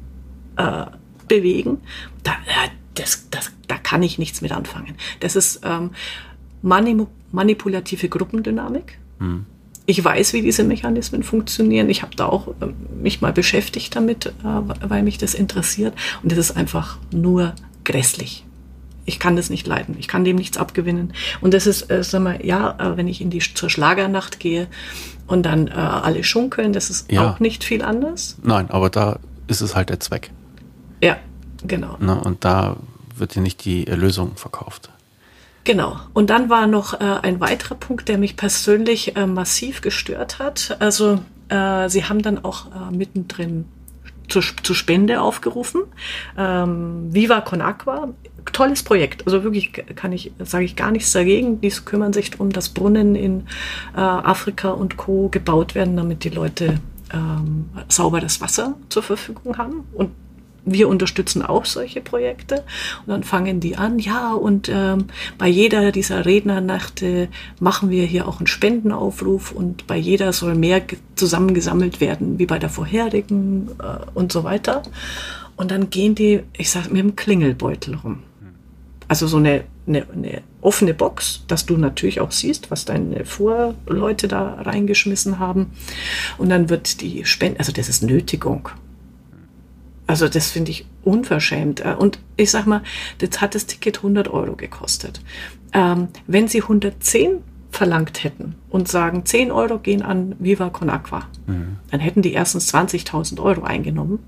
äh, 0.55 0.85
bewegen, 1.27 1.79
da, 2.23 2.31
äh, 2.31 2.69
das, 2.93 3.27
das, 3.31 3.51
da 3.67 3.77
kann 3.77 4.03
ich 4.03 4.19
nichts 4.19 4.41
mit 4.41 4.51
anfangen. 4.51 4.95
Das 5.19 5.35
ist 5.35 5.61
ähm, 5.63 5.91
manip 6.61 7.07
manipulative 7.31 8.07
Gruppendynamik. 8.07 8.97
Hm. 9.19 9.45
Ich 9.87 10.03
weiß, 10.03 10.33
wie 10.33 10.41
diese 10.41 10.63
Mechanismen 10.63 11.21
funktionieren. 11.21 11.89
Ich 11.89 12.01
habe 12.01 12.15
da 12.15 12.27
auch 12.27 12.47
äh, 12.47 12.67
mich 13.01 13.21
mal 13.21 13.33
beschäftigt 13.33 13.95
damit, 13.95 14.27
äh, 14.27 14.31
weil 14.43 15.03
mich 15.03 15.17
das 15.17 15.33
interessiert. 15.33 15.93
Und 16.23 16.31
das 16.31 16.39
ist 16.39 16.51
einfach 16.51 16.97
nur 17.11 17.53
grässlich. 17.83 18.45
Ich 19.05 19.19
kann 19.19 19.35
das 19.35 19.49
nicht 19.49 19.67
leiden. 19.67 19.95
Ich 19.99 20.07
kann 20.07 20.23
dem 20.23 20.37
nichts 20.37 20.57
abgewinnen. 20.57 21.13
Und 21.41 21.53
das 21.53 21.67
ist, 21.67 21.91
äh, 21.91 22.03
sag 22.03 22.21
mal, 22.21 22.45
ja, 22.45 22.75
äh, 22.79 22.97
wenn 22.97 23.07
ich 23.07 23.21
in 23.21 23.29
die 23.29 23.39
zur 23.39 23.69
Schlagernacht 23.69 24.39
gehe, 24.39 24.67
und 25.27 25.43
dann 25.43 25.67
äh, 25.67 25.71
alle 25.71 26.23
schunkeln. 26.23 26.73
Das 26.73 26.89
ist 26.89 27.11
ja. 27.11 27.29
auch 27.29 27.39
nicht 27.39 27.63
viel 27.63 27.81
anders. 27.81 28.37
Nein, 28.43 28.69
aber 28.69 28.89
da 28.89 29.19
ist 29.47 29.61
es 29.61 29.75
halt 29.75 29.89
der 29.89 29.99
Zweck. 29.99 30.31
Ja, 31.01 31.17
genau. 31.65 31.97
Ne, 31.99 32.19
und 32.19 32.45
da 32.45 32.77
wird 33.15 33.35
ja 33.35 33.41
nicht 33.41 33.65
die 33.65 33.85
Lösung 33.85 34.35
verkauft. 34.35 34.89
Genau. 35.63 35.97
Und 36.13 36.29
dann 36.29 36.49
war 36.49 36.67
noch 36.67 36.93
äh, 36.93 37.03
ein 37.03 37.39
weiterer 37.39 37.75
Punkt, 37.75 38.07
der 38.07 38.17
mich 38.17 38.37
persönlich 38.37 39.15
äh, 39.15 39.25
massiv 39.25 39.81
gestört 39.81 40.37
hat. 40.37 40.77
Also 40.79 41.19
äh, 41.49 41.89
sie 41.89 42.05
haben 42.05 42.21
dann 42.21 42.43
auch 42.43 42.67
äh, 42.67 42.95
mittendrin 42.95 43.65
zur, 44.27 44.43
zur 44.63 44.75
Spende 44.75 45.21
aufgerufen. 45.21 45.81
Ähm, 46.37 47.13
Viva 47.13 47.41
Con 47.41 47.61
Aqua 47.61 48.09
tolles 48.51 48.83
Projekt. 48.83 49.25
Also 49.25 49.43
wirklich 49.43 49.73
kann 49.73 50.11
ich, 50.11 50.31
sage 50.39 50.65
ich 50.65 50.75
gar 50.75 50.91
nichts 50.91 51.11
dagegen. 51.11 51.61
Die 51.61 51.69
kümmern 51.69 52.13
sich 52.13 52.31
darum, 52.31 52.51
dass 52.51 52.69
Brunnen 52.69 53.15
in 53.15 53.41
äh, 53.95 53.99
Afrika 53.99 54.69
und 54.69 54.97
Co. 54.97 55.29
gebaut 55.29 55.75
werden, 55.75 55.97
damit 55.97 56.23
die 56.23 56.29
Leute 56.29 56.79
ähm, 57.13 57.69
sauberes 57.89 58.41
Wasser 58.41 58.75
zur 58.89 59.03
Verfügung 59.03 59.57
haben. 59.57 59.83
Und 59.93 60.11
wir 60.65 60.89
unterstützen 60.89 61.41
auch 61.41 61.65
solche 61.65 62.01
Projekte. 62.01 62.63
Und 63.05 63.07
dann 63.07 63.23
fangen 63.23 63.59
die 63.59 63.77
an, 63.77 63.99
ja, 63.99 64.33
und 64.33 64.69
ähm, 64.69 65.05
bei 65.37 65.47
jeder 65.47 65.91
dieser 65.91 66.25
Rednernächte 66.25 67.29
machen 67.59 67.89
wir 67.89 68.05
hier 68.05 68.27
auch 68.27 68.39
einen 68.39 68.47
Spendenaufruf 68.47 69.51
und 69.51 69.87
bei 69.87 69.97
jeder 69.97 70.33
soll 70.33 70.55
mehr 70.55 70.81
zusammengesammelt 71.15 72.01
werden 72.01 72.39
wie 72.39 72.45
bei 72.45 72.59
der 72.59 72.69
vorherigen 72.69 73.69
äh, 73.79 74.05
und 74.13 74.31
so 74.31 74.43
weiter. 74.43 74.83
Und 75.55 75.71
dann 75.71 75.89
gehen 75.89 76.15
die, 76.15 76.41
ich 76.57 76.69
sag, 76.69 76.91
mit 76.91 77.01
dem 77.01 77.15
Klingelbeutel 77.15 77.95
rum 77.95 78.19
also 79.07 79.27
so 79.27 79.37
eine, 79.37 79.63
eine, 79.87 80.05
eine, 80.11 80.41
offene 80.61 80.93
Box, 80.93 81.43
dass 81.47 81.65
du 81.65 81.77
natürlich 81.77 82.19
auch 82.21 82.31
siehst, 82.31 82.71
was 82.71 82.85
deine 82.85 83.23
Vorleute 83.23 84.27
da 84.27 84.55
reingeschmissen 84.61 85.37
haben. 85.37 85.71
Und 86.39 86.49
dann 86.49 86.69
wird 86.69 87.01
die 87.01 87.23
Spende, 87.25 87.59
also 87.59 87.71
das 87.71 87.87
ist 87.87 88.01
Nötigung. 88.01 88.69
Also 90.07 90.27
das 90.27 90.51
finde 90.51 90.71
ich 90.71 90.85
unverschämt. 91.03 91.81
Und 91.81 92.19
ich 92.37 92.51
sag 92.51 92.67
mal, 92.67 92.81
jetzt 93.19 93.41
hat 93.41 93.55
das 93.55 93.65
Ticket 93.65 93.97
100 93.97 94.27
Euro 94.27 94.55
gekostet. 94.55 95.21
Ähm, 95.73 96.09
wenn 96.27 96.47
sie 96.47 96.61
110 96.61 97.37
verlangt 97.71 98.23
hätten 98.23 98.55
und 98.69 98.87
sagen, 98.87 99.25
10 99.25 99.51
Euro 99.51 99.79
gehen 99.79 100.01
an 100.01 100.35
Viva 100.39 100.69
Con 100.69 100.89
Aqua, 100.89 101.27
mhm. 101.47 101.77
dann 101.91 101.99
hätten 101.99 102.21
die 102.21 102.33
erstens 102.33 102.73
20.000 102.73 103.41
Euro 103.41 103.63
eingenommen 103.63 104.19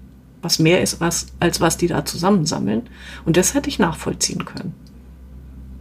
was 0.42 0.60
mehr 0.60 0.82
ist, 0.82 1.02
was, 1.02 1.28
als 1.40 1.62
was 1.62 1.78
die 1.78 1.88
da 1.88 2.06
zusammensammeln. 2.06 2.84
Und 3.26 3.38
das 3.38 3.54
hätte 3.54 3.70
ich 3.70 3.80
nachvollziehen 3.80 4.46
können. 4.46 4.74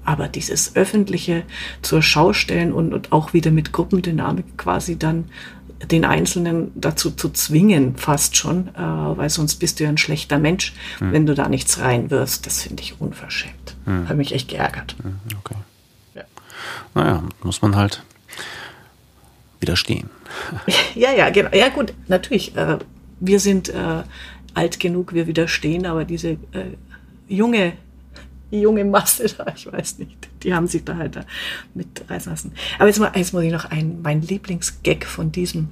Aber 0.05 0.29
dieses 0.29 0.77
öffentliche 0.77 1.43
zur 1.83 2.01
Schaustellen 2.03 2.73
und, 2.73 2.95
und 2.95 3.13
auch 3.13 3.33
wieder 3.33 3.51
mit 3.51 3.73
Gruppendynamik 3.73 4.57
quasi 4.57 4.99
dann 4.99 5.27
den 5.91 6.05
Einzelnen 6.05 6.73
dazu 6.75 7.11
zu 7.11 7.31
zwingen, 7.31 7.97
fast 7.97 8.37
schon, 8.37 8.69
äh, 8.69 8.81
weil 8.81 9.31
sonst 9.31 9.57
bist 9.57 9.79
du 9.79 9.85
ja 9.85 9.91
ein 9.91 9.99
schlechter 9.99 10.39
Mensch, 10.39 10.73
hm. 10.99 11.13
wenn 11.13 11.27
du 11.27 11.35
da 11.35 11.49
nichts 11.49 11.79
reinwirfst. 11.81 12.47
Das 12.47 12.63
finde 12.63 12.83
ich 12.83 13.01
unverschämt. 13.01 13.77
Hm. 13.85 14.09
Habe 14.09 14.17
mich 14.17 14.33
echt 14.33 14.49
geärgert. 14.49 14.97
Hm, 15.03 15.19
okay. 15.39 15.57
Ja. 16.15 16.23
Naja, 16.95 17.23
muss 17.43 17.63
man 17.63 17.77
halt 17.77 18.03
widerstehen. 19.61 20.11
Ja, 20.95 21.13
ja, 21.13 21.31
genau. 21.31 21.51
Ja, 21.55 21.69
gut, 21.69 21.93
natürlich. 22.09 22.57
Äh, 22.57 22.79
wir 23.21 23.41
sind 23.41 23.69
äh, 23.69 24.03
alt 24.55 24.81
genug, 24.81 25.13
wir 25.13 25.27
widerstehen, 25.27 25.87
aber 25.87 26.05
diese 26.05 26.31
äh, 26.31 26.77
junge, 28.51 28.63
junge 28.63 28.85
Masse 28.85 29.27
da, 29.37 29.47
ich 29.55 29.71
weiß 29.71 29.99
nicht, 29.99 30.29
die 30.43 30.55
haben 30.55 30.67
sich 30.67 30.85
da 30.85 30.97
halt 30.97 31.17
da 31.17 31.25
mit 31.75 32.05
reißen 32.09 32.33
lassen. 32.33 32.53
Aber 32.79 32.89
jetzt, 32.89 32.99
mal, 32.99 33.13
jetzt 33.15 33.33
muss 33.33 33.43
ich 33.43 33.53
noch 33.53 33.67
ein, 33.67 34.01
mein 34.03 34.23
Lieblingsgag 34.23 35.05
von 35.05 35.33
diesem 35.33 35.69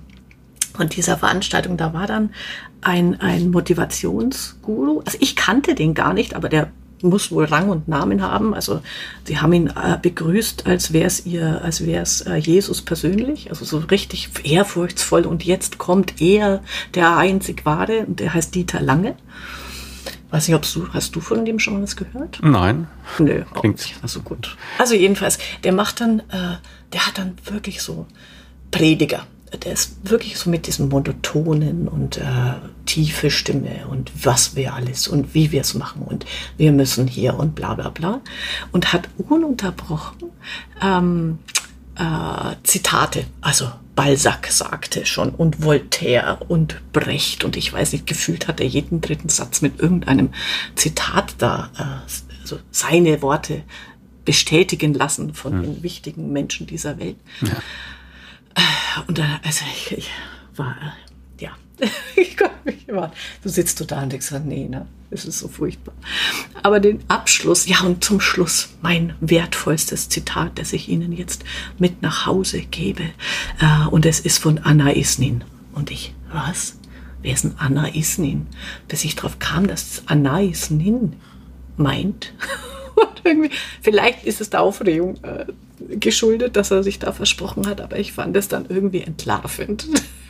von 0.77 0.89
dieser 0.89 1.17
Veranstaltung, 1.17 1.77
da 1.77 1.95
war 1.95 2.09
dann 2.09 2.31
ein, 2.81 3.21
ein 3.21 3.51
Motivationsguru. 3.53 5.03
Also 5.07 5.19
ich 5.21 5.37
kannte 5.37 5.77
den 5.77 5.95
gar 5.95 6.13
nicht, 6.15 6.35
aber 6.35 6.49
der 6.49 6.73
muss 7.01 7.31
wohl 7.31 7.45
Rang 7.45 7.69
und 7.69 7.87
Namen 7.87 8.23
haben. 8.23 8.55
Also 8.55 8.81
sie 9.25 9.39
haben 9.39 9.53
ihn 9.53 9.69
äh, 9.69 9.99
begrüßt, 10.01 10.67
als 10.67 10.93
wäre 10.93 11.07
es 11.07 11.27
ihr, 11.27 11.63
als 11.63 11.87
wäre 11.87 12.03
es 12.03 12.23
äh, 12.23 12.37
Jesus 12.37 12.83
persönlich, 12.83 13.51
also 13.51 13.65
so 13.65 13.79
richtig 13.79 14.31
ehrfurchtsvoll. 14.43 15.27
Und 15.27 15.45
jetzt 15.45 15.79
kommt 15.79 16.21
er, 16.21 16.63
der 16.95 17.17
einzig 17.17 17.65
wahre, 17.65 18.07
und 18.07 18.21
der 18.21 18.35
heißt 18.35 18.55
Dieter 18.55 18.81
Lange. 18.81 19.15
Weiß 20.31 20.49
nicht, 20.49 20.57
ob 20.57 20.63
du, 20.63 20.93
hast 20.93 21.15
du 21.15 21.21
von 21.21 21.45
dem 21.45 21.59
schon 21.59 21.75
mal 21.75 21.83
was 21.83 21.97
gehört? 21.97 22.39
Nein. 22.43 22.89
Nö, 23.19 23.45
Klingt. 23.55 23.79
nicht. 23.79 23.97
Also 24.03 24.21
gut. 24.21 24.57
Also 24.79 24.95
jedenfalls, 24.95 25.39
der 25.63 25.73
macht 25.73 26.01
dann, 26.01 26.21
äh, 26.21 26.57
der 26.93 27.07
hat 27.07 27.19
dann 27.19 27.37
wirklich 27.45 27.83
so 27.83 28.07
Prediger 28.71 29.27
der 29.59 29.73
ist 29.73 30.11
wirklich 30.11 30.39
so 30.39 30.51
mit 30.51 30.67
diesem 30.67 30.89
monotonen 30.89 31.89
und 31.89 32.19
äh, 32.19 32.55
tiefe 32.87 33.31
Stimme 33.31 33.87
und 33.89 34.11
was 34.25 34.57
wir 34.57 34.75
alles 34.75 35.09
und 35.09 35.35
wie 35.35 35.53
wir 35.53 35.61
es 35.61 35.75
machen 35.75 36.03
und 36.03 36.27
wir 36.57 36.73
müssen 36.73 37.07
hier 37.07 37.39
und 37.39 37.55
bla 37.55 37.75
bla 37.75 37.91
bla 37.91 38.21
und 38.73 38.93
hat 38.93 39.09
ununterbrochen 39.29 40.31
ähm, 40.83 41.39
äh, 41.97 42.57
Zitate, 42.63 43.25
also 43.41 43.71
Balzac 43.95 44.49
sagte 44.51 45.07
schon 45.07 45.31
und 45.31 45.63
Voltaire 45.63 46.39
und 46.49 46.81
Brecht 46.93 47.45
und 47.45 47.57
ich 47.57 47.73
weiß 47.73 47.93
nicht, 47.93 48.07
gefühlt 48.07 48.49
hat 48.49 48.61
er 48.61 48.67
jeden 48.67 49.01
dritten 49.01 49.29
Satz 49.29 49.63
mit 49.63 49.81
irgendeinem 49.81 50.31
Zitat 50.75 51.35
da, 51.39 51.71
äh, 51.79 52.41
also 52.43 52.59
seine 52.71 53.23
Worte 53.23 53.63
bestätigen 54.25 54.95
lassen 54.95 55.35
von 55.35 55.53
hm. 55.53 55.63
den 55.63 55.83
wichtigen 55.83 56.33
Menschen 56.33 56.67
dieser 56.67 56.99
Welt. 56.99 57.17
Ja. 57.43 57.63
Und 59.07 59.19
da, 59.19 59.41
also 59.45 59.65
ich, 59.75 59.99
ich 59.99 60.11
war, 60.57 60.77
ich 62.17 62.37
konnte 62.37 62.55
mich 62.65 62.89
immer, 62.89 63.13
du 63.43 63.49
sitzt 63.49 63.91
da 63.91 64.03
und 64.03 64.13
denkst, 64.13 64.33
nee, 64.45 64.69
ne, 64.69 64.87
es 65.11 65.25
ist 65.25 65.39
so 65.39 65.49
furchtbar. 65.49 65.95
Aber 66.63 66.81
den 66.81 67.01
Abschluss, 67.09 67.67
ja, 67.67 67.81
und 67.81 68.05
zum 68.05 68.21
Schluss 68.21 68.71
mein 68.83 69.15
wertvollstes 69.21 70.09
Zitat, 70.09 70.59
das 70.59 70.73
ich 70.73 70.89
Ihnen 70.89 71.13
jetzt 71.13 71.45
mit 71.79 72.03
nach 72.03 72.27
Hause 72.27 72.61
gebe. 72.61 73.05
Äh, 73.61 73.89
und 73.91 74.07
es 74.07 74.21
ist 74.21 74.39
von 74.39 74.59
Anna 74.59 74.91
Isnin. 74.91 75.45
Und 75.73 75.91
ich, 75.91 76.15
was? 76.33 76.77
Wer 77.23 77.33
ist 77.33 77.45
denn 77.45 77.55
Anna 77.59 77.89
Isnin? 77.89 78.47
Bis 78.89 79.05
ich 79.05 79.17
drauf 79.17 79.39
kam, 79.39 79.67
dass 79.67 80.03
Anna 80.07 80.41
Isnin 80.41 81.15
meint. 81.77 82.33
Und 82.95 83.23
irgendwie, 83.25 83.51
vielleicht 83.83 84.25
ist 84.25 84.41
es 84.41 84.51
der 84.51 84.61
Aufregung 84.61 85.17
äh, 85.25 85.47
geschuldet, 85.97 86.55
dass 86.55 86.71
er 86.71 86.85
sich 86.85 87.01
da 87.01 87.13
versprochen 87.13 87.67
hat, 87.67 87.81
aber 87.81 87.99
ich 87.99 88.13
fand 88.13 88.37
es 88.37 88.47
dann 88.47 88.67
irgendwie 88.69 89.01
entlarvend. 89.01 89.89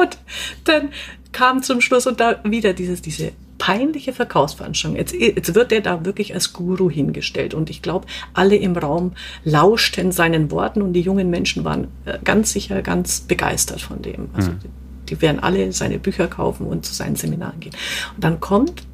und 0.00 0.18
dann 0.64 0.90
kam 1.32 1.62
zum 1.62 1.80
Schluss 1.80 2.06
und 2.06 2.20
da 2.20 2.40
wieder 2.44 2.72
dieses, 2.72 3.02
diese 3.02 3.32
peinliche 3.58 4.12
Verkaufsveranstaltung. 4.12 4.96
Jetzt, 4.96 5.12
jetzt 5.12 5.54
wird 5.54 5.72
er 5.72 5.80
da 5.80 6.04
wirklich 6.04 6.32
als 6.32 6.52
Guru 6.52 6.90
hingestellt. 6.90 7.54
Und 7.54 7.70
ich 7.70 7.82
glaube, 7.82 8.06
alle 8.32 8.56
im 8.56 8.76
Raum 8.76 9.12
lauschten 9.44 10.12
seinen 10.12 10.50
Worten 10.50 10.80
und 10.80 10.92
die 10.92 11.00
jungen 11.00 11.28
Menschen 11.28 11.64
waren 11.64 11.88
äh, 12.04 12.18
ganz 12.24 12.52
sicher 12.52 12.82
ganz 12.82 13.20
begeistert 13.20 13.80
von 13.80 14.00
dem. 14.00 14.30
Also 14.32 14.52
mhm. 14.52 14.58
die, 14.60 15.14
die 15.14 15.22
werden 15.22 15.40
alle 15.40 15.72
seine 15.72 15.98
Bücher 15.98 16.28
kaufen 16.28 16.66
und 16.66 16.86
zu 16.86 16.94
seinen 16.94 17.16
Seminaren 17.16 17.60
gehen. 17.60 17.74
Und 18.14 18.24
dann 18.24 18.40
kommt 18.40 18.84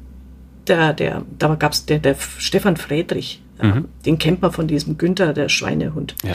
der, 0.67 0.93
der, 0.93 1.23
da 1.37 1.53
gab 1.55 1.73
es 1.73 1.85
der, 1.85 1.99
der 1.99 2.15
Stefan 2.39 2.75
Friedrich, 2.75 3.41
mhm. 3.61 3.85
den 4.05 4.17
kennt 4.17 4.41
man 4.41 4.51
von 4.51 4.67
diesem 4.67 4.97
Günther, 4.97 5.33
der 5.33 5.47
Schweinehund. 5.49 6.15
Ja. 6.23 6.33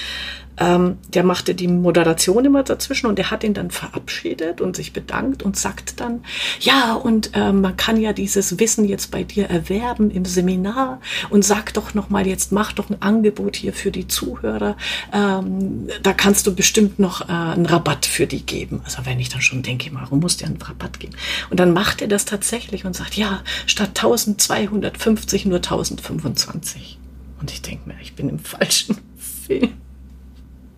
Ähm, 0.61 0.98
der 1.08 1.24
machte 1.24 1.54
die 1.54 1.68
Moderation 1.68 2.44
immer 2.44 2.62
dazwischen 2.62 3.06
und 3.06 3.18
der 3.18 3.30
hat 3.30 3.42
ihn 3.42 3.54
dann 3.54 3.70
verabschiedet 3.70 4.61
und 4.61 4.76
sich 4.76 4.92
bedankt 4.92 5.42
und 5.42 5.56
sagt 5.56 6.00
dann, 6.00 6.22
ja, 6.61 6.94
und 6.94 7.30
äh, 7.34 7.52
man 7.52 7.76
kann 7.76 7.96
ja 7.96 8.12
dieses 8.12 8.58
Wissen 8.58 8.84
jetzt 8.84 9.11
bei 9.11 9.24
dir 9.24 9.48
erwerben 9.48 10.11
im 10.11 10.24
Seminar 10.24 11.00
und 11.30 11.44
sag 11.44 11.72
doch 11.74 11.94
nochmal, 11.94 12.26
jetzt 12.26 12.52
mach 12.52 12.72
doch 12.72 12.90
ein 12.90 13.00
Angebot 13.00 13.56
hier 13.56 13.72
für 13.72 13.90
die 13.90 14.06
Zuhörer. 14.06 14.76
Ähm, 15.12 15.88
da 16.02 16.12
kannst 16.12 16.46
du 16.46 16.54
bestimmt 16.54 16.98
noch 16.98 17.22
äh, 17.28 17.32
einen 17.32 17.66
Rabatt 17.66 18.06
für 18.06 18.26
die 18.26 18.44
geben. 18.44 18.82
Also 18.84 18.98
wenn 19.04 19.18
ich 19.18 19.30
dann 19.30 19.40
schon 19.40 19.62
denke, 19.62 19.90
warum 19.92 20.20
muss 20.20 20.36
der 20.36 20.48
einen 20.48 20.61
Rabatt 20.61 21.00
geben? 21.00 21.14
Und 21.48 21.58
dann 21.58 21.72
macht 21.72 22.02
er 22.02 22.08
das 22.08 22.26
tatsächlich 22.26 22.84
und 22.84 22.94
sagt, 22.94 23.14
ja, 23.14 23.42
statt 23.66 23.90
1250 23.90 25.46
nur 25.46 25.58
1025. 25.58 26.98
Und 27.40 27.50
ich 27.50 27.62
denke 27.62 27.88
mir, 27.88 27.96
ich 28.02 28.14
bin 28.14 28.28
im 28.28 28.38
falschen 28.38 28.98
Film. 29.46 29.72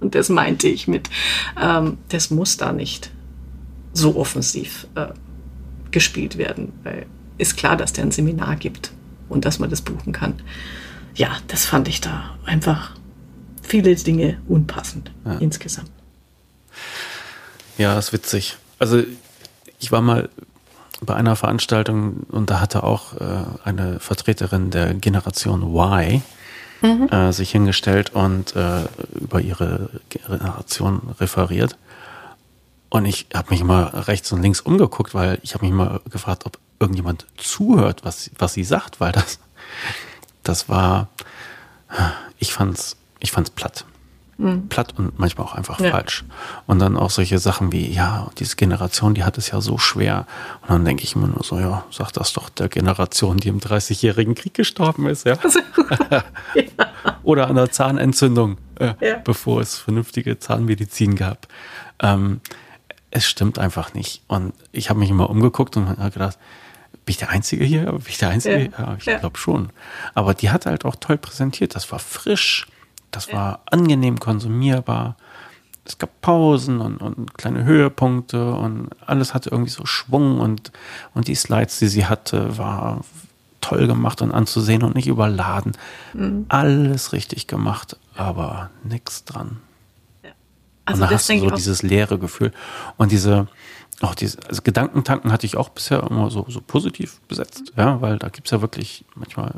Und 0.02 0.14
das 0.14 0.28
meinte 0.28 0.68
ich 0.68 0.88
mit, 0.88 1.08
ähm, 1.60 1.98
das 2.08 2.30
muss 2.30 2.56
da 2.56 2.72
nicht 2.72 3.10
so 3.92 4.16
offensiv 4.16 4.86
äh, 4.94 5.06
gespielt 5.90 6.38
werden, 6.38 6.72
weil 6.82 7.06
ist 7.38 7.56
klar, 7.56 7.76
dass 7.76 7.92
der 7.92 8.04
ein 8.04 8.10
Seminar 8.10 8.56
gibt 8.56 8.92
und 9.28 9.44
dass 9.44 9.58
man 9.58 9.70
das 9.70 9.80
buchen 9.80 10.12
kann. 10.12 10.34
Ja, 11.14 11.36
das 11.48 11.64
fand 11.64 11.88
ich 11.88 12.00
da 12.00 12.36
einfach 12.44 12.96
viele 13.62 13.94
Dinge 13.94 14.38
unpassend 14.48 15.10
ja. 15.24 15.34
insgesamt. 15.38 15.90
Ja, 17.78 17.98
ist 17.98 18.12
witzig. 18.12 18.56
Also 18.78 19.02
ich 19.78 19.92
war 19.92 20.00
mal 20.00 20.28
bei 21.00 21.14
einer 21.14 21.36
Veranstaltung 21.36 22.24
und 22.28 22.50
da 22.50 22.60
hatte 22.60 22.84
auch 22.84 23.14
äh, 23.14 23.44
eine 23.64 23.98
Vertreterin 23.98 24.70
der 24.70 24.94
Generation 24.94 25.62
Y 25.62 26.22
mhm. 26.82 27.08
äh, 27.08 27.32
sich 27.32 27.50
hingestellt 27.50 28.10
und 28.10 28.54
äh, 28.56 28.84
über 29.14 29.40
ihre 29.40 29.90
Generation 30.08 31.14
referiert. 31.18 31.76
Und 32.90 33.06
ich 33.06 33.26
habe 33.34 33.50
mich 33.50 33.60
immer 33.60 34.06
rechts 34.06 34.32
und 34.32 34.42
links 34.42 34.60
umgeguckt, 34.60 35.14
weil 35.14 35.38
ich 35.42 35.54
habe 35.54 35.64
mich 35.64 35.72
immer 35.72 36.00
gefragt, 36.10 36.44
ob 36.44 36.58
irgendjemand 36.78 37.26
zuhört, 37.36 38.04
was, 38.04 38.30
was 38.38 38.52
sie 38.52 38.64
sagt, 38.64 39.00
weil 39.00 39.12
das, 39.12 39.38
das 40.42 40.68
war, 40.68 41.08
ich 42.38 42.52
fand's, 42.52 42.96
ich 43.20 43.32
fand's 43.32 43.50
platt 43.50 43.86
mhm. 44.38 44.68
platt 44.68 44.94
und 44.96 45.18
manchmal 45.18 45.46
auch 45.46 45.54
einfach 45.54 45.80
ja. 45.80 45.90
falsch. 45.90 46.24
Und 46.66 46.78
dann 46.78 46.96
auch 46.96 47.10
solche 47.10 47.38
Sachen 47.38 47.72
wie, 47.72 47.90
ja, 47.90 48.30
diese 48.38 48.56
Generation, 48.56 49.14
die 49.14 49.24
hat 49.24 49.38
es 49.38 49.50
ja 49.50 49.60
so 49.60 49.78
schwer. 49.78 50.26
Und 50.62 50.70
dann 50.70 50.84
denke 50.84 51.04
ich 51.04 51.14
immer 51.14 51.28
nur 51.28 51.42
so, 51.42 51.58
ja, 51.58 51.84
sag 51.90 52.12
das 52.12 52.32
doch 52.32 52.48
der 52.48 52.68
Generation, 52.68 53.38
die 53.38 53.48
im 53.48 53.60
30-jährigen 53.60 54.34
Krieg 54.34 54.54
gestorben 54.54 55.06
ist, 55.06 55.26
ja. 55.26 55.34
Also, 55.42 55.60
ja. 56.10 56.22
Oder 57.22 57.48
an 57.48 57.56
der 57.56 57.70
Zahnentzündung, 57.70 58.58
äh, 58.78 58.94
ja. 59.00 59.16
bevor 59.18 59.60
es 59.60 59.78
vernünftige 59.78 60.38
Zahnmedizin 60.38 61.16
gab. 61.16 61.46
Ähm, 62.00 62.40
es 63.10 63.26
stimmt 63.26 63.58
einfach 63.58 63.94
nicht. 63.94 64.22
Und 64.26 64.54
ich 64.72 64.90
habe 64.90 64.98
mich 64.98 65.10
immer 65.10 65.30
umgeguckt 65.30 65.76
und 65.76 65.88
habe 65.88 66.10
gedacht, 66.10 66.38
bin 67.04 67.12
ich 67.12 67.18
der 67.18 67.30
Einzige 67.30 67.64
hier? 67.64 67.84
Bin 67.84 68.02
ich 68.06 68.18
der 68.18 68.30
Einzige? 68.30 68.70
Ja, 68.76 68.78
ja 68.78 68.96
ich 68.98 69.04
ja. 69.04 69.18
glaube 69.18 69.36
schon. 69.36 69.70
Aber 70.14 70.34
die 70.34 70.50
hat 70.50 70.66
halt 70.66 70.84
auch 70.84 70.96
toll 70.96 71.18
präsentiert. 71.18 71.74
Das 71.74 71.90
war 71.92 71.98
frisch. 71.98 72.66
Das 73.12 73.32
war 73.32 73.60
angenehm 73.66 74.18
konsumierbar. 74.18 75.16
Es 75.84 75.98
gab 75.98 76.20
Pausen 76.20 76.80
und, 76.80 76.96
und, 76.98 77.34
kleine 77.34 77.64
Höhepunkte 77.64 78.54
und 78.54 78.88
alles 79.04 79.34
hatte 79.34 79.50
irgendwie 79.50 79.70
so 79.70 79.84
Schwung 79.84 80.40
und, 80.40 80.72
und 81.12 81.28
die 81.28 81.34
Slides, 81.34 81.78
die 81.78 81.88
sie 81.88 82.06
hatte, 82.06 82.56
war 82.56 83.02
toll 83.60 83.86
gemacht 83.86 84.22
und 84.22 84.32
anzusehen 84.32 84.82
und 84.82 84.94
nicht 84.94 85.08
überladen. 85.08 85.72
Mhm. 86.14 86.46
Alles 86.48 87.12
richtig 87.12 87.48
gemacht, 87.48 87.96
aber 88.14 88.70
nichts 88.84 89.24
dran. 89.24 89.58
Ja. 90.22 90.30
Also 90.84 91.02
und 91.02 91.10
da 91.10 91.14
hast 91.14 91.28
du 91.28 91.38
so 91.38 91.50
dieses 91.50 91.82
leere 91.82 92.18
Gefühl 92.18 92.52
und 92.96 93.12
diese, 93.12 93.48
auch 94.00 94.14
diese, 94.14 94.38
also 94.48 94.62
Gedankentanken 94.62 95.32
hatte 95.32 95.46
ich 95.46 95.56
auch 95.56 95.68
bisher 95.68 96.02
immer 96.04 96.30
so, 96.30 96.46
so 96.48 96.60
positiv 96.60 97.20
besetzt, 97.28 97.72
mhm. 97.76 97.82
ja, 97.82 98.00
weil 98.00 98.18
da 98.18 98.28
gibt 98.28 98.46
es 98.46 98.52
ja 98.52 98.62
wirklich 98.62 99.04
manchmal 99.16 99.52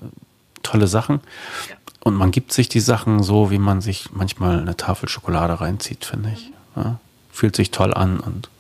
tolle 0.63 0.87
Sachen. 0.87 1.21
Ja. 1.69 1.77
Und 2.05 2.17
man 2.17 2.31
gibt 2.31 2.53
sich 2.53 2.69
die 2.69 2.81
Sachen 2.81 3.23
so, 3.23 3.51
wie 3.51 3.59
man 3.59 3.81
sich 3.81 4.11
manchmal 4.13 4.61
eine 4.61 4.77
Tafel 4.77 5.09
Schokolade 5.09 5.61
reinzieht, 5.61 6.05
finde 6.05 6.33
ich. 6.35 6.53
Ja, 6.77 7.01
fühlt 7.33 7.57
sich 7.57 7.71
toll 7.71 7.95
an 7.95 8.21
und 8.21 8.51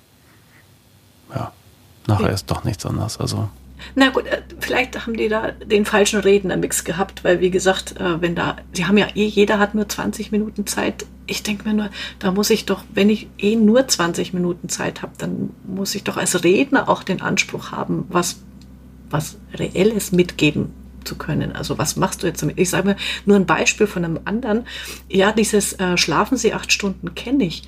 ja, 1.32 1.53
nachher 2.07 2.30
ist 2.30 2.51
doch 2.51 2.64
nichts 2.64 2.86
anderes. 2.86 3.20
Also. 3.20 3.51
Na 3.97 4.09
gut, 4.09 4.26
äh, 4.26 4.40
vielleicht 4.61 5.07
haben 5.07 5.14
die 5.14 5.28
da 5.28 5.51
den 5.51 5.84
falschen 5.84 6.20
Rednermix 6.20 6.84
gehabt, 6.84 7.22
weil 7.22 7.40
wie 7.40 7.51
gesagt, 7.51 8.01
äh, 8.01 8.22
wenn 8.22 8.34
da, 8.34 8.57
sie 8.72 8.86
haben 8.86 8.97
ja 8.97 9.09
eh, 9.14 9.26
jeder 9.26 9.59
hat 9.59 9.74
nur 9.74 9.86
20 9.86 10.32
Minuten 10.32 10.66
Zeit. 10.66 11.05
Ich 11.26 11.42
denke 11.42 11.68
mir 11.68 11.74
nur, 11.74 11.90
da 12.20 12.32
muss 12.32 12.49
ich 12.49 12.64
doch, 12.64 12.82
wenn 12.95 13.11
ich 13.11 13.28
eh 13.36 13.57
nur 13.57 13.86
20 13.86 14.32
Minuten 14.32 14.70
Zeit 14.70 15.03
habe, 15.03 15.12
dann 15.18 15.51
muss 15.66 15.95
ich 15.95 16.03
doch 16.03 16.16
als 16.16 16.45
Redner 16.45 16.88
auch 16.88 17.03
den 17.03 17.20
Anspruch 17.20 17.72
haben, 17.72 18.07
was, 18.09 18.36
was 19.11 19.36
Reelles 19.53 20.12
mitgeben 20.12 20.72
zu 21.05 21.16
können. 21.16 21.52
Also 21.52 21.78
was 21.78 21.96
machst 21.96 22.22
du 22.22 22.26
jetzt 22.26 22.42
damit? 22.42 22.59
Ich 22.59 22.70
sage 22.70 22.88
mir 22.88 22.96
nur 23.26 23.36
ein 23.36 23.46
Beispiel 23.46 23.86
von 23.86 24.05
einem 24.05 24.20
anderen. 24.24 24.66
Ja, 25.09 25.32
dieses 25.32 25.74
äh, 25.74 25.96
Schlafen 25.96 26.36
Sie 26.36 26.55
acht 26.55 26.72
Stunden 26.72 27.14
kenne 27.14 27.44
ich. 27.44 27.62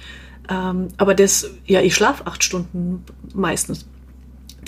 Ähm, 0.48 0.88
aber 0.96 1.14
das, 1.14 1.50
ja, 1.64 1.80
ich 1.80 1.94
schlafe 1.94 2.26
acht 2.26 2.44
Stunden 2.44 3.04
meistens 3.34 3.86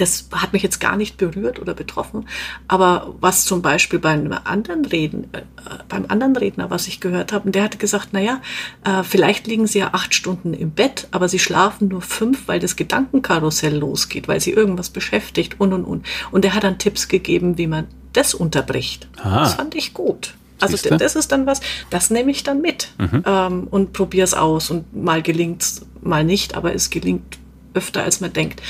das 0.01 0.29
hat 0.33 0.53
mich 0.53 0.63
jetzt 0.63 0.81
gar 0.81 0.97
nicht 0.97 1.17
berührt 1.17 1.59
oder 1.59 1.75
betroffen. 1.75 2.27
Aber 2.67 3.15
was 3.21 3.45
zum 3.45 3.63
Beispiel 3.63 3.99
beim 3.99 4.33
anderen 4.45 4.85
Reden, 4.85 5.25
äh, 5.33 5.43
beim 5.89 6.07
anderen 6.09 6.37
Redner, 6.37 6.71
was 6.71 6.89
ich 6.89 7.01
gehört 7.01 7.33
habe, 7.33 7.51
der 7.51 7.65
hatte 7.65 7.79
gesagt, 7.79 8.13
naja, 8.13 8.41
äh, 8.85 9.03
vielleicht 9.03 9.47
liegen 9.47 9.67
sie 9.67 9.81
ja 9.81 9.91
acht 9.93 10.15
Stunden 10.15 10.55
im 10.55 10.71
Bett, 10.71 11.09
aber 11.11 11.29
sie 11.29 11.39
schlafen 11.39 11.89
nur 11.89 12.03
fünf, 12.03 12.49
weil 12.49 12.61
das 12.61 12.77
Gedankenkarussell 12.77 13.77
losgeht, 13.77 14.29
weil 14.29 14.41
sie 14.41 14.53
irgendwas 14.53 14.91
beschäftigt 14.91 15.61
und 15.61 15.73
und 15.73 15.85
und. 15.85 16.07
Und 16.31 16.45
der 16.45 16.55
hat 16.55 16.65
dann 16.65 16.79
Tipps 16.79 17.09
gegeben, 17.09 17.59
wie 17.59 17.67
man 17.67 17.87
das 18.19 18.35
unterbricht. 18.35 19.09
Aha. 19.19 19.41
Das 19.41 19.55
fand 19.55 19.75
ich 19.75 19.95
gut. 19.95 20.35
Also 20.61 20.77
Siehste? 20.77 20.97
das 20.97 21.15
ist 21.15 21.31
dann 21.31 21.47
was, 21.47 21.61
das 21.91 22.11
nehme 22.11 22.31
ich 22.31 22.43
dann 22.43 22.61
mit 22.61 22.91
mhm. 22.99 23.23
ähm, 23.25 23.69
und 23.71 23.93
probiere 23.93 24.25
es 24.25 24.35
aus. 24.35 24.71
Und 24.71 24.95
mal 24.95 25.23
gelingt 25.23 25.63
es, 25.63 25.87
mal 26.01 26.25
nicht, 26.25 26.55
aber 26.55 26.75
es 26.75 26.91
gelingt 26.91 27.39
öfter, 27.75 28.03
als 28.03 28.21
man 28.21 28.33
denkt. 28.33 28.61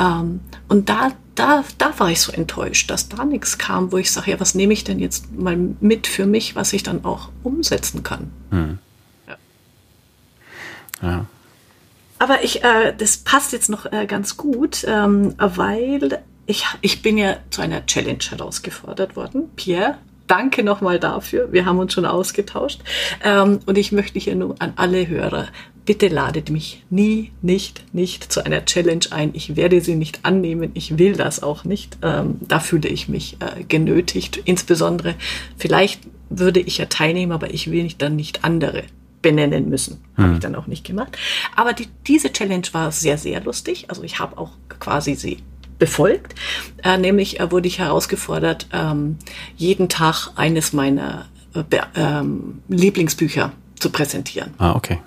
Ähm, 0.00 0.40
und 0.68 0.88
da, 0.88 1.12
da, 1.34 1.62
da 1.76 1.98
war 1.98 2.10
ich 2.10 2.22
so 2.22 2.32
enttäuscht, 2.32 2.90
dass 2.90 3.08
da 3.08 3.24
nichts 3.24 3.58
kam, 3.58 3.92
wo 3.92 3.98
ich 3.98 4.10
sage, 4.10 4.30
ja, 4.30 4.40
was 4.40 4.54
nehme 4.54 4.72
ich 4.72 4.84
denn 4.84 4.98
jetzt 4.98 5.32
mal 5.32 5.56
mit 5.56 6.06
für 6.06 6.24
mich, 6.24 6.56
was 6.56 6.72
ich 6.72 6.82
dann 6.82 7.04
auch 7.04 7.28
umsetzen 7.42 8.02
kann. 8.02 8.30
Hm. 8.50 8.78
Ja. 9.28 9.36
ja. 11.02 11.26
Aber 12.18 12.42
ich, 12.42 12.64
äh, 12.64 12.94
das 12.96 13.18
passt 13.18 13.52
jetzt 13.52 13.68
noch 13.68 13.92
äh, 13.92 14.06
ganz 14.06 14.38
gut, 14.38 14.86
ähm, 14.88 15.34
weil 15.36 16.22
ich, 16.46 16.64
ich 16.80 17.02
bin 17.02 17.18
ja 17.18 17.36
zu 17.50 17.62
einer 17.62 17.84
Challenge 17.86 18.24
herausgefordert 18.30 19.16
worden. 19.16 19.50
Pierre, 19.56 19.98
danke 20.26 20.62
nochmal 20.62 20.98
dafür. 20.98 21.52
Wir 21.52 21.66
haben 21.66 21.78
uns 21.78 21.92
schon 21.92 22.06
ausgetauscht. 22.06 22.80
Ähm, 23.24 23.60
und 23.66 23.78
ich 23.78 23.92
möchte 23.92 24.18
hier 24.18 24.34
nur 24.34 24.56
an 24.60 24.72
alle 24.76 25.06
Hörer 25.08 25.48
bitte 25.86 26.08
ladet 26.08 26.50
mich 26.50 26.82
nie, 26.90 27.30
nicht, 27.40 27.84
nicht 27.94 28.30
zu 28.30 28.44
einer 28.44 28.64
Challenge 28.66 29.06
ein. 29.10 29.30
Ich 29.32 29.56
werde 29.56 29.80
sie 29.80 29.94
nicht 29.94 30.20
annehmen. 30.24 30.72
Ich 30.74 30.98
will 30.98 31.14
das 31.14 31.42
auch 31.42 31.64
nicht. 31.64 31.96
Ähm, 32.02 32.36
da 32.40 32.58
fühle 32.60 32.88
ich 32.88 33.08
mich 33.08 33.38
äh, 33.40 33.62
genötigt. 33.64 34.42
Insbesondere, 34.44 35.14
vielleicht 35.56 36.02
würde 36.28 36.60
ich 36.60 36.78
ja 36.78 36.86
teilnehmen, 36.86 37.32
aber 37.32 37.54
ich 37.54 37.70
will 37.70 37.84
nicht 37.84 38.02
dann 38.02 38.16
nicht 38.16 38.44
andere 38.44 38.82
benennen 39.22 39.70
müssen. 39.70 40.04
Hm. 40.16 40.24
Habe 40.24 40.34
ich 40.34 40.40
dann 40.40 40.56
auch 40.56 40.66
nicht 40.66 40.84
gemacht. 40.84 41.16
Aber 41.54 41.72
die, 41.72 41.86
diese 42.06 42.32
Challenge 42.32 42.66
war 42.72 42.90
sehr, 42.92 43.16
sehr 43.16 43.42
lustig. 43.42 43.86
Also 43.88 44.02
ich 44.02 44.18
habe 44.18 44.36
auch 44.36 44.50
quasi 44.80 45.14
sie 45.14 45.38
befolgt. 45.78 46.34
Äh, 46.82 46.98
nämlich 46.98 47.40
äh, 47.40 47.50
wurde 47.50 47.68
ich 47.68 47.78
herausgefordert, 47.78 48.68
ähm, 48.72 49.18
jeden 49.56 49.88
Tag 49.88 50.30
eines 50.36 50.72
meiner 50.72 51.26
äh, 51.54 51.62
ähm, 51.94 52.62
Lieblingsbücher 52.68 53.52
zu 53.78 53.90
präsentieren. 53.90 54.54
Ah, 54.58 54.74
okay 54.74 54.98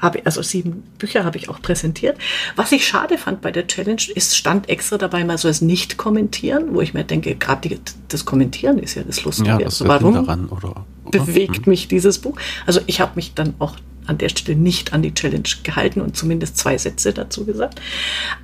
habe 0.00 0.24
also 0.24 0.42
sieben 0.42 0.84
Bücher 0.98 1.24
habe 1.24 1.38
ich 1.38 1.48
auch 1.48 1.60
präsentiert. 1.60 2.16
Was 2.56 2.72
ich 2.72 2.86
schade 2.86 3.18
fand 3.18 3.40
bei 3.40 3.50
der 3.50 3.66
Challenge 3.66 4.02
ist, 4.14 4.36
stand 4.36 4.68
extra 4.68 4.98
dabei 4.98 5.24
mal 5.24 5.38
so 5.38 5.48
als 5.48 5.60
nicht 5.60 5.96
kommentieren, 5.96 6.74
wo 6.74 6.80
ich 6.80 6.94
mir 6.94 7.04
denke, 7.04 7.34
gerade 7.34 7.78
das 8.08 8.24
Kommentieren 8.24 8.78
ist 8.78 8.94
ja 8.94 9.02
das 9.02 9.24
Lustige. 9.24 9.50
Ja, 9.50 9.58
also 9.58 9.86
warum 9.88 10.14
daran, 10.14 10.46
oder, 10.46 10.70
oder? 10.70 10.84
bewegt 11.10 11.66
mhm. 11.66 11.70
mich 11.70 11.88
dieses 11.88 12.18
Buch? 12.18 12.36
Also 12.66 12.80
ich 12.86 13.00
habe 13.00 13.12
mich 13.16 13.34
dann 13.34 13.54
auch 13.58 13.76
an 14.08 14.18
der 14.18 14.28
Stelle 14.28 14.58
nicht 14.58 14.92
an 14.92 15.02
die 15.02 15.14
Challenge 15.14 15.48
gehalten 15.62 16.00
und 16.00 16.16
zumindest 16.16 16.56
zwei 16.56 16.76
Sätze 16.78 17.12
dazu 17.12 17.44
gesagt. 17.44 17.80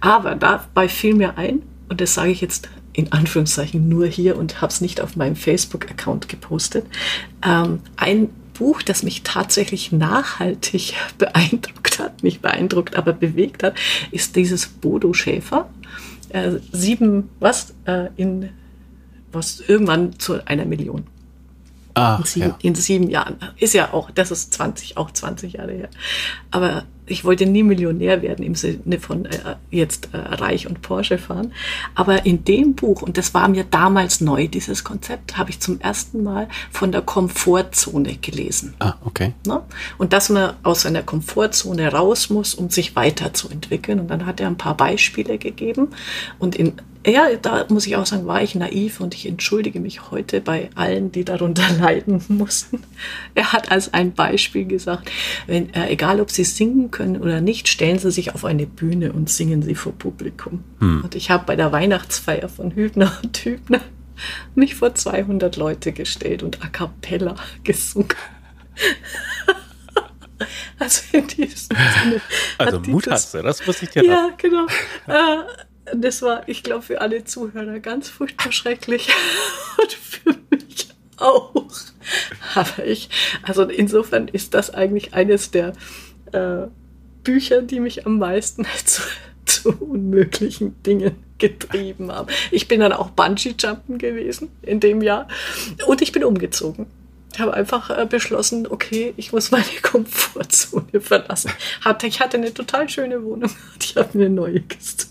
Aber 0.00 0.34
dabei 0.34 0.88
fiel 0.88 1.14
mir 1.14 1.36
ein, 1.38 1.62
und 1.88 2.00
das 2.00 2.14
sage 2.14 2.30
ich 2.30 2.40
jetzt 2.40 2.68
in 2.92 3.12
Anführungszeichen 3.12 3.88
nur 3.88 4.06
hier 4.06 4.36
und 4.36 4.60
habe 4.60 4.72
es 4.72 4.80
nicht 4.80 5.00
auf 5.00 5.16
meinem 5.16 5.36
Facebook-Account 5.36 6.28
gepostet. 6.28 6.86
Ähm, 7.44 7.80
ein 7.96 8.30
Buch, 8.54 8.82
das 8.82 9.02
mich 9.02 9.22
tatsächlich 9.22 9.92
nachhaltig 9.92 10.94
beeindruckt 11.18 11.98
hat, 11.98 12.22
nicht 12.22 12.40
beeindruckt, 12.40 12.96
aber 12.96 13.12
bewegt 13.12 13.62
hat, 13.62 13.74
ist 14.10 14.36
dieses 14.36 14.66
Bodo 14.66 15.12
Schäfer. 15.12 15.68
Äh, 16.30 16.52
sieben, 16.72 17.30
was, 17.40 17.74
äh, 17.84 18.08
in, 18.16 18.50
was, 19.32 19.60
irgendwann 19.60 20.18
zu 20.18 20.46
einer 20.46 20.64
Million. 20.64 21.04
Ah, 21.94 22.16
in, 22.18 22.24
sieben, 22.24 22.46
ja. 22.46 22.56
in 22.62 22.74
sieben 22.74 23.10
Jahren. 23.10 23.36
Ist 23.56 23.74
ja 23.74 23.92
auch, 23.92 24.10
das 24.10 24.30
ist 24.30 24.52
20, 24.54 24.96
auch 24.96 25.10
20 25.12 25.54
Jahre 25.54 25.72
her. 25.72 25.88
Aber 26.50 26.84
ich 27.06 27.24
wollte 27.24 27.46
nie 27.46 27.62
Millionär 27.62 28.22
werden 28.22 28.44
im 28.44 28.54
Sinne 28.54 28.98
von 28.98 29.26
äh, 29.26 29.56
jetzt 29.70 30.08
äh, 30.12 30.16
reich 30.16 30.66
und 30.66 30.82
Porsche 30.82 31.18
fahren. 31.18 31.52
Aber 31.94 32.24
in 32.24 32.44
dem 32.44 32.74
Buch, 32.74 33.02
und 33.02 33.18
das 33.18 33.34
war 33.34 33.46
mir 33.48 33.64
damals 33.64 34.20
neu, 34.20 34.48
dieses 34.48 34.84
Konzept, 34.84 35.36
habe 35.36 35.50
ich 35.50 35.60
zum 35.60 35.80
ersten 35.80 36.22
Mal 36.22 36.48
von 36.70 36.92
der 36.92 37.02
Komfortzone 37.02 38.16
gelesen. 38.16 38.74
Ah, 38.78 38.94
okay. 39.04 39.34
Ne? 39.46 39.62
Und 39.98 40.12
dass 40.12 40.30
man 40.30 40.54
aus 40.62 40.82
seiner 40.82 41.02
Komfortzone 41.02 41.92
raus 41.92 42.30
muss, 42.30 42.54
um 42.54 42.70
sich 42.70 42.96
weiterzuentwickeln. 42.96 44.00
Und 44.00 44.08
dann 44.08 44.26
hat 44.26 44.40
er 44.40 44.48
ein 44.48 44.58
paar 44.58 44.76
Beispiele 44.76 45.38
gegeben. 45.38 45.88
Und 46.38 46.56
in 46.56 46.72
ja, 47.06 47.28
da 47.40 47.66
muss 47.68 47.86
ich 47.86 47.96
auch 47.96 48.06
sagen, 48.06 48.26
war 48.26 48.42
ich 48.42 48.54
naiv 48.54 49.00
und 49.00 49.14
ich 49.14 49.26
entschuldige 49.26 49.80
mich 49.80 50.10
heute 50.10 50.40
bei 50.40 50.70
allen, 50.74 51.12
die 51.12 51.24
darunter 51.24 51.64
leiden 51.80 52.22
mussten. 52.28 52.82
Er 53.34 53.52
hat 53.52 53.70
als 53.70 53.92
ein 53.92 54.12
Beispiel 54.12 54.64
gesagt, 54.64 55.10
wenn, 55.46 55.72
äh, 55.74 55.90
egal 55.90 56.20
ob 56.20 56.30
Sie 56.30 56.44
singen 56.44 56.90
können 56.90 57.20
oder 57.20 57.40
nicht, 57.40 57.68
stellen 57.68 57.98
Sie 57.98 58.10
sich 58.10 58.34
auf 58.34 58.44
eine 58.44 58.66
Bühne 58.66 59.12
und 59.12 59.28
singen 59.28 59.62
Sie 59.62 59.74
vor 59.74 59.92
Publikum. 59.92 60.64
Hm. 60.80 61.02
Und 61.04 61.14
ich 61.14 61.30
habe 61.30 61.44
bei 61.46 61.56
der 61.56 61.72
Weihnachtsfeier 61.72 62.48
von 62.48 62.74
Hübner 62.74 63.12
und 63.22 63.36
Hübner 63.38 63.80
mich 64.54 64.74
vor 64.76 64.94
200 64.94 65.56
Leute 65.56 65.92
gestellt 65.92 66.42
und 66.42 66.62
a 66.62 66.68
cappella 66.68 67.34
gesungen. 67.62 68.08
Also 70.78 71.02
in 71.12 71.26
diesem 71.28 71.76
Sinne. 71.76 72.20
Also 72.58 72.80
Mut 72.80 73.06
hast 73.08 73.32
du, 73.34 73.42
das 73.42 73.64
muss 73.66 73.80
ich 73.82 73.90
dir 73.90 74.04
Ja, 74.04 74.30
genau. 74.36 74.66
Äh, 75.06 75.44
das 75.92 76.22
war, 76.22 76.48
ich 76.48 76.62
glaube, 76.62 76.82
für 76.82 77.00
alle 77.00 77.24
Zuhörer 77.24 77.80
ganz 77.80 78.08
furchtbar 78.08 78.52
schrecklich. 78.52 79.08
Und 79.82 79.92
für 79.92 80.34
mich 80.50 80.88
auch. 81.16 81.52
Aber 82.54 82.84
ich, 82.84 83.08
also 83.42 83.64
insofern 83.64 84.28
ist 84.28 84.54
das 84.54 84.72
eigentlich 84.72 85.14
eines 85.14 85.50
der 85.50 85.72
äh, 86.32 86.66
Bücher, 87.22 87.62
die 87.62 87.80
mich 87.80 88.06
am 88.06 88.18
meisten 88.18 88.66
zu, 88.84 89.02
zu 89.44 89.70
unmöglichen 89.70 90.82
Dingen 90.82 91.16
getrieben 91.38 92.12
haben. 92.12 92.28
Ich 92.50 92.68
bin 92.68 92.80
dann 92.80 92.92
auch 92.92 93.10
Bungee-Jumpen 93.10 93.98
gewesen 93.98 94.48
in 94.62 94.80
dem 94.80 95.02
Jahr. 95.02 95.28
Und 95.86 96.00
ich 96.00 96.12
bin 96.12 96.24
umgezogen. 96.24 96.86
Ich 97.34 97.40
habe 97.40 97.52
einfach 97.52 97.90
äh, 97.90 98.06
beschlossen, 98.06 98.68
okay, 98.68 99.12
ich 99.16 99.32
muss 99.32 99.50
meine 99.50 99.64
Komfortzone 99.82 101.00
verlassen. 101.00 101.50
ich 102.04 102.20
hatte 102.20 102.36
eine 102.36 102.54
total 102.54 102.88
schöne 102.88 103.24
Wohnung 103.24 103.50
und 103.74 103.84
ich 103.84 103.96
habe 103.96 104.16
mir 104.16 104.26
eine 104.26 104.34
neue 104.34 104.60
gesucht. 104.60 105.08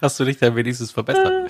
Hast 0.00 0.18
du 0.18 0.24
dich 0.24 0.38
dann 0.38 0.56
wenigstens 0.56 0.90
verbessert? 0.90 1.48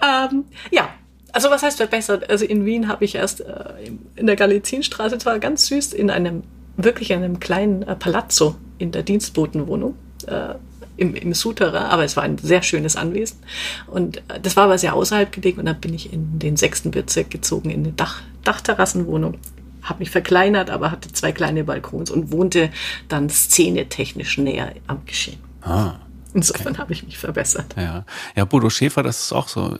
Äh, 0.00 0.06
ähm, 0.06 0.46
ja, 0.70 0.88
also 1.32 1.50
was 1.50 1.62
heißt 1.62 1.76
verbessert? 1.76 2.30
Also 2.30 2.46
in 2.46 2.64
Wien 2.64 2.88
habe 2.88 3.04
ich 3.04 3.14
erst 3.14 3.42
äh, 3.42 3.74
in 4.16 4.26
der 4.26 4.36
Galizienstraße, 4.36 5.18
zwar 5.18 5.38
ganz 5.38 5.66
süß, 5.66 5.92
in 5.92 6.10
einem, 6.10 6.44
wirklich 6.78 7.10
in 7.10 7.22
einem 7.22 7.40
kleinen 7.40 7.82
äh, 7.82 7.94
Palazzo 7.94 8.56
in 8.78 8.90
der 8.90 9.02
Dienstbotenwohnung. 9.02 9.96
Im, 10.96 11.14
im 11.14 11.32
Souterrain, 11.32 11.84
aber 11.84 12.04
es 12.04 12.16
war 12.16 12.22
ein 12.22 12.38
sehr 12.38 12.62
schönes 12.62 12.96
Anwesen. 12.96 13.38
Und 13.86 14.18
äh, 14.18 14.40
das 14.40 14.56
war 14.56 14.64
aber 14.64 14.78
sehr 14.78 14.94
außerhalb 14.94 15.32
gelegen 15.32 15.60
und 15.60 15.66
dann 15.66 15.80
bin 15.80 15.94
ich 15.94 16.12
in 16.12 16.38
den 16.38 16.56
sechsten 16.56 16.90
Bezirk 16.90 17.30
gezogen, 17.30 17.70
in 17.70 17.84
eine 17.84 17.92
Dach, 17.92 18.20
Dachterrassenwohnung. 18.44 19.38
Habe 19.82 20.00
mich 20.00 20.10
verkleinert, 20.10 20.70
aber 20.70 20.90
hatte 20.90 21.12
zwei 21.12 21.32
kleine 21.32 21.64
Balkons 21.64 22.10
und 22.10 22.30
wohnte 22.30 22.70
dann 23.08 23.28
szenetechnisch 23.30 24.38
näher 24.38 24.72
am 24.86 25.04
Geschehen. 25.06 25.38
Ah. 25.62 25.94
Insofern 26.34 26.72
okay. 26.72 26.82
habe 26.82 26.92
ich 26.92 27.04
mich 27.04 27.18
verbessert. 27.18 27.74
Ja. 27.76 28.04
ja, 28.34 28.44
Bodo 28.44 28.70
Schäfer, 28.70 29.02
das 29.02 29.20
ist 29.24 29.32
auch 29.32 29.48
so. 29.48 29.78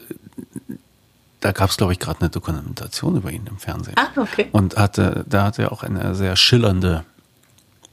Da 1.40 1.52
gab 1.52 1.70
es, 1.70 1.76
glaube 1.76 1.92
ich, 1.92 1.98
gerade 1.98 2.20
eine 2.20 2.30
Dokumentation 2.30 3.16
über 3.16 3.30
ihn 3.30 3.46
im 3.48 3.58
Fernsehen. 3.58 3.96
Ah, 3.96 4.08
okay. 4.16 4.48
Und 4.52 4.76
hatte, 4.76 5.24
da 5.28 5.44
hat 5.44 5.58
er 5.58 5.72
auch 5.72 5.82
eine 5.82 6.14
sehr 6.14 6.36
schillernde 6.36 7.04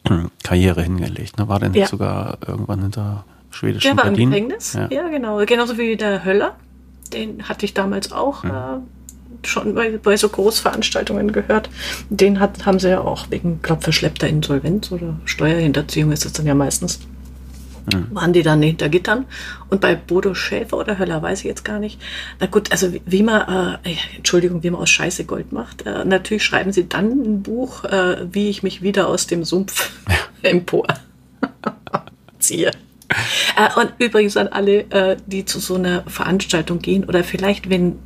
Karriere 0.44 0.84
hingelegt. 0.84 1.38
Ne? 1.38 1.48
War 1.48 1.60
denn 1.60 1.74
ja. 1.74 1.88
sogar 1.88 2.38
irgendwann 2.46 2.82
hinter 2.82 3.26
schwedischen 3.52 3.88
Der 3.88 3.98
war 3.98 4.06
Berlin? 4.06 4.24
im 4.24 4.30
Gefängnis, 4.30 4.74
ja. 4.74 4.88
ja. 4.90 5.08
genau. 5.10 5.44
Genauso 5.46 5.78
wie 5.78 5.96
der 5.96 6.24
Höller. 6.24 6.56
Den 7.14 7.50
hatte 7.50 7.66
ich 7.66 7.74
damals 7.74 8.12
auch 8.12 8.44
mhm. 8.44 8.52
äh, 8.52 9.48
schon 9.48 9.76
bei, 9.76 9.98
bei 9.98 10.18
so 10.18 10.30
Großveranstaltungen 10.30 11.32
gehört. 11.32 11.70
Den 12.10 12.40
hat, 12.40 12.66
haben 12.66 12.80
sie 12.80 12.90
ja 12.90 13.02
auch 13.02 13.32
wegen, 13.32 13.62
glaube 13.62 13.82
verschleppter 13.82 14.28
Insolvenz 14.28 14.92
oder 14.92 15.20
Steuerhinterziehung 15.26 16.12
ist 16.12 16.26
das 16.26 16.34
dann 16.34 16.46
ja 16.46 16.56
meistens 16.56 17.00
mhm. 17.94 18.08
waren 18.16 18.34
die 18.34 18.44
dann 18.44 18.62
hinter 18.62 18.90
Gittern. 18.90 19.26
Und 19.70 19.82
bei 19.82 19.96
Bodo 19.96 20.34
Schäfer 20.34 20.78
oder 20.78 20.98
Höller 20.98 21.22
weiß 21.22 21.40
ich 21.40 21.46
jetzt 21.46 21.66
gar 21.66 21.80
nicht. 21.80 22.02
Na 22.40 22.48
gut, 22.48 22.72
also 22.72 22.94
wie, 22.94 23.02
wie 23.06 23.24
man, 23.24 23.78
äh, 23.84 23.96
Entschuldigung, 24.16 24.64
wie 24.64 24.70
man 24.70 24.82
aus 24.82 24.90
Scheiße 24.90 25.26
Gold 25.26 25.52
macht. 25.52 25.86
Äh, 25.86 26.06
natürlich 26.06 26.44
schreiben 26.44 26.72
sie 26.72 26.88
dann 26.88 27.12
ein 27.12 27.44
Buch, 27.44 27.86
äh, 27.86 28.26
wie 28.32 28.50
ich 28.50 28.64
mich 28.64 28.82
wieder 28.82 29.08
aus 29.08 29.28
dem 29.28 29.44
Sumpf 29.44 29.92
empor 30.42 30.88
ziehe. 32.40 32.72
Äh, 33.58 33.80
und 33.80 33.94
übrigens 34.00 34.38
an 34.38 34.48
alle, 34.48 34.82
äh, 34.92 35.18
die 35.26 35.46
zu 35.46 35.60
so 35.60 35.76
einer 35.76 36.04
Veranstaltung 36.04 36.80
gehen 36.80 37.06
oder 37.06 37.24
vielleicht, 37.24 37.70
wenn 37.70 38.00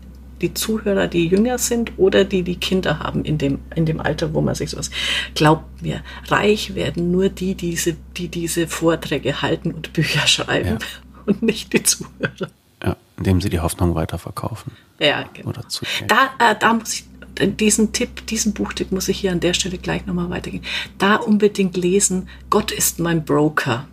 die 0.44 0.54
Zuhörer, 0.54 1.08
die 1.08 1.28
jünger 1.28 1.58
sind 1.58 1.94
oder 1.98 2.26
die, 2.26 2.44
die 2.44 2.58
Kinder 2.58 3.00
haben 3.00 3.24
in 3.24 3.38
dem, 3.38 3.60
in 3.76 3.86
dem 3.86 4.00
Alter, 4.00 4.34
wo 4.34 4.41
man 4.41 4.54
sich 4.54 4.70
sowas. 4.70 4.91
Glaubt 5.34 5.82
mir, 5.82 6.04
reich 6.28 6.76
werden 6.76 7.12
nur 7.12 7.30
die, 7.30 7.56
diese, 7.56 7.96
die 8.18 8.28
diese 8.28 8.68
Vorträge 8.68 9.41
halten 9.41 9.72
und 9.72 9.94
Bücher 9.94 10.28
schreiben 10.28 10.78
ja. 10.82 10.88
und 11.26 11.41
nicht 11.41 11.72
die 11.74 11.82
Zuhörer. 11.82 12.50
Ja, 12.84 12.98
indem 13.18 13.39
sie 13.39 13.50
die 13.50 13.62
Hoffnung 13.62 13.96
weiterverkaufen. 13.96 14.74
Ja, 15.00 15.24
genau. 15.34 15.50
Oder 15.50 15.68
zu 15.70 15.86
da, 16.08 16.32
äh, 16.39 16.56
da 16.60 16.74
muss 16.74 16.94
ich 16.94 17.06
diesen 17.39 17.94
Tipp, 17.94 18.28
diesen 18.28 18.54
Buchtipp 18.54 18.91
muss 18.91 19.08
ich 19.08 19.20
hier 19.20 19.32
an 19.32 19.39
der 19.39 19.54
Stelle 19.54 19.78
gleich 19.78 20.06
nochmal 20.06 20.30
weitergehen. 20.30 20.64
Da 20.98 21.16
unbedingt 21.16 21.78
lesen, 21.78 22.28
Gott 22.50 22.72
ist 22.72 23.00
mein 23.00 23.26
Broker. 23.26 23.88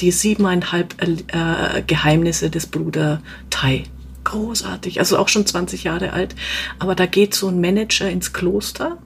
Die 0.00 0.10
siebeneinhalb 0.10 0.96
äh, 1.02 1.82
Geheimnisse 1.86 2.48
des 2.48 2.66
Bruder 2.66 3.20
Tai 3.50 3.84
großartig, 4.24 4.98
also 4.98 5.18
auch 5.18 5.28
schon 5.28 5.46
20 5.46 5.84
Jahre 5.84 6.12
alt. 6.12 6.34
Aber 6.78 6.94
da 6.94 7.06
geht 7.06 7.34
so 7.34 7.48
ein 7.48 7.60
Manager 7.60 8.08
ins 8.08 8.32
Kloster 8.32 8.98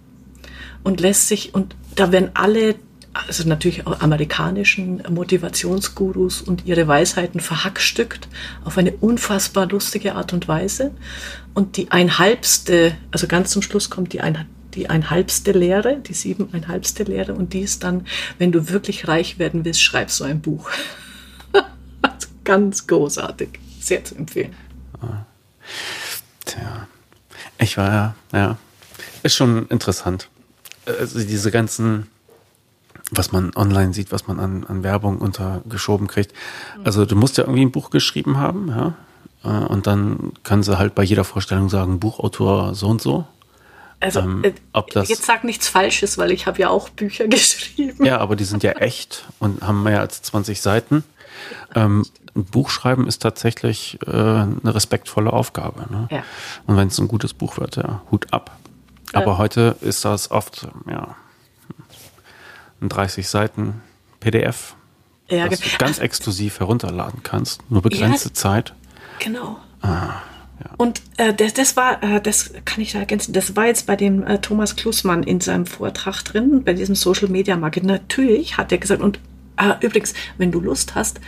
und 0.82 1.00
lässt 1.00 1.28
sich, 1.28 1.54
und 1.54 1.74
da 1.94 2.12
werden 2.12 2.30
alle, 2.34 2.76
also 3.12 3.48
natürlich 3.48 3.86
auch 3.86 4.00
amerikanischen 4.00 5.02
Motivationsgurus 5.08 6.42
und 6.42 6.66
ihre 6.66 6.86
Weisheiten 6.86 7.40
verhackstückt 7.40 8.28
auf 8.64 8.78
eine 8.78 8.92
unfassbar 8.92 9.66
lustige 9.66 10.14
Art 10.14 10.32
und 10.32 10.48
Weise. 10.48 10.92
Und 11.54 11.76
die 11.76 11.90
einhalbste, 11.90 12.96
also 13.10 13.26
ganz 13.26 13.50
zum 13.50 13.62
Schluss 13.62 13.90
kommt 13.90 14.12
die 14.12 14.20
ein, 14.20 14.46
die 14.74 14.90
einhalbste 14.90 15.52
Lehre, 15.52 16.00
die 16.00 16.14
siebeneinhalbste 16.14 17.04
Lehre, 17.04 17.34
und 17.34 17.52
die 17.52 17.60
ist 17.60 17.84
dann, 17.84 18.06
wenn 18.38 18.50
du 18.50 18.68
wirklich 18.68 19.06
reich 19.06 19.38
werden 19.38 19.64
willst, 19.64 19.82
schreib 19.82 20.10
so 20.10 20.24
ein 20.24 20.40
Buch. 20.40 20.68
ganz 22.44 22.86
großartig, 22.86 23.50
sehr 23.80 24.04
zu 24.04 24.16
empfehlen. 24.16 24.54
Tja. 26.44 26.86
Ich 27.58 27.76
war 27.76 27.92
ja, 27.92 28.14
ja. 28.32 28.56
Ist 29.22 29.36
schon 29.36 29.66
interessant. 29.68 30.28
Also 30.86 31.18
diese 31.18 31.50
ganzen, 31.50 32.08
was 33.10 33.32
man 33.32 33.52
online 33.56 33.94
sieht, 33.94 34.12
was 34.12 34.26
man 34.26 34.38
an, 34.38 34.64
an 34.66 34.82
Werbung 34.82 35.18
untergeschoben 35.18 36.06
kriegt. 36.06 36.32
Also 36.84 37.06
du 37.06 37.16
musst 37.16 37.38
ja 37.38 37.44
irgendwie 37.44 37.64
ein 37.64 37.72
Buch 37.72 37.90
geschrieben 37.90 38.38
haben, 38.38 38.68
ja. 38.68 38.94
Äh, 39.44 39.64
und 39.66 39.86
dann 39.86 40.32
können 40.42 40.62
sie 40.62 40.78
halt 40.78 40.94
bei 40.94 41.02
jeder 41.02 41.24
Vorstellung 41.24 41.68
sagen, 41.68 42.00
Buchautor 42.00 42.74
so 42.74 42.88
und 42.88 43.00
so. 43.00 43.26
Also 44.00 44.20
ähm, 44.20 44.42
äh, 44.44 44.52
jetzt 45.04 45.24
sag 45.24 45.44
nichts 45.44 45.68
Falsches, 45.68 46.18
weil 46.18 46.30
ich 46.32 46.46
habe 46.46 46.60
ja 46.60 46.68
auch 46.68 46.88
Bücher 46.90 47.26
geschrieben. 47.28 48.04
Ja, 48.04 48.18
aber 48.18 48.36
die 48.36 48.44
sind 48.44 48.62
ja 48.62 48.72
echt 48.72 49.24
und 49.38 49.62
haben 49.62 49.82
mehr 49.82 50.00
als 50.00 50.22
20 50.22 50.60
Seiten. 50.60 51.04
Ähm, 51.74 52.04
ein 52.36 52.44
Buch 52.44 52.70
schreiben 52.70 53.06
ist 53.06 53.22
tatsächlich 53.22 53.98
äh, 54.06 54.10
eine 54.10 54.74
respektvolle 54.74 55.32
Aufgabe. 55.32 55.86
Ne? 55.90 56.08
Ja. 56.10 56.24
Und 56.66 56.76
wenn 56.76 56.88
es 56.88 56.98
ein 56.98 57.08
gutes 57.08 57.32
Buch 57.32 57.58
wird, 57.58 57.76
ja, 57.76 58.02
Hut 58.10 58.32
ab. 58.32 58.58
Ja. 59.12 59.20
Aber 59.20 59.38
heute 59.38 59.76
ist 59.80 60.04
das 60.04 60.30
oft, 60.30 60.68
ja, 60.88 61.14
ein 62.80 62.88
30 62.88 63.28
Seiten 63.28 63.82
PDF, 64.20 64.74
ja, 65.28 65.48
das 65.48 65.60
du 65.60 65.68
ganz 65.78 65.98
exklusiv 65.98 66.60
herunterladen 66.60 67.22
kannst, 67.22 67.68
nur 67.70 67.82
begrenzte 67.82 68.28
ja, 68.30 68.34
Zeit. 68.34 68.74
Genau. 69.20 69.58
Ah, 69.80 70.20
ja. 70.60 70.70
Und 70.76 71.02
äh, 71.16 71.32
das, 71.32 71.54
das 71.54 71.76
war, 71.76 72.02
äh, 72.02 72.20
das 72.20 72.52
kann 72.64 72.80
ich 72.80 72.92
da 72.92 72.98
ergänzen, 72.98 73.32
das 73.32 73.54
war 73.56 73.66
jetzt 73.66 73.86
bei 73.86 73.96
dem 73.96 74.24
äh, 74.24 74.40
Thomas 74.40 74.76
Klusmann 74.76 75.22
in 75.22 75.40
seinem 75.40 75.66
Vortrag 75.66 76.22
drin, 76.24 76.64
bei 76.64 76.74
diesem 76.74 76.94
Social 76.94 77.28
Media 77.28 77.56
Market. 77.56 77.84
Natürlich 77.84 78.56
hat 78.56 78.72
er 78.72 78.78
gesagt, 78.78 79.02
und 79.02 79.20
äh, 79.56 79.74
übrigens, 79.80 80.14
wenn 80.38 80.52
du 80.52 80.60
Lust 80.60 80.94
hast, 80.94 81.20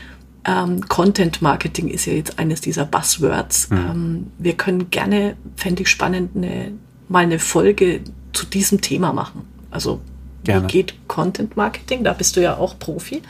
ähm, 0.45 0.89
Content 0.89 1.43
Marketing 1.43 1.89
ist 1.89 2.07
ja 2.07 2.13
jetzt 2.13 2.39
eines 2.39 2.61
dieser 2.61 2.85
Buzzwords. 2.85 3.71
Mhm. 3.71 3.77
Ähm, 3.77 4.27
wir 4.39 4.55
können 4.55 4.91
gerne, 4.91 5.37
fände 5.57 5.83
ich 5.83 5.89
spannend, 5.89 6.37
eine, 6.37 6.73
mal 7.09 7.25
eine 7.25 7.39
Folge 7.39 8.03
zu 8.33 8.47
diesem 8.47 8.81
Thema 8.81 9.13
machen. 9.13 9.43
Also 9.71 10.01
Gerne. 10.47 10.63
Wie 10.63 10.71
geht 10.71 10.95
Content 11.09 11.57
Marketing? 11.57 12.05
Da 12.05 12.13
bist 12.13 12.37
du 12.37 12.41
ja 12.41 12.57
auch 12.57 12.79
Profi. 12.79 13.23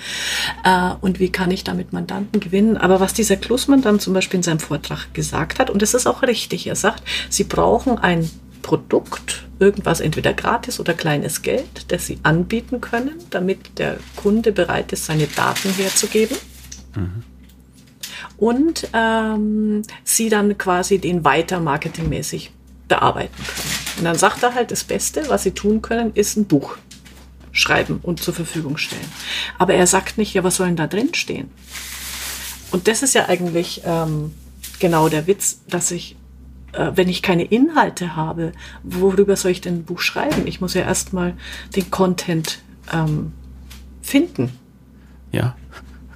Äh, 0.64 0.90
und 1.01 1.18
wie 1.18 1.30
kann 1.30 1.51
ich 1.51 1.64
damit 1.64 1.94
Mandanten 1.94 2.40
gewinnen? 2.40 2.76
Aber 2.76 3.01
was 3.01 3.14
dieser 3.14 3.36
Klusmann 3.36 3.80
dann 3.80 3.99
zum 4.01 4.12
Beispiel 4.12 4.36
in 4.36 4.42
seinem 4.42 4.61
Vortrag 4.61 5.14
gesagt 5.14 5.59
hat, 5.59 5.70
und 5.70 5.80
das 5.80 5.94
ist 5.94 6.07
auch 6.07 6.20
richtig, 6.22 6.66
er 6.66 6.76
sagt, 6.76 7.03
sie 7.30 7.44
brauchen 7.44 7.97
ein 7.97 8.30
Produkt, 8.66 9.44
irgendwas 9.60 10.00
entweder 10.00 10.34
gratis 10.34 10.80
oder 10.80 10.92
kleines 10.92 11.42
Geld, 11.42 11.92
das 11.92 12.06
sie 12.06 12.18
anbieten 12.24 12.80
können, 12.80 13.14
damit 13.30 13.78
der 13.78 13.98
Kunde 14.16 14.50
bereit 14.50 14.92
ist, 14.92 15.06
seine 15.06 15.28
Daten 15.28 15.70
herzugeben. 15.70 16.36
Mhm. 16.96 17.22
Und 18.38 18.88
ähm, 18.92 19.82
sie 20.02 20.30
dann 20.30 20.58
quasi 20.58 20.98
den 20.98 21.24
weiter 21.24 21.60
marketingmäßig 21.60 22.50
bearbeiten 22.88 23.36
können. 23.36 23.98
Und 23.98 24.04
dann 24.04 24.18
sagt 24.18 24.42
er 24.42 24.56
halt, 24.56 24.72
das 24.72 24.82
Beste, 24.82 25.28
was 25.28 25.44
sie 25.44 25.52
tun 25.52 25.80
können, 25.80 26.12
ist 26.14 26.36
ein 26.36 26.46
Buch 26.46 26.76
schreiben 27.52 28.00
und 28.02 28.20
zur 28.20 28.34
Verfügung 28.34 28.78
stellen. 28.78 29.08
Aber 29.58 29.74
er 29.74 29.86
sagt 29.86 30.18
nicht, 30.18 30.34
ja, 30.34 30.42
was 30.42 30.56
soll 30.56 30.66
denn 30.66 30.76
da 30.76 30.88
drin 30.88 31.14
stehen? 31.14 31.50
Und 32.72 32.88
das 32.88 33.04
ist 33.04 33.14
ja 33.14 33.28
eigentlich 33.28 33.82
ähm, 33.84 34.34
genau 34.80 35.08
der 35.08 35.28
Witz, 35.28 35.60
dass 35.68 35.92
ich, 35.92 36.15
wenn 36.95 37.09
ich 37.09 37.22
keine 37.22 37.45
Inhalte 37.45 38.16
habe, 38.16 38.53
worüber 38.83 39.37
soll 39.37 39.51
ich 39.51 39.61
denn 39.61 39.77
ein 39.77 39.85
Buch 39.85 40.01
schreiben? 40.01 40.47
Ich 40.47 40.61
muss 40.61 40.74
ja 40.74 40.83
erstmal 40.83 41.35
den 41.74 41.91
Content 41.91 42.61
ähm, 42.93 43.33
finden. 44.03 44.59
Ja. 45.33 45.57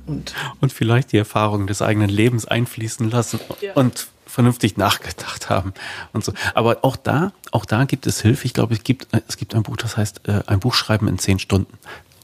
Und, 0.06 0.34
und 0.60 0.72
vielleicht 0.72 1.12
die 1.12 1.18
Erfahrung 1.18 1.66
des 1.66 1.82
eigenen 1.82 2.10
Lebens 2.10 2.46
einfließen 2.46 3.10
lassen 3.10 3.38
ja. 3.60 3.74
und 3.74 4.08
vernünftig 4.26 4.76
nachgedacht 4.76 5.50
haben 5.50 5.72
und 6.12 6.24
so. 6.24 6.32
Aber 6.54 6.78
auch 6.82 6.96
da, 6.96 7.32
auch 7.52 7.64
da 7.64 7.84
gibt 7.84 8.06
es 8.06 8.20
Hilfe. 8.20 8.46
Ich 8.46 8.54
glaube, 8.54 8.74
es 8.74 8.82
gibt, 8.82 9.08
es 9.28 9.36
gibt 9.36 9.54
ein 9.54 9.62
Buch, 9.62 9.76
das 9.76 9.96
heißt 9.96 10.28
äh, 10.28 10.42
ein 10.46 10.60
Buch 10.60 10.74
schreiben 10.74 11.08
in 11.08 11.18
zehn 11.18 11.38
Stunden. 11.38 11.72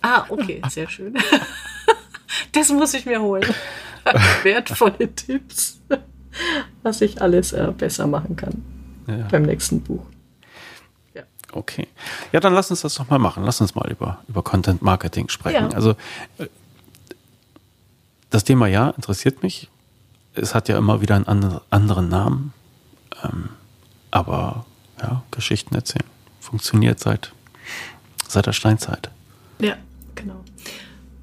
Ah, 0.02 0.24
okay, 0.28 0.62
sehr 0.70 0.88
schön. 0.88 1.14
Das 2.52 2.70
muss 2.70 2.94
ich 2.94 3.06
mir 3.06 3.20
holen. 3.20 3.44
Wertvolle 4.42 5.14
Tipps, 5.14 5.80
was 6.82 7.00
ich 7.00 7.20
alles 7.20 7.52
äh, 7.52 7.72
besser 7.76 8.06
machen 8.06 8.36
kann 8.36 8.62
ja. 9.06 9.28
beim 9.30 9.42
nächsten 9.42 9.80
Buch. 9.80 10.04
Ja. 11.14 11.22
Okay. 11.52 11.88
Ja, 12.32 12.40
dann 12.40 12.54
lass 12.54 12.70
uns 12.70 12.82
das 12.82 12.94
doch 12.94 13.08
mal 13.08 13.18
machen. 13.18 13.44
Lass 13.44 13.60
uns 13.60 13.74
mal 13.74 13.90
über, 13.90 14.18
über 14.28 14.42
Content 14.42 14.82
Marketing 14.82 15.28
sprechen. 15.28 15.70
Ja. 15.70 15.76
Also 15.76 15.90
äh, 16.38 16.46
das 18.30 18.44
Thema 18.44 18.66
ja 18.66 18.90
interessiert 18.90 19.42
mich 19.42 19.70
es 20.36 20.54
hat 20.54 20.68
ja 20.68 20.78
immer 20.78 21.00
wieder 21.00 21.16
einen 21.16 21.60
anderen 21.70 22.08
Namen. 22.08 22.52
Ähm, 23.24 23.48
aber 24.10 24.66
ja, 25.00 25.22
Geschichten 25.30 25.74
erzählen 25.74 26.04
funktioniert 26.40 27.00
seit, 27.00 27.32
seit 28.28 28.46
der 28.46 28.52
Steinzeit. 28.52 29.10
Ja. 29.58 29.76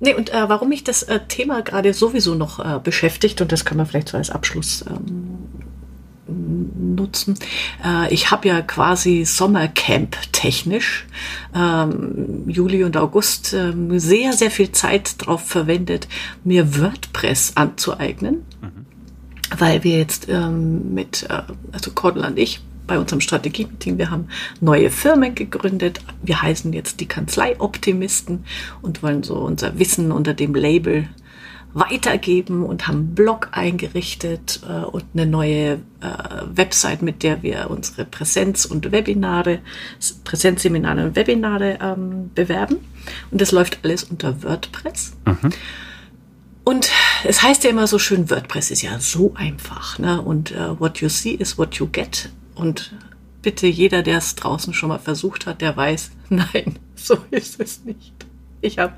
Nee, 0.03 0.15
und 0.15 0.33
äh, 0.33 0.49
warum 0.49 0.67
mich 0.67 0.83
das 0.83 1.03
äh, 1.03 1.21
Thema 1.29 1.61
gerade 1.61 1.93
sowieso 1.93 2.35
noch 2.35 2.59
äh, 2.59 2.77
beschäftigt, 2.83 3.39
und 3.39 3.53
das 3.53 3.63
können 3.63 3.79
wir 3.79 3.85
vielleicht 3.85 4.09
so 4.09 4.17
als 4.17 4.31
Abschluss 4.31 4.83
ähm, 4.85 6.95
nutzen. 6.95 7.39
Äh, 7.85 8.13
ich 8.13 8.29
habe 8.29 8.49
ja 8.49 8.61
quasi 8.61 9.23
Sommercamp 9.23 10.17
technisch, 10.33 11.07
ähm, 11.55 12.49
Juli 12.49 12.83
und 12.83 12.97
August, 12.97 13.53
ähm, 13.53 13.97
sehr, 13.97 14.33
sehr 14.33 14.51
viel 14.51 14.73
Zeit 14.73 15.21
darauf 15.21 15.47
verwendet, 15.47 16.09
mir 16.43 16.81
WordPress 16.81 17.53
anzueignen. 17.55 18.45
Mhm 18.61 18.83
weil 19.55 19.83
wir 19.83 19.99
jetzt 19.99 20.29
ähm, 20.29 20.95
mit, 20.95 21.27
äh, 21.29 21.43
also 21.71 21.91
Cordel 21.91 22.25
und 22.25 22.39
ich, 22.39 22.61
bei 22.87 22.99
unserem 22.99 23.21
Strategie-Meeting, 23.21 23.97
wir 23.97 24.11
haben 24.11 24.27
neue 24.59 24.89
Firmen 24.89 25.35
gegründet. 25.35 25.99
Wir 26.21 26.41
heißen 26.41 26.73
jetzt 26.73 26.99
die 26.99 27.07
Kanzlei 27.07 27.59
Optimisten 27.59 28.45
und 28.81 29.03
wollen 29.03 29.23
so 29.23 29.35
unser 29.35 29.79
Wissen 29.79 30.11
unter 30.11 30.33
dem 30.33 30.53
Label 30.53 31.07
weitergeben 31.73 32.63
und 32.63 32.87
haben 32.87 32.97
einen 32.97 33.15
Blog 33.15 33.49
eingerichtet 33.51 34.61
äh, 34.67 34.83
und 34.85 35.05
eine 35.13 35.25
neue 35.25 35.73
äh, 35.73 35.77
Website, 36.53 37.01
mit 37.01 37.23
der 37.23 37.41
wir 37.41 37.69
unsere 37.69 38.05
Präsenz- 38.05 38.65
und 38.65 38.91
Webinare, 38.91 39.59
Präsenzseminare 40.23 41.07
und 41.07 41.15
Webinare 41.15 41.79
ähm, 41.81 42.31
bewerben. 42.35 42.77
Und 43.31 43.41
das 43.41 43.51
läuft 43.51 43.79
alles 43.83 44.03
unter 44.03 44.43
WordPress. 44.43 45.13
Mhm. 45.25 45.49
Und 46.63 46.89
es 47.25 47.41
heißt 47.41 47.63
ja 47.63 47.71
immer 47.71 47.87
so 47.87 47.99
schön, 47.99 48.29
WordPress 48.29 48.71
ist 48.71 48.83
ja 48.83 48.99
so 48.99 49.33
einfach. 49.35 49.99
Ne? 49.99 50.21
Und 50.21 50.51
uh, 50.51 50.79
what 50.79 50.99
you 50.99 51.09
see 51.09 51.31
is 51.31 51.57
what 51.57 51.75
you 51.75 51.87
get. 51.87 52.29
Und 52.55 52.93
bitte 53.41 53.67
jeder, 53.67 54.03
der 54.03 54.17
es 54.17 54.35
draußen 54.35 54.73
schon 54.73 54.89
mal 54.89 54.99
versucht 54.99 55.45
hat, 55.45 55.61
der 55.61 55.75
weiß, 55.75 56.11
nein, 56.29 56.79
so 56.95 57.17
ist 57.31 57.59
es 57.59 57.83
nicht. 57.83 58.13
Ich 58.61 58.79
habe 58.79 58.93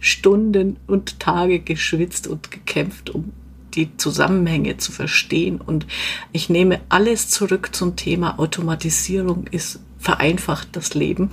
Stunden 0.00 0.78
und 0.86 1.20
Tage 1.20 1.60
geschwitzt 1.60 2.26
und 2.26 2.50
gekämpft, 2.50 3.10
um 3.10 3.32
die 3.74 3.96
Zusammenhänge 3.96 4.78
zu 4.78 4.92
verstehen. 4.92 5.60
Und 5.60 5.86
ich 6.32 6.48
nehme 6.48 6.80
alles 6.88 7.28
zurück 7.28 7.74
zum 7.74 7.96
Thema 7.96 8.38
Automatisierung 8.38 9.46
ist 9.50 9.80
vereinfacht 9.98 10.68
das 10.72 10.94
Leben. 10.94 11.30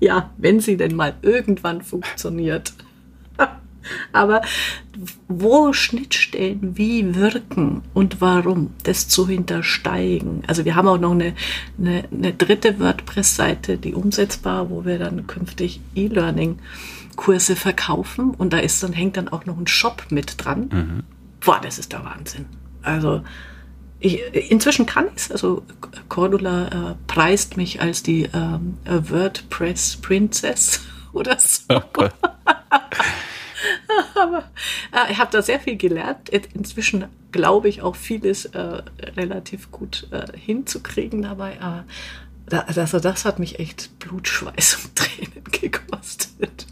ja, 0.00 0.30
wenn 0.36 0.58
sie 0.58 0.76
denn 0.76 0.96
mal 0.96 1.14
irgendwann 1.22 1.80
funktioniert. 1.80 2.74
Aber 4.12 4.42
wo 5.28 5.72
Schnittstellen 5.72 6.76
wie 6.76 7.14
wirken 7.14 7.82
und 7.94 8.20
warum, 8.20 8.70
das 8.84 9.08
zu 9.08 9.28
hintersteigen. 9.28 10.42
Also 10.46 10.64
wir 10.64 10.76
haben 10.76 10.88
auch 10.88 10.98
noch 10.98 11.12
eine, 11.12 11.34
eine, 11.78 12.04
eine 12.10 12.32
dritte 12.32 12.78
WordPress-Seite, 12.78 13.78
die 13.78 13.94
umsetzbar, 13.94 14.70
wo 14.70 14.84
wir 14.84 14.98
dann 14.98 15.26
künftig 15.26 15.80
E-Learning-Kurse 15.94 17.56
verkaufen 17.56 18.30
und 18.30 18.52
da 18.52 18.58
ist 18.58 18.82
dann, 18.82 18.92
hängt 18.92 19.16
dann 19.16 19.28
auch 19.28 19.46
noch 19.46 19.58
ein 19.58 19.66
Shop 19.66 20.06
mit 20.10 20.44
dran. 20.44 20.68
Mhm. 20.72 21.02
Boah, 21.44 21.60
das 21.62 21.78
ist 21.78 21.92
der 21.92 22.04
Wahnsinn. 22.04 22.46
Also 22.82 23.22
ich, 24.02 24.20
inzwischen 24.50 24.86
kann 24.86 25.06
ich 25.06 25.22
es. 25.22 25.32
Also 25.32 25.62
Cordula 26.08 26.66
äh, 26.90 26.94
preist 27.06 27.56
mich 27.56 27.80
als 27.80 28.02
die 28.02 28.28
ähm, 28.34 28.78
WordPress 28.84 29.96
Princess 29.96 30.80
oder 31.12 31.38
so. 31.38 31.62
Okay. 31.68 32.08
Aber 34.14 34.44
äh, 34.92 35.12
ich 35.12 35.18
habe 35.18 35.30
da 35.30 35.42
sehr 35.42 35.60
viel 35.60 35.76
gelernt. 35.76 36.28
Inzwischen 36.28 37.06
glaube 37.30 37.68
ich 37.68 37.82
auch 37.82 37.96
vieles 37.96 38.46
äh, 38.46 38.82
relativ 39.16 39.70
gut 39.70 40.08
äh, 40.10 40.26
hinzukriegen 40.36 41.22
dabei. 41.22 41.60
Aber 41.60 41.84
da, 42.46 42.60
also 42.60 42.98
das 42.98 43.24
hat 43.24 43.38
mich 43.38 43.58
echt 43.58 43.98
Blut, 43.98 44.28
Schweiß 44.28 44.78
und 44.84 44.96
Tränen 44.96 45.44
gekostet. 45.50 46.66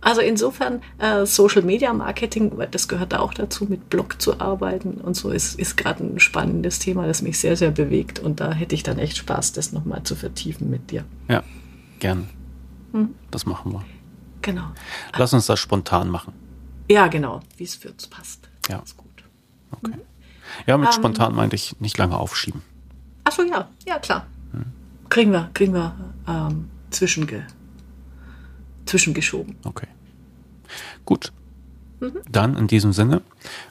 Also 0.00 0.20
insofern 0.20 0.82
äh, 0.98 1.24
Social 1.26 1.62
Media 1.62 1.92
Marketing, 1.92 2.52
das 2.72 2.88
gehört 2.88 3.12
da 3.12 3.20
auch 3.20 3.32
dazu, 3.32 3.66
mit 3.66 3.88
Blog 3.88 4.20
zu 4.20 4.40
arbeiten 4.40 4.94
und 4.94 5.14
so 5.14 5.30
ist, 5.30 5.56
ist 5.60 5.76
gerade 5.76 6.02
ein 6.02 6.18
spannendes 6.18 6.80
Thema, 6.80 7.06
das 7.06 7.22
mich 7.22 7.38
sehr, 7.38 7.56
sehr 7.56 7.70
bewegt 7.70 8.18
und 8.18 8.40
da 8.40 8.52
hätte 8.52 8.74
ich 8.74 8.82
dann 8.82 8.98
echt 8.98 9.16
Spaß, 9.16 9.52
das 9.52 9.72
nochmal 9.72 10.02
zu 10.02 10.16
vertiefen 10.16 10.68
mit 10.70 10.90
dir. 10.90 11.04
Ja, 11.28 11.44
gern. 12.00 12.28
Hm? 12.90 13.14
Das 13.30 13.46
machen 13.46 13.72
wir. 13.72 13.84
Genau. 14.42 14.72
Lass 15.16 15.32
uns 15.32 15.46
das 15.46 15.60
spontan 15.60 16.08
machen. 16.08 16.34
Ja, 16.88 17.06
genau, 17.06 17.40
wie 17.56 17.64
es 17.64 17.76
für 17.76 17.90
uns 17.90 18.06
passt. 18.06 18.48
Ja. 18.68 18.80
Ist 18.80 18.96
gut. 18.96 19.24
Okay. 19.70 19.94
Ja, 20.66 20.76
mit 20.76 20.88
ähm, 20.88 20.92
spontan 20.92 21.34
meinte 21.34 21.56
ich 21.56 21.80
nicht 21.80 21.96
lange 21.98 22.16
aufschieben. 22.16 22.62
Achso, 23.24 23.42
ja, 23.42 23.68
ja, 23.86 23.98
klar. 23.98 24.26
Hm. 24.52 24.64
Kriegen 25.08 25.32
wir, 25.32 25.50
kriegen 25.54 25.74
wir 25.74 25.94
ähm, 26.28 26.70
zwischenge, 26.90 27.46
zwischengeschoben. 28.86 29.56
Okay. 29.64 29.88
Gut. 31.04 31.32
Mhm. 32.00 32.20
Dann 32.30 32.56
in 32.56 32.66
diesem 32.66 32.92
Sinne, 32.92 33.22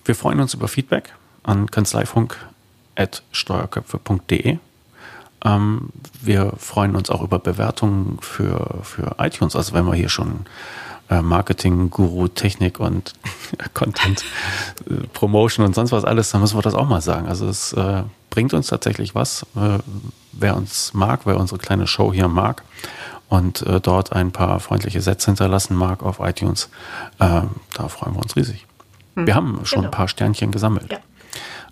wir 0.05 0.15
freuen 0.15 0.39
uns 0.39 0.53
über 0.53 0.67
Feedback 0.67 1.13
an 1.43 1.69
kanzleifunk.steuerköpfe.de. 1.69 4.59
Ähm, 5.43 5.89
wir 6.21 6.53
freuen 6.57 6.95
uns 6.95 7.09
auch 7.09 7.21
über 7.21 7.39
Bewertungen 7.39 8.17
für, 8.21 8.79
für 8.83 9.15
iTunes. 9.19 9.55
Also 9.55 9.73
wenn 9.73 9.85
wir 9.85 9.95
hier 9.95 10.09
schon 10.09 10.45
äh, 11.09 11.21
Marketing, 11.21 11.89
Guru, 11.89 12.27
Technik 12.27 12.79
und 12.79 13.13
Content, 13.73 14.23
äh, 14.89 15.07
Promotion 15.13 15.65
und 15.65 15.75
sonst 15.75 15.91
was 15.91 16.05
alles, 16.05 16.31
dann 16.31 16.41
müssen 16.41 16.57
wir 16.57 16.61
das 16.61 16.73
auch 16.73 16.87
mal 16.87 17.01
sagen. 17.01 17.27
Also 17.27 17.47
es 17.47 17.73
äh, 17.73 18.03
bringt 18.29 18.53
uns 18.53 18.67
tatsächlich 18.67 19.13
was, 19.13 19.45
äh, 19.55 19.79
wer 20.31 20.55
uns 20.55 20.93
mag, 20.93 21.21
wer 21.25 21.37
unsere 21.37 21.59
kleine 21.59 21.87
Show 21.87 22.13
hier 22.13 22.27
mag 22.27 22.63
und 23.29 23.61
äh, 23.63 23.79
dort 23.79 24.13
ein 24.13 24.31
paar 24.31 24.59
freundliche 24.59 25.01
Sätze 25.01 25.27
hinterlassen 25.27 25.75
mag 25.75 26.03
auf 26.03 26.19
iTunes, 26.19 26.69
äh, 27.19 27.41
da 27.73 27.87
freuen 27.87 28.13
wir 28.15 28.21
uns 28.21 28.35
riesig. 28.35 28.65
Hm. 29.15 29.27
Wir 29.27 29.35
haben 29.35 29.59
schon 29.65 29.79
genau. 29.79 29.89
ein 29.89 29.91
paar 29.91 30.07
Sternchen 30.07 30.51
gesammelt. 30.51 30.91
Ja. 30.91 30.99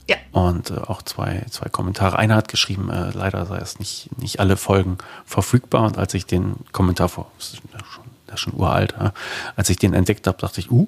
Ja. 0.09 0.17
Und 0.31 0.71
äh, 0.71 0.73
auch 0.73 1.03
zwei, 1.03 1.45
zwei 1.51 1.69
Kommentare. 1.69 2.17
Einer 2.17 2.35
hat 2.35 2.47
geschrieben, 2.47 2.89
äh, 2.89 3.11
leider 3.11 3.45
sei 3.45 3.59
es 3.59 3.77
nicht, 3.77 4.09
nicht 4.17 4.39
alle 4.39 4.57
Folgen 4.57 4.97
verfügbar. 5.23 5.83
Und 5.83 5.99
als 5.99 6.15
ich 6.15 6.25
den 6.25 6.55
Kommentar 6.71 7.09
vor, 7.09 7.31
das 7.37 7.53
ist 7.53 7.61
schon, 7.93 8.05
das 8.25 8.35
ist 8.35 8.39
schon 8.39 8.53
uralt, 8.55 8.95
ja, 8.99 9.13
als 9.55 9.69
ich 9.69 9.77
den 9.77 9.93
entdeckt 9.93 10.25
habe, 10.25 10.39
dachte 10.39 10.61
ich, 10.61 10.71
uh, 10.71 10.87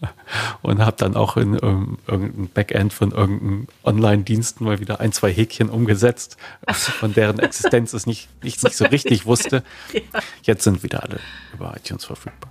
und 0.62 0.80
habe 0.80 0.96
dann 0.96 1.16
auch 1.16 1.36
in 1.36 1.58
ähm, 1.62 1.98
irgendein 2.06 2.48
Backend 2.48 2.94
von 2.94 3.12
irgendeinem 3.12 3.68
Online-Dienst 3.84 4.62
mal 4.62 4.80
wieder 4.80 5.00
ein, 5.00 5.12
zwei 5.12 5.30
Häkchen 5.30 5.68
umgesetzt, 5.68 6.38
von 6.70 7.12
deren 7.12 7.40
Existenz 7.40 7.92
es 7.92 8.06
nicht, 8.06 8.30
nicht, 8.42 8.64
nicht 8.64 8.74
so 8.74 8.86
richtig 8.86 9.26
wusste. 9.26 9.62
Ja. 9.92 10.00
Jetzt 10.44 10.64
sind 10.64 10.82
wieder 10.82 11.02
alle 11.02 11.20
über 11.52 11.76
iTunes 11.76 12.06
verfügbar. 12.06 12.50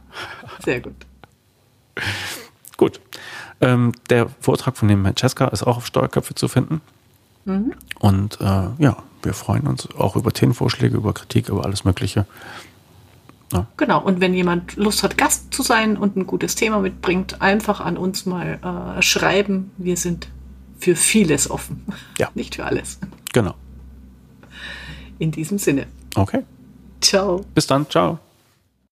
Sehr 0.63 0.82
gut. 0.82 0.93
Gut. 2.82 2.99
Ähm, 3.61 3.91
der 4.09 4.27
Vortrag 4.39 4.75
von 4.75 4.88
dem 4.88 5.03
Herrn 5.03 5.15
Cesca 5.15 5.47
ist 5.49 5.61
auch 5.61 5.77
auf 5.77 5.86
Steuerköpfe 5.86 6.34
zu 6.34 6.47
finden. 6.47 6.82
Mhm. 7.45 7.73
Und 7.99 8.41
äh, 8.41 8.69
ja, 8.79 8.97
wir 9.21 9.36
freuen 9.36 9.67
uns 9.67 9.88
auch 9.99 10.15
über 10.15 10.32
Themenvorschläge, 10.32 10.97
über 10.97 11.13
Kritik, 11.13 11.49
über 11.49 11.63
alles 11.63 11.84
Mögliche. 11.84 12.25
Ja. 13.53 13.67
Genau, 13.77 14.01
und 14.01 14.19
wenn 14.19 14.34
jemand 14.34 14.77
Lust 14.77 15.03
hat, 15.03 15.15
Gast 15.15 15.53
zu 15.53 15.61
sein 15.61 15.95
und 15.95 16.15
ein 16.15 16.25
gutes 16.25 16.55
Thema 16.55 16.79
mitbringt, 16.79 17.39
einfach 17.39 17.82
an 17.82 17.97
uns 17.97 18.25
mal 18.25 18.97
äh, 18.97 19.01
schreiben. 19.03 19.69
Wir 19.77 19.95
sind 19.95 20.29
für 20.79 20.95
vieles 20.95 21.51
offen. 21.51 21.86
Ja. 22.17 22.29
Nicht 22.34 22.55
für 22.55 22.65
alles. 22.65 22.97
Genau. 23.32 23.53
In 25.19 25.29
diesem 25.29 25.59
Sinne. 25.59 25.86
Okay. 26.15 26.41
Ciao. 26.99 27.45
Bis 27.53 27.67
dann. 27.67 27.88
Ciao. 27.88 28.17